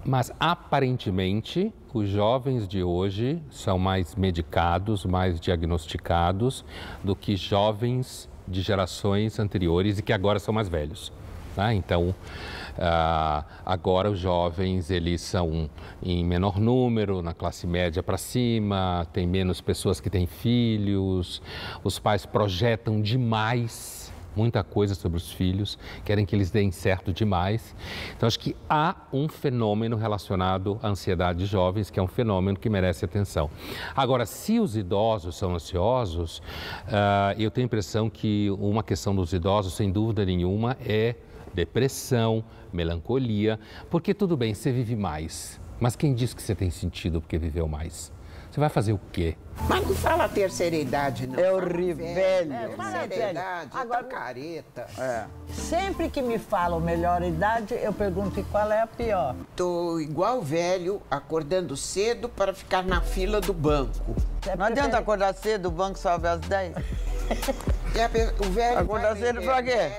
Mas 0.04 0.32
aparentemente, 0.38 1.72
os 1.92 2.08
jovens 2.08 2.66
de 2.66 2.82
hoje 2.82 3.42
são 3.50 3.78
mais 3.78 4.14
medicados, 4.14 5.04
mais 5.04 5.40
diagnosticados 5.40 6.64
do 7.02 7.14
que 7.14 7.36
jovens 7.36 8.28
de 8.46 8.62
gerações 8.62 9.38
anteriores 9.38 9.98
e 9.98 10.02
que 10.02 10.12
agora 10.12 10.38
são 10.38 10.54
mais 10.54 10.68
velhos. 10.68 11.12
Né? 11.56 11.74
Então, 11.74 12.10
uh, 12.10 13.44
agora 13.66 14.10
os 14.10 14.18
jovens 14.18 14.90
eles 14.90 15.20
são 15.20 15.68
em 16.02 16.24
menor 16.24 16.60
número, 16.60 17.20
na 17.20 17.34
classe 17.34 17.66
média 17.66 18.02
para 18.02 18.16
cima, 18.16 19.06
tem 19.12 19.26
menos 19.26 19.60
pessoas 19.60 20.00
que 20.00 20.08
têm 20.08 20.26
filhos, 20.26 21.42
os 21.82 21.98
pais 21.98 22.24
projetam 22.24 23.02
demais 23.02 23.97
muita 24.38 24.62
coisa 24.62 24.94
sobre 24.94 25.18
os 25.18 25.32
filhos, 25.32 25.76
querem 26.04 26.24
que 26.24 26.36
eles 26.36 26.48
deem 26.48 26.70
certo 26.70 27.12
demais. 27.12 27.74
Então, 28.16 28.26
acho 28.26 28.38
que 28.38 28.54
há 28.70 28.94
um 29.12 29.28
fenômeno 29.28 29.96
relacionado 29.96 30.78
à 30.80 30.88
ansiedade 30.88 31.40
de 31.40 31.46
jovens, 31.46 31.90
que 31.90 31.98
é 31.98 32.02
um 32.02 32.06
fenômeno 32.06 32.56
que 32.56 32.70
merece 32.70 33.04
atenção. 33.04 33.50
Agora, 33.96 34.24
se 34.24 34.60
os 34.60 34.76
idosos 34.76 35.36
são 35.36 35.54
ansiosos, 35.54 36.38
uh, 36.38 37.34
eu 37.36 37.50
tenho 37.50 37.64
a 37.64 37.66
impressão 37.66 38.08
que 38.08 38.48
uma 38.60 38.84
questão 38.84 39.14
dos 39.14 39.32
idosos, 39.32 39.74
sem 39.74 39.90
dúvida 39.90 40.24
nenhuma, 40.24 40.76
é 40.80 41.16
depressão, 41.52 42.44
melancolia, 42.72 43.58
porque 43.90 44.14
tudo 44.14 44.36
bem, 44.36 44.54
você 44.54 44.70
vive 44.70 44.94
mais, 44.94 45.60
mas 45.80 45.96
quem 45.96 46.14
diz 46.14 46.32
que 46.32 46.42
você 46.42 46.54
tem 46.54 46.70
sentido 46.70 47.20
porque 47.20 47.38
viveu 47.38 47.66
mais? 47.66 48.12
Você 48.50 48.60
vai 48.60 48.68
fazer 48.68 48.92
o 48.92 49.00
quê? 49.12 49.36
Mas 49.68 49.86
não 49.86 49.94
fala 49.94 50.28
terceira 50.28 50.76
idade, 50.76 51.26
não. 51.26 51.38
É 51.38 51.52
horrível. 51.52 52.14
Velho. 52.14 52.52
É, 52.52 52.68
terceira 52.68 53.30
idade, 53.30 53.70
Agora, 53.74 54.04
tá 54.04 54.16
careta. 54.16 54.86
É. 54.96 55.24
Sempre 55.52 56.08
que 56.08 56.22
me 56.22 56.38
falam 56.38 56.80
melhor 56.80 57.22
idade, 57.22 57.74
eu 57.74 57.92
pergunto 57.92 58.42
qual 58.50 58.70
é 58.70 58.80
a 58.80 58.86
pior. 58.86 59.34
Tô 59.56 59.98
igual 59.98 60.40
velho, 60.40 61.02
acordando 61.10 61.76
cedo 61.76 62.28
para 62.28 62.54
ficar 62.54 62.84
na 62.84 63.00
fila 63.00 63.40
do 63.40 63.52
banco. 63.52 64.14
Você 64.40 64.54
não 64.54 64.66
adianta 64.66 64.98
acordar 64.98 65.34
cedo, 65.34 65.66
o 65.66 65.70
banco 65.70 65.98
sobe 65.98 66.28
às 66.28 66.40
10. 66.40 66.74
o 68.40 68.50
velho 68.50 68.78
acordar 68.78 69.16
cedo 69.16 69.42
pra 69.42 69.62
quê? 69.62 69.90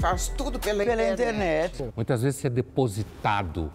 Faz 0.00 0.28
tudo 0.28 0.58
pela, 0.58 0.84
pela 0.84 1.02
internet. 1.02 1.74
internet. 1.74 1.92
Muitas 1.96 2.22
vezes 2.22 2.40
você 2.40 2.46
é 2.46 2.50
depositado 2.50 3.70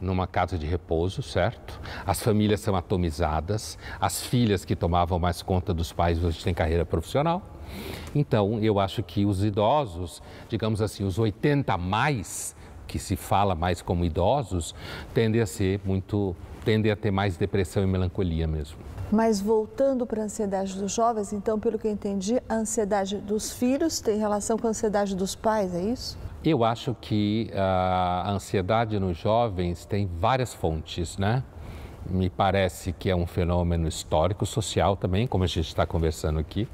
numa 0.00 0.26
casa 0.26 0.58
de 0.58 0.66
repouso, 0.66 1.22
certo? 1.22 1.80
As 2.06 2.22
famílias 2.22 2.60
são 2.60 2.76
atomizadas, 2.76 3.78
as 4.00 4.22
filhas 4.22 4.64
que 4.64 4.76
tomavam 4.76 5.18
mais 5.18 5.42
conta 5.42 5.72
dos 5.72 5.92
pais 5.92 6.22
hoje 6.22 6.42
têm 6.42 6.54
carreira 6.54 6.84
profissional. 6.84 7.42
Então, 8.14 8.60
eu 8.60 8.78
acho 8.78 9.02
que 9.02 9.24
os 9.24 9.44
idosos, 9.44 10.22
digamos 10.48 10.80
assim, 10.80 11.04
os 11.04 11.18
80 11.18 11.72
a 11.72 11.78
mais, 11.78 12.54
que 12.86 12.98
se 12.98 13.16
fala 13.16 13.54
mais 13.54 13.82
como 13.82 14.04
idosos, 14.04 14.74
tendem 15.12 15.40
a 15.40 15.46
ser 15.46 15.80
muito, 15.84 16.36
tendem 16.64 16.90
a 16.90 16.96
ter 16.96 17.10
mais 17.10 17.36
depressão 17.36 17.82
e 17.82 17.86
melancolia 17.86 18.46
mesmo. 18.46 18.78
Mas 19.10 19.40
voltando 19.40 20.04
para 20.04 20.22
a 20.22 20.24
ansiedade 20.24 20.76
dos 20.78 20.92
jovens, 20.92 21.32
então, 21.32 21.60
pelo 21.60 21.78
que 21.78 21.86
eu 21.86 21.92
entendi, 21.92 22.40
a 22.48 22.54
ansiedade 22.54 23.18
dos 23.18 23.52
filhos 23.52 24.00
tem 24.00 24.18
relação 24.18 24.58
com 24.58 24.66
a 24.66 24.70
ansiedade 24.70 25.14
dos 25.14 25.36
pais, 25.36 25.74
é 25.74 25.80
isso? 25.80 26.18
Eu 26.48 26.62
acho 26.62 26.94
que 27.00 27.50
a 27.52 28.30
ansiedade 28.30 29.00
nos 29.00 29.16
jovens 29.16 29.84
tem 29.84 30.06
várias 30.06 30.54
fontes, 30.54 31.18
né? 31.18 31.42
Me 32.08 32.30
parece 32.30 32.92
que 32.92 33.10
é 33.10 33.16
um 33.16 33.26
fenômeno 33.26 33.88
histórico, 33.88 34.46
social 34.46 34.96
também, 34.96 35.26
como 35.26 35.42
a 35.42 35.48
gente 35.48 35.66
está 35.66 35.84
conversando 35.84 36.38
aqui. 36.38 36.68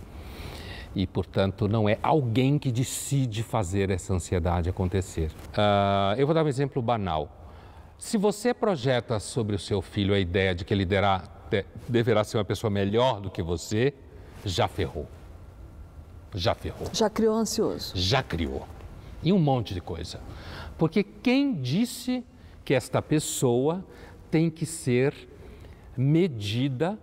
E, 0.95 1.07
portanto, 1.07 1.67
não 1.69 1.89
é 1.89 1.99
alguém 2.03 2.59
que 2.59 2.71
decide 2.71 3.43
fazer 3.43 3.89
essa 3.89 4.13
ansiedade 4.13 4.69
acontecer. 4.69 5.31
Uh, 5.53 6.19
eu 6.19 6.27
vou 6.27 6.35
dar 6.35 6.45
um 6.45 6.49
exemplo 6.49 6.83
banal. 6.83 7.31
Se 7.97 8.19
você 8.19 8.53
projeta 8.53 9.19
sobre 9.19 9.57
o 9.57 9.59
seu 9.59 9.81
filho 9.81 10.13
a 10.13 10.19
ideia 10.19 10.55
de 10.55 10.67
que 10.67 10.75
ele 10.75 10.85
derá, 10.85 11.25
de, 11.49 11.65
deverá 11.89 12.25
ser 12.25 12.37
uma 12.37 12.45
pessoa 12.45 12.71
melhor 12.71 13.23
do 13.23 13.31
que 13.31 13.43
você, 13.43 13.95
já 14.45 14.69
ferrou. 14.69 15.09
Já 16.35 16.55
ferrou. 16.55 16.89
Já 16.93 17.09
criou 17.09 17.35
ansioso. 17.35 17.93
Já 17.95 18.23
criou 18.23 18.67
e 19.23 19.33
um 19.33 19.39
monte 19.39 19.75
de 19.75 19.81
coisa. 19.81 20.21
Porque 20.77 21.03
quem 21.03 21.55
disse 21.55 22.25
que 22.65 22.75
esta 22.75 23.01
pessoa 23.01 23.85
tem 24.31 24.51
que 24.51 24.65
ser 24.67 25.15
medida 25.97 26.99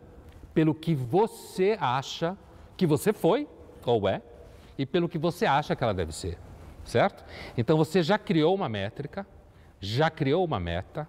pelo 0.53 0.73
que 0.73 0.95
você 0.95 1.77
acha 1.79 2.37
que 2.75 2.85
você 2.85 3.13
foi 3.13 3.47
ou 3.85 4.07
é 4.07 4.21
e 4.77 4.85
pelo 4.85 5.07
que 5.07 5.17
você 5.17 5.45
acha 5.45 5.75
que 5.75 5.83
ela 5.83 5.93
deve 5.93 6.11
ser, 6.11 6.37
certo? 6.85 7.23
Então 7.57 7.77
você 7.77 8.01
já 8.01 8.17
criou 8.17 8.55
uma 8.55 8.67
métrica, 8.67 9.25
já 9.79 10.09
criou 10.09 10.43
uma 10.43 10.59
meta, 10.59 11.07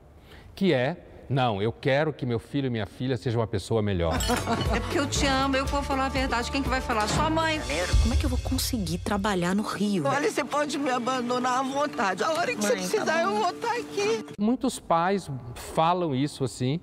que 0.55 0.73
é 0.73 1.07
não, 1.31 1.63
eu 1.63 1.73
quero 1.73 2.13
que 2.13 2.27
meu 2.27 2.41
filho 2.41 2.67
e 2.67 2.71
minha 2.71 2.87
filha 2.87 3.17
sejam 3.17 3.41
uma 3.41 3.47
pessoa 3.47 3.81
melhor. 3.81 4.15
É 4.75 4.81
porque 4.81 4.99
eu 4.99 5.07
te 5.07 5.27
amo, 5.27 5.57
eu 5.57 5.65
vou 5.65 5.81
falar 5.81 6.07
a 6.07 6.09
verdade. 6.09 6.51
Quem 6.51 6.61
que 6.61 6.69
vai 6.69 6.81
falar? 6.81 7.07
Sua 7.07 7.31
mãe. 7.31 7.61
Como 8.03 8.13
é 8.13 8.17
que 8.17 8.27
eu 8.27 8.31
vou 8.31 8.39
conseguir 8.39 8.99
trabalhar 8.99 9.55
no 9.55 9.63
Rio? 9.63 10.07
Olha, 10.07 10.29
você 10.29 10.43
pode 10.43 10.77
me 10.77 10.91
abandonar 10.91 11.61
à 11.61 11.63
vontade. 11.63 12.25
A 12.25 12.33
hora 12.33 12.53
que 12.53 12.61
mãe, 12.61 12.63
você 12.63 12.73
precisar, 12.73 13.05
tá 13.05 13.23
eu 13.23 13.31
vou 13.31 13.51
estar 13.51 13.73
aqui. 13.73 14.27
Muitos 14.39 14.81
pais 14.81 15.31
falam 15.55 16.15
isso 16.15 16.43
assim 16.43 16.81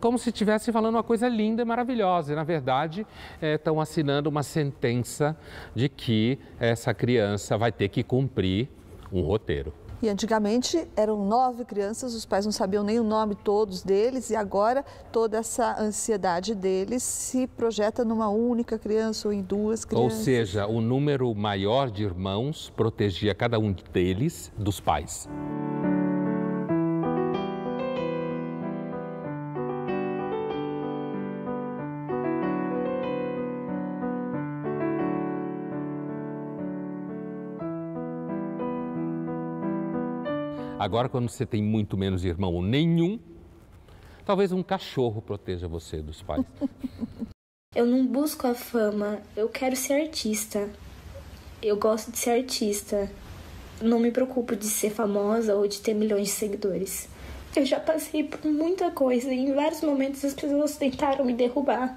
como 0.00 0.18
se 0.18 0.28
estivessem 0.28 0.72
falando 0.72 0.96
uma 0.96 1.02
coisa 1.02 1.28
linda 1.28 1.62
e 1.62 1.64
maravilhosa. 1.64 2.32
E, 2.32 2.36
na 2.36 2.44
verdade, 2.44 3.06
estão 3.40 3.80
assinando 3.80 4.28
uma 4.28 4.42
sentença 4.42 5.36
de 5.74 5.88
que 5.88 6.38
essa 6.58 6.92
criança 6.92 7.56
vai 7.56 7.72
ter 7.72 7.88
que 7.88 8.02
cumprir 8.02 8.68
um 9.10 9.22
roteiro. 9.22 9.72
E 10.02 10.08
antigamente 10.08 10.88
eram 10.96 11.24
nove 11.24 11.64
crianças, 11.64 12.12
os 12.12 12.26
pais 12.26 12.44
não 12.44 12.50
sabiam 12.50 12.82
nem 12.82 12.98
o 12.98 13.04
nome 13.04 13.36
todos 13.36 13.84
deles, 13.84 14.30
e 14.30 14.36
agora 14.36 14.84
toda 15.12 15.38
essa 15.38 15.80
ansiedade 15.80 16.56
deles 16.56 17.04
se 17.04 17.46
projeta 17.46 18.04
numa 18.04 18.28
única 18.28 18.76
criança 18.76 19.28
ou 19.28 19.32
em 19.32 19.42
duas 19.42 19.84
crianças. 19.84 20.18
Ou 20.18 20.24
seja, 20.24 20.66
o 20.66 20.80
número 20.80 21.32
maior 21.32 21.88
de 21.88 22.02
irmãos 22.02 22.68
protegia 22.74 23.32
cada 23.32 23.60
um 23.60 23.72
deles 23.92 24.50
dos 24.58 24.80
pais. 24.80 25.28
Agora, 40.82 41.08
quando 41.08 41.28
você 41.28 41.46
tem 41.46 41.62
muito 41.62 41.96
menos 41.96 42.24
irmão 42.24 42.52
ou 42.52 42.60
nenhum, 42.60 43.16
talvez 44.26 44.50
um 44.50 44.64
cachorro 44.64 45.22
proteja 45.22 45.68
você 45.68 46.02
dos 46.02 46.22
pais. 46.22 46.44
eu 47.72 47.86
não 47.86 48.04
busco 48.04 48.48
a 48.48 48.52
fama, 48.52 49.20
eu 49.36 49.48
quero 49.48 49.76
ser 49.76 49.92
artista. 49.92 50.68
Eu 51.62 51.76
gosto 51.76 52.10
de 52.10 52.18
ser 52.18 52.30
artista. 52.30 53.08
Não 53.80 54.00
me 54.00 54.10
preocupo 54.10 54.56
de 54.56 54.64
ser 54.64 54.90
famosa 54.90 55.54
ou 55.54 55.68
de 55.68 55.78
ter 55.78 55.94
milhões 55.94 56.26
de 56.26 56.34
seguidores. 56.34 57.08
Eu 57.54 57.64
já 57.64 57.78
passei 57.78 58.24
por 58.24 58.44
muita 58.44 58.90
coisa 58.90 59.32
e 59.32 59.38
em 59.38 59.54
vários 59.54 59.82
momentos 59.82 60.24
as 60.24 60.34
pessoas 60.34 60.76
tentaram 60.76 61.24
me 61.24 61.32
derrubar. 61.32 61.96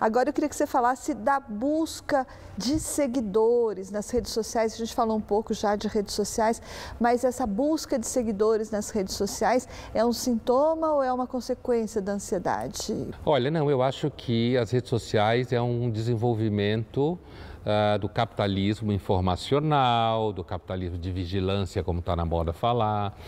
Agora 0.00 0.28
eu 0.28 0.32
queria 0.32 0.48
que 0.48 0.56
você 0.56 0.66
falasse 0.66 1.14
da 1.14 1.40
busca 1.40 2.26
de 2.56 2.78
seguidores 2.78 3.90
nas 3.90 4.10
redes 4.10 4.32
sociais. 4.32 4.74
A 4.74 4.76
gente 4.76 4.94
falou 4.94 5.16
um 5.16 5.20
pouco 5.20 5.54
já 5.54 5.76
de 5.76 5.88
redes 5.88 6.14
sociais, 6.14 6.60
mas 7.00 7.24
essa 7.24 7.46
busca 7.46 7.98
de 7.98 8.06
seguidores 8.06 8.70
nas 8.70 8.90
redes 8.90 9.14
sociais 9.14 9.68
é 9.94 10.04
um 10.04 10.12
sintoma 10.12 10.92
ou 10.92 11.02
é 11.02 11.12
uma 11.12 11.26
consequência 11.26 12.00
da 12.00 12.12
ansiedade? 12.12 13.08
Olha, 13.24 13.50
não, 13.50 13.70
eu 13.70 13.82
acho 13.82 14.10
que 14.10 14.56
as 14.56 14.70
redes 14.70 14.90
sociais 14.90 15.52
é 15.52 15.60
um 15.60 15.90
desenvolvimento 15.90 17.18
Uh, 17.66 17.98
do 17.98 18.08
capitalismo 18.08 18.92
informacional, 18.92 20.32
do 20.32 20.44
capitalismo 20.44 20.96
de 20.98 21.10
vigilância, 21.10 21.82
como 21.82 21.98
está 21.98 22.14
na 22.14 22.24
moda 22.24 22.52
falar, 22.52 23.18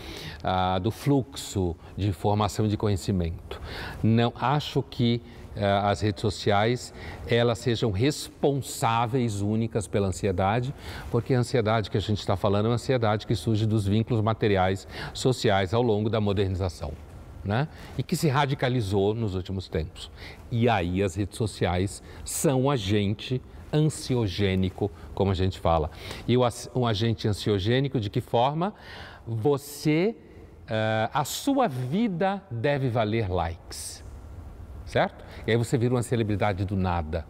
uh, 0.41 0.79
do 0.79 0.91
fluxo 0.91 1.75
de 1.97 2.07
informação 2.07 2.65
e 2.65 2.69
de 2.69 2.77
conhecimento. 2.77 3.61
Não 4.01 4.31
acho 4.39 4.81
que 4.81 5.21
uh, 5.57 5.87
as 5.87 5.99
redes 5.99 6.21
sociais 6.21 6.93
elas 7.27 7.59
sejam 7.59 7.91
responsáveis 7.91 9.41
únicas 9.41 9.87
pela 9.87 10.07
ansiedade, 10.07 10.73
porque 11.11 11.33
a 11.33 11.39
ansiedade 11.39 11.91
que 11.91 11.97
a 11.97 12.01
gente 12.01 12.19
está 12.19 12.37
falando 12.37 12.67
é 12.67 12.69
uma 12.69 12.75
ansiedade 12.75 13.27
que 13.27 13.35
surge 13.35 13.65
dos 13.65 13.85
vínculos 13.85 14.23
materiais 14.23 14.87
sociais 15.13 15.73
ao 15.73 15.81
longo 15.81 16.09
da 16.09 16.21
modernização. 16.21 16.93
Né? 17.43 17.67
E 17.97 18.03
que 18.03 18.15
se 18.15 18.29
radicalizou 18.29 19.13
nos 19.13 19.35
últimos 19.35 19.67
tempos. 19.67 20.09
E 20.49 20.69
aí 20.69 21.03
as 21.03 21.15
redes 21.15 21.37
sociais 21.37 22.01
são 22.23 22.69
agente 22.69 23.41
ansiogênico, 23.73 24.91
como 25.13 25.31
a 25.31 25.33
gente 25.33 25.59
fala. 25.59 25.89
E 26.27 26.35
um 26.75 26.85
agente 26.85 27.27
ansiogênico, 27.27 27.99
de 27.99 28.09
que 28.09 28.21
forma? 28.21 28.73
Você, 29.27 30.15
uh, 30.65 31.09
a 31.13 31.23
sua 31.23 31.67
vida 31.67 32.41
deve 32.49 32.89
valer 32.89 33.29
likes, 33.29 34.03
certo? 34.85 35.23
E 35.45 35.51
aí 35.51 35.57
você 35.57 35.77
vira 35.77 35.93
uma 35.93 36.03
celebridade 36.03 36.65
do 36.65 36.75
nada. 36.75 37.25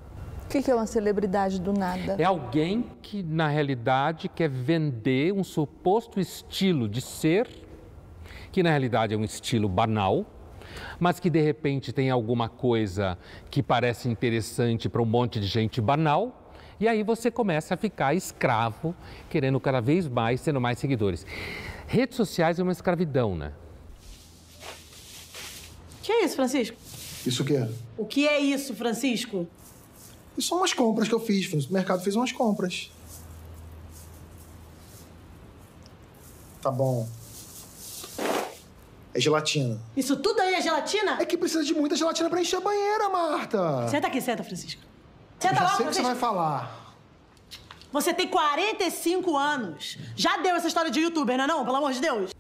O 0.45 0.51
que, 0.51 0.63
que 0.63 0.71
é 0.71 0.75
uma 0.75 0.87
celebridade 0.87 1.61
do 1.61 1.71
nada? 1.71 2.15
É 2.17 2.23
alguém 2.23 2.85
que, 3.03 3.21
na 3.21 3.47
realidade, 3.47 4.27
quer 4.27 4.49
vender 4.49 5.31
um 5.31 5.43
suposto 5.43 6.19
estilo 6.19 6.89
de 6.89 7.01
ser, 7.01 7.47
que 8.51 8.63
na 8.63 8.71
realidade 8.71 9.13
é 9.13 9.17
um 9.17 9.23
estilo 9.23 9.69
banal, 9.69 10.25
mas 10.99 11.19
que 11.19 11.29
de 11.29 11.41
repente 11.41 11.91
tem 11.91 12.09
alguma 12.09 12.49
coisa 12.49 13.17
que 13.49 13.63
parece 13.63 14.09
interessante 14.09 14.89
para 14.89 15.01
um 15.01 15.05
monte 15.05 15.39
de 15.39 15.47
gente 15.47 15.79
banal. 15.81 16.51
E 16.79 16.87
aí 16.87 17.03
você 17.03 17.29
começa 17.29 17.73
a 17.73 17.77
ficar 17.77 18.13
escravo, 18.13 18.95
querendo 19.29 19.59
cada 19.59 19.81
vez 19.81 20.07
mais, 20.07 20.41
tendo 20.41 20.61
mais 20.61 20.79
seguidores. 20.79 21.25
Redes 21.87 22.15
sociais 22.15 22.59
é 22.59 22.63
uma 22.63 22.71
escravidão, 22.71 23.35
né? 23.35 23.51
O 25.99 26.01
que 26.03 26.11
é 26.11 26.23
isso, 26.23 26.35
Francisco? 26.35 26.77
Isso 27.25 27.43
o 27.43 27.45
que 27.45 27.55
é? 27.55 27.69
O 27.97 28.05
que 28.05 28.27
é 28.27 28.39
isso, 28.39 28.73
Francisco? 28.73 29.45
Isso 30.37 30.47
são 30.47 30.59
umas 30.59 30.73
compras 30.73 31.09
que 31.09 31.13
eu 31.13 31.19
fiz. 31.19 31.51
O 31.51 31.73
mercado 31.73 32.01
fez 32.01 32.15
umas 32.15 32.31
compras. 32.31 32.89
Tá 36.61 36.71
bom. 36.71 37.07
É 39.13 39.19
gelatina. 39.19 39.79
Isso 39.97 40.15
tudo 40.17 40.39
aí 40.39 40.55
é 40.55 40.61
gelatina? 40.61 41.17
É 41.19 41.25
que 41.25 41.37
precisa 41.37 41.63
de 41.63 41.73
muita 41.73 41.95
gelatina 41.95 42.29
pra 42.29 42.41
encher 42.41 42.57
a 42.57 42.61
banheira, 42.61 43.09
Marta. 43.09 43.87
Senta 43.87 44.07
aqui, 44.07 44.21
senta, 44.21 44.43
Francisco. 44.43 44.81
Senta 45.39 45.55
Eu 45.55 45.57
já 45.57 45.63
logo, 45.63 45.77
sei 45.77 45.85
o 45.85 45.89
que 45.89 45.95
você 45.95 46.01
vai 46.01 46.15
falar. 46.15 46.95
Você 47.91 48.13
tem 48.13 48.27
45 48.27 49.35
anos. 49.35 49.97
Já 50.15 50.37
deu 50.37 50.55
essa 50.55 50.67
história 50.67 50.91
de 50.91 50.99
youtuber, 50.99 51.37
não 51.37 51.45
é 51.45 51.47
não? 51.47 51.65
Pelo 51.65 51.77
amor 51.77 51.91
de 51.91 51.99
Deus. 51.99 52.31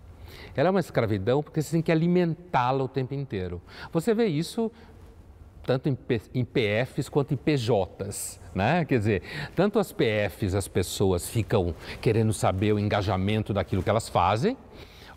Ela 0.55 0.67
é 0.67 0.71
uma 0.71 0.79
escravidão 0.79 1.41
porque 1.41 1.61
você 1.61 1.71
tem 1.71 1.81
que 1.81 1.91
alimentá-la 1.91 2.83
o 2.83 2.87
tempo 2.87 3.13
inteiro. 3.13 3.61
Você 3.91 4.13
vê 4.13 4.27
isso 4.27 4.71
tanto 5.65 5.87
em, 5.87 5.97
em 6.33 6.43
PFs 6.43 7.09
quanto 7.09 7.33
em 7.33 7.37
PJs. 7.37 8.39
Né? 8.53 8.85
Quer 8.85 8.97
dizer, 8.97 9.23
tanto 9.55 9.79
as 9.79 9.91
PFs 9.91 10.55
as 10.55 10.67
pessoas 10.67 11.29
ficam 11.29 11.75
querendo 12.01 12.33
saber 12.33 12.73
o 12.73 12.79
engajamento 12.79 13.53
daquilo 13.53 13.83
que 13.83 13.89
elas 13.89 14.09
fazem, 14.09 14.57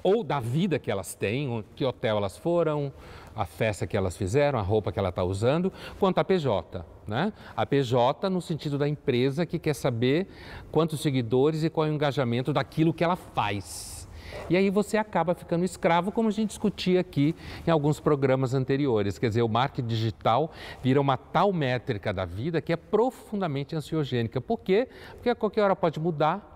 ou 0.03 0.25
da 0.25 0.41
vida 0.41 0.79
que 0.79 0.91
elas 0.91 1.15
têm, 1.15 1.65
que 1.75 1.85
hotel 1.85 2.17
elas 2.17 2.37
foram, 2.37 2.93
a 3.35 3.45
festa 3.45 3.87
que 3.87 3.97
elas 3.97 4.17
fizeram, 4.17 4.59
a 4.59 4.63
roupa 4.63 4.93
que 4.93 4.99
ela 4.99 5.09
está 5.09 5.25
usando, 5.25 5.73
quanto 5.99 6.19
a 6.19 6.25
PJ. 6.25 6.85
Né? 7.07 7.33
A 7.57 7.65
PJ 7.65 8.29
no 8.31 8.41
sentido 8.41 8.79
da 8.79 8.89
empresa 8.89 9.47
que 9.47 9.59
quer 9.59 9.75
saber 9.75 10.29
quantos 10.71 11.01
seguidores 11.01 11.65
e 11.65 11.71
qual 11.71 11.87
é 11.87 11.91
o 11.91 11.95
engajamento 11.95 12.53
daquilo 12.53 12.93
que 12.93 13.03
ela 13.03 13.17
faz. 13.17 14.03
E 14.49 14.57
aí 14.57 14.71
você 14.71 14.97
acaba 14.97 15.35
ficando 15.35 15.65
escravo, 15.65 16.11
como 16.11 16.29
a 16.29 16.33
gente 16.33 16.49
discutia 16.49 17.01
aqui 17.01 17.35
em 17.67 17.71
alguns 17.71 18.01
programas 18.01 18.55
anteriores. 18.55 19.19
Quer 19.19 19.29
dizer, 19.29 19.43
o 19.43 19.49
marketing 19.49 19.89
digital 19.89 20.51
vira 20.83 21.01
uma 21.01 21.17
tal 21.17 21.53
métrica 21.53 22.13
da 22.13 22.25
vida 22.25 22.61
que 22.61 22.73
é 22.73 22.77
profundamente 22.77 23.77
ansiogênica. 23.77 24.41
Por 24.41 24.61
quê? 24.61 24.89
Porque 25.13 25.31
a 25.31 25.35
qualquer 25.35 25.63
hora 25.63 25.77
pode 25.77 26.01
mudar, 26.01 26.49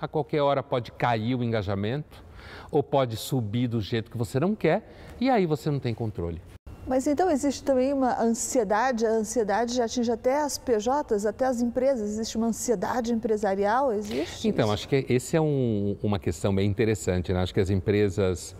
a 0.00 0.06
qualquer 0.06 0.42
hora 0.42 0.62
pode 0.62 0.92
cair 0.92 1.34
o 1.34 1.42
engajamento, 1.42 2.22
ou 2.70 2.82
pode 2.82 3.16
subir 3.16 3.68
do 3.68 3.80
jeito 3.80 4.10
que 4.10 4.18
você 4.18 4.38
não 4.40 4.54
quer, 4.54 4.82
e 5.20 5.30
aí 5.30 5.46
você 5.46 5.70
não 5.70 5.78
tem 5.78 5.94
controle. 5.94 6.40
Mas 6.86 7.06
então 7.06 7.30
existe 7.30 7.62
também 7.62 7.92
uma 7.92 8.20
ansiedade, 8.20 9.06
a 9.06 9.10
ansiedade 9.10 9.74
já 9.74 9.84
atinge 9.84 10.10
até 10.10 10.42
as 10.42 10.58
PJs, 10.58 11.26
até 11.26 11.46
as 11.46 11.60
empresas, 11.60 12.10
existe 12.10 12.36
uma 12.36 12.48
ansiedade 12.48 13.12
empresarial, 13.12 13.92
existe? 13.92 14.48
Então, 14.48 14.64
isso? 14.64 14.74
acho 14.74 14.88
que 14.88 15.06
esse 15.08 15.36
é 15.36 15.40
um, 15.40 15.96
uma 16.02 16.18
questão 16.18 16.52
bem 16.52 16.68
interessante, 16.68 17.32
né? 17.32 17.40
Acho 17.40 17.54
que 17.54 17.60
as 17.60 17.70
empresas, 17.70 18.56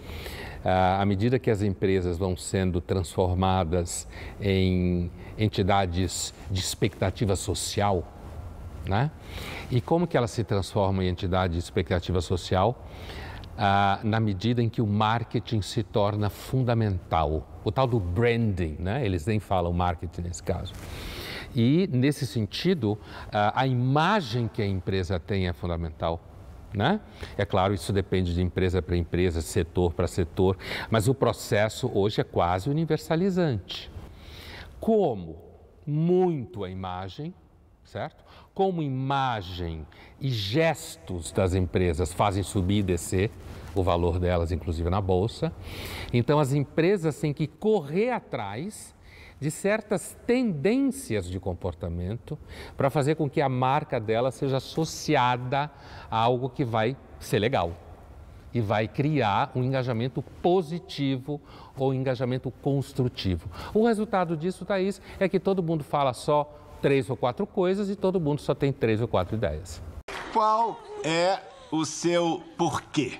ah, 0.64 1.02
à 1.02 1.04
medida 1.04 1.36
que 1.36 1.50
as 1.50 1.62
empresas 1.62 2.16
vão 2.16 2.36
sendo 2.36 2.80
transformadas 2.80 4.06
em 4.40 5.10
entidades 5.36 6.32
de 6.48 6.60
expectativa 6.60 7.34
social, 7.34 8.06
né? 8.86 9.10
E 9.68 9.80
como 9.80 10.06
que 10.06 10.16
elas 10.16 10.30
se 10.30 10.44
transformam 10.44 11.02
em 11.02 11.08
entidade 11.08 11.54
de 11.54 11.58
expectativa 11.58 12.20
social? 12.20 12.86
Ah, 13.56 14.00
na 14.02 14.18
medida 14.20 14.62
em 14.62 14.68
que 14.68 14.80
o 14.80 14.86
marketing 14.86 15.62
se 15.62 15.82
torna 15.82 16.30
fundamental. 16.30 17.60
O 17.64 17.70
tal 17.70 17.86
do 17.86 18.00
branding, 18.00 18.76
né? 18.78 19.04
eles 19.04 19.26
nem 19.26 19.38
falam 19.38 19.72
marketing 19.72 20.22
nesse 20.22 20.42
caso. 20.42 20.72
E, 21.54 21.88
nesse 21.92 22.26
sentido, 22.26 22.98
ah, 23.30 23.52
a 23.54 23.66
imagem 23.66 24.48
que 24.48 24.62
a 24.62 24.66
empresa 24.66 25.18
tem 25.20 25.48
é 25.48 25.52
fundamental. 25.52 26.20
Né? 26.74 27.00
É 27.36 27.44
claro, 27.44 27.74
isso 27.74 27.92
depende 27.92 28.34
de 28.34 28.40
empresa 28.40 28.80
para 28.80 28.96
empresa, 28.96 29.42
setor 29.42 29.92
para 29.92 30.06
setor, 30.06 30.56
mas 30.90 31.06
o 31.06 31.14
processo 31.14 31.90
hoje 31.92 32.20
é 32.22 32.24
quase 32.24 32.70
universalizante. 32.70 33.90
Como 34.80 35.36
muito 35.86 36.64
a 36.64 36.70
imagem, 36.70 37.34
certo? 37.92 38.24
Como 38.54 38.82
imagem 38.82 39.86
e 40.18 40.30
gestos 40.30 41.30
das 41.30 41.54
empresas 41.54 42.12
fazem 42.12 42.42
subir 42.42 42.78
e 42.78 42.82
descer 42.82 43.30
o 43.74 43.82
valor 43.82 44.18
delas, 44.18 44.50
inclusive 44.50 44.88
na 44.88 45.00
bolsa. 45.00 45.52
Então, 46.12 46.38
as 46.40 46.54
empresas 46.54 47.18
têm 47.20 47.34
que 47.34 47.46
correr 47.46 48.10
atrás 48.10 48.94
de 49.38 49.50
certas 49.50 50.16
tendências 50.26 51.28
de 51.28 51.38
comportamento 51.38 52.38
para 52.76 52.88
fazer 52.88 53.14
com 53.16 53.28
que 53.28 53.40
a 53.40 53.48
marca 53.48 54.00
dela 54.00 54.30
seja 54.30 54.56
associada 54.56 55.70
a 56.10 56.16
algo 56.16 56.48
que 56.48 56.64
vai 56.64 56.96
ser 57.18 57.40
legal 57.40 57.72
e 58.54 58.60
vai 58.60 58.86
criar 58.86 59.50
um 59.54 59.62
engajamento 59.62 60.22
positivo 60.40 61.40
ou 61.76 61.92
engajamento 61.92 62.50
construtivo. 62.50 63.50
O 63.74 63.86
resultado 63.86 64.36
disso, 64.36 64.64
Thaís, 64.64 65.00
é 65.18 65.28
que 65.28 65.40
todo 65.40 65.62
mundo 65.62 65.82
fala 65.82 66.12
só 66.12 66.61
três 66.82 67.08
ou 67.08 67.16
quatro 67.16 67.46
coisas 67.46 67.88
e 67.88 67.96
todo 67.96 68.20
mundo 68.20 68.40
só 68.40 68.54
tem 68.54 68.72
três 68.72 69.00
ou 69.00 69.08
quatro 69.08 69.36
ideias. 69.36 69.80
Qual 70.32 70.78
é 71.04 71.38
o 71.70 71.86
seu 71.86 72.42
porquê? 72.58 73.18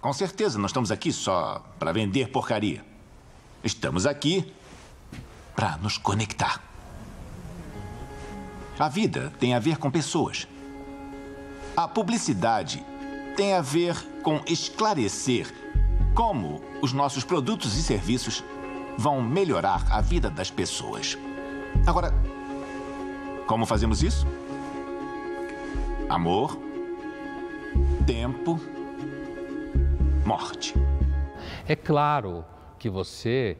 Com 0.00 0.12
certeza, 0.12 0.58
não 0.58 0.66
estamos 0.66 0.92
aqui 0.92 1.12
só 1.12 1.64
para 1.78 1.92
vender 1.92 2.28
porcaria. 2.28 2.84
Estamos 3.64 4.06
aqui 4.06 4.52
para 5.56 5.76
nos 5.78 5.96
conectar. 5.96 6.60
A 8.78 8.88
vida 8.88 9.32
tem 9.38 9.54
a 9.54 9.58
ver 9.58 9.78
com 9.78 9.90
pessoas. 9.90 10.46
A 11.76 11.86
publicidade 11.88 12.84
tem 13.36 13.54
a 13.54 13.60
ver 13.60 13.96
com 14.22 14.40
esclarecer 14.46 15.52
como 16.14 16.60
os 16.82 16.92
nossos 16.92 17.24
produtos 17.24 17.76
e 17.76 17.82
serviços 17.82 18.42
vão 18.98 19.22
melhorar 19.22 19.86
a 19.90 20.00
vida 20.00 20.28
das 20.28 20.50
pessoas. 20.50 21.16
Agora, 21.86 22.12
como 23.46 23.66
fazemos 23.66 24.02
isso? 24.02 24.26
Amor, 26.08 26.58
tempo, 28.06 28.60
morte. 30.24 30.74
É 31.66 31.74
claro 31.74 32.44
que 32.78 32.88
você 32.88 33.56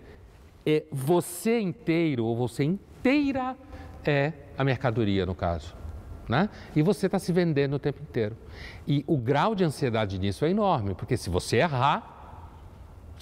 é 0.64 0.84
você 0.90 1.60
inteiro 1.60 2.24
ou 2.24 2.36
você 2.36 2.64
inteira 2.64 3.56
é 4.04 4.32
a 4.56 4.64
mercadoria 4.64 5.24
no 5.24 5.34
caso, 5.34 5.74
né? 6.28 6.48
E 6.74 6.82
você 6.82 7.06
está 7.06 7.18
se 7.18 7.32
vendendo 7.32 7.74
o 7.74 7.78
tempo 7.78 8.02
inteiro. 8.02 8.36
E 8.86 9.04
o 9.06 9.16
grau 9.16 9.54
de 9.54 9.64
ansiedade 9.64 10.18
nisso 10.18 10.44
é 10.44 10.50
enorme, 10.50 10.94
porque 10.94 11.16
se 11.16 11.30
você 11.30 11.58
errar, 11.58 12.11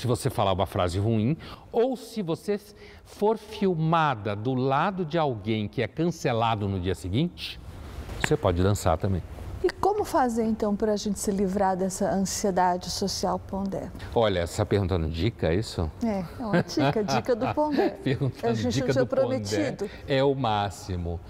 se 0.01 0.07
você 0.07 0.31
falar 0.31 0.55
uma 0.55 0.65
frase 0.65 0.99
ruim, 0.99 1.37
ou 1.71 1.95
se 1.95 2.23
você 2.23 2.59
for 3.05 3.37
filmada 3.37 4.35
do 4.35 4.55
lado 4.55 5.05
de 5.05 5.19
alguém 5.19 5.69
que 5.69 5.83
é 5.83 5.87
cancelado 5.87 6.67
no 6.67 6.81
dia 6.81 6.95
seguinte, 6.95 7.61
você 8.19 8.35
pode 8.35 8.63
dançar 8.63 8.97
também. 8.97 9.23
E 9.63 9.69
como 9.69 10.03
fazer 10.07 10.45
então 10.45 10.75
para 10.75 10.95
a 10.95 10.97
gente 10.97 11.21
se 11.21 11.31
livrar 11.31 11.77
dessa 11.77 12.11
ansiedade 12.11 12.89
social 12.89 13.39
Pondé? 13.39 13.91
Olha, 14.15 14.47
você 14.47 14.55
está 14.55 14.65
perguntando 14.65 15.07
dica, 15.07 15.49
é 15.49 15.57
isso? 15.57 15.91
É, 16.03 16.25
é 16.41 16.47
uma 16.47 16.63
dica, 16.63 17.05
dica 17.05 17.37
do 17.37 17.53
Pondé. 17.53 17.91
perguntando 18.03 18.47
a 18.47 18.55
gente 18.55 18.73
dica 18.73 18.95
do 18.95 19.07
prometido. 19.07 19.87
Pondé 19.87 19.91
é 20.09 20.25
o 20.25 20.35
máximo. 20.35 21.21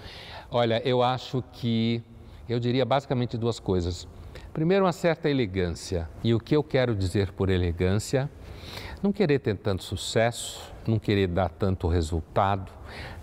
Olha, 0.49 0.81
eu 0.87 1.03
acho 1.03 1.43
que 1.51 2.01
eu 2.47 2.57
diria 2.57 2.85
basicamente 2.85 3.37
duas 3.37 3.59
coisas. 3.59 4.07
Primeiro, 4.53 4.85
uma 4.85 4.93
certa 4.93 5.29
elegância. 5.29 6.09
E 6.23 6.33
o 6.33 6.39
que 6.39 6.55
eu 6.55 6.63
quero 6.63 6.95
dizer 6.95 7.33
por 7.33 7.49
elegância 7.49 8.29
não 9.01 9.11
querer 9.11 9.39
ter 9.39 9.57
tanto 9.57 9.83
sucesso, 9.83 10.71
não 10.87 10.99
querer 10.99 11.27
dar 11.27 11.49
tanto 11.49 11.87
resultado, 11.87 12.71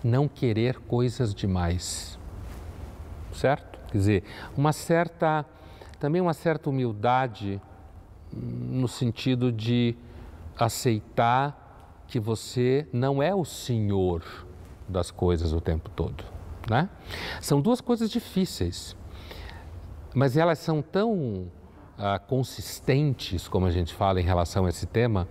não 0.03 0.27
querer 0.27 0.79
coisas 0.79 1.33
demais. 1.33 2.19
Certo? 3.33 3.79
Quer 3.91 3.97
dizer, 3.97 4.23
uma 4.57 4.73
certa, 4.73 5.45
também 5.99 6.21
uma 6.21 6.33
certa 6.33 6.69
humildade 6.69 7.61
no 8.31 8.87
sentido 8.87 9.51
de 9.51 9.95
aceitar 10.57 12.03
que 12.07 12.19
você 12.19 12.87
não 12.91 13.21
é 13.21 13.33
o 13.33 13.45
senhor 13.45 14.23
das 14.87 15.11
coisas 15.11 15.53
o 15.53 15.61
tempo 15.61 15.89
todo, 15.91 16.23
né? 16.69 16.89
São 17.39 17.61
duas 17.61 17.79
coisas 17.79 18.09
difíceis, 18.09 18.95
mas 20.13 20.35
elas 20.35 20.59
são 20.59 20.81
tão 20.81 21.47
ah, 21.99 22.17
consistentes, 22.17 23.47
como 23.47 23.65
a 23.65 23.71
gente 23.71 23.93
fala 23.93 24.21
em 24.21 24.23
relação 24.23 24.65
a 24.65 24.69
esse 24.69 24.87
tema, 24.87 25.27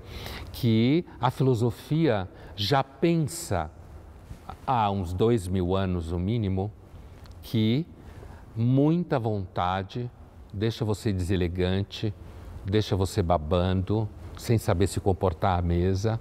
que 0.52 1.04
a 1.18 1.30
filosofia 1.30 2.28
já 2.54 2.84
pensa 2.84 3.70
há 4.66 4.90
uns 4.90 5.14
dois 5.14 5.48
mil 5.48 5.74
anos, 5.74 6.12
no 6.12 6.18
mínimo, 6.18 6.70
que 7.42 7.86
muita 8.54 9.18
vontade 9.18 10.10
deixa 10.52 10.84
você 10.84 11.12
deselegante, 11.12 12.12
deixa 12.64 12.94
você 12.94 13.22
babando, 13.22 14.08
sem 14.36 14.58
saber 14.58 14.86
se 14.86 15.00
comportar 15.00 15.58
à 15.58 15.62
mesa. 15.62 16.20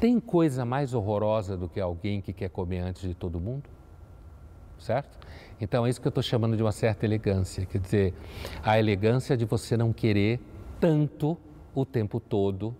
Tem 0.00 0.20
coisa 0.20 0.64
mais 0.64 0.94
horrorosa 0.94 1.56
do 1.56 1.68
que 1.68 1.80
alguém 1.80 2.20
que 2.20 2.32
quer 2.32 2.50
comer 2.50 2.78
antes 2.80 3.02
de 3.02 3.14
todo 3.14 3.40
mundo? 3.40 3.64
Certo? 4.78 5.18
Então 5.60 5.84
é 5.84 5.90
isso 5.90 6.00
que 6.00 6.06
eu 6.06 6.10
estou 6.10 6.22
chamando 6.22 6.56
de 6.56 6.62
uma 6.62 6.72
certa 6.72 7.04
elegância, 7.04 7.66
quer 7.66 7.78
dizer, 7.78 8.14
a 8.62 8.78
elegância 8.78 9.36
de 9.36 9.44
você 9.44 9.76
não 9.76 9.92
querer 9.92 10.40
tanto 10.80 11.36
o 11.74 11.84
tempo 11.84 12.20
todo 12.20 12.74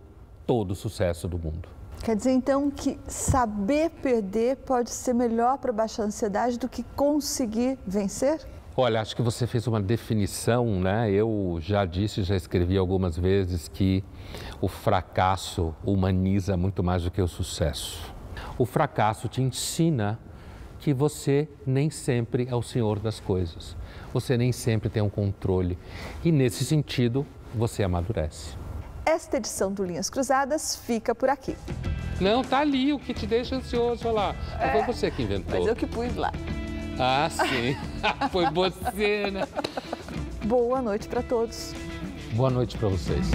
todo 0.47 0.71
o 0.71 0.75
sucesso 0.75 1.29
do 1.29 1.39
mundo. 1.39 1.69
Quer 2.03 2.17
dizer 2.17 2.31
então 2.31 2.71
que 2.71 2.99
saber 3.07 3.91
perder 3.91 4.57
pode 4.57 4.91
ser 4.91 5.13
melhor 5.13 5.59
para 5.59 5.73
baixar 5.73 6.05
a 6.05 6.07
ansiedade 6.07 6.59
do 6.59 6.69
que 6.69 6.83
conseguir 6.97 7.79
vencer? 7.87 8.41
Olha, 8.75 9.01
acho 9.01 9.15
que 9.15 9.21
você 9.21 9.47
fez 9.47 9.67
uma 9.67 9.81
definição, 9.81 10.81
né? 10.81 11.11
Eu 11.11 11.59
já 11.61 11.85
disse, 11.85 12.23
já 12.23 12.37
escrevi 12.37 12.79
algumas 12.79 13.19
vezes 13.19 13.67
que 13.67 14.05
o 14.61 14.69
fracasso 14.69 15.75
humaniza 15.85 16.57
muito 16.57 16.83
mais 16.83 17.03
do 17.03 17.11
que 17.11 17.21
o 17.21 17.27
sucesso. 17.27 18.15
O 18.57 18.65
fracasso 18.65 19.29
te 19.29 19.43
ensina 19.43 20.19
que 20.79 20.93
você 20.93 21.49
nem 21.67 21.91
sempre 21.91 22.47
é 22.51 22.55
o 22.55 22.63
senhor 22.63 22.99
das 22.99 23.21
coisas. 23.21 23.77
Você 24.13 24.37
nem 24.37 24.53
sempre 24.53 24.89
tem 24.89 25.03
um 25.03 25.11
controle. 25.11 25.79
E 26.25 26.33
nesse 26.33 26.65
sentido, 26.65 27.27
você 27.55 27.83
amadurece. 27.83 28.57
Esta 29.05 29.39
edição 29.39 29.73
do 29.73 29.85
Linhas 29.85 30.11
Cruzadas 30.11 30.77
fica 30.77 31.15
por 31.15 31.29
aqui. 31.29 31.57
Não, 32.21 32.43
tá 32.43 32.59
ali 32.59 32.93
o 32.93 32.99
que 32.99 33.15
te 33.15 33.27
deixa 33.27 33.57
ansioso, 33.57 34.07
olha 34.07 34.15
lá. 34.15 34.37
Não 34.61 34.73
foi 34.73 34.95
você 34.95 35.11
que 35.11 35.23
inventou. 35.23 35.59
Mas 35.59 35.67
eu 35.67 35.75
que 35.75 35.87
pus 35.87 36.15
lá. 36.15 36.33
Ah, 36.99 37.29
sim. 37.31 37.77
foi 38.31 38.51
você, 38.51 39.31
né? 39.31 39.47
Boa 40.45 40.83
noite 40.83 41.09
para 41.09 41.23
todos. 41.23 41.75
Boa 42.35 42.51
noite 42.51 42.77
para 42.77 42.89
vocês. 42.89 43.27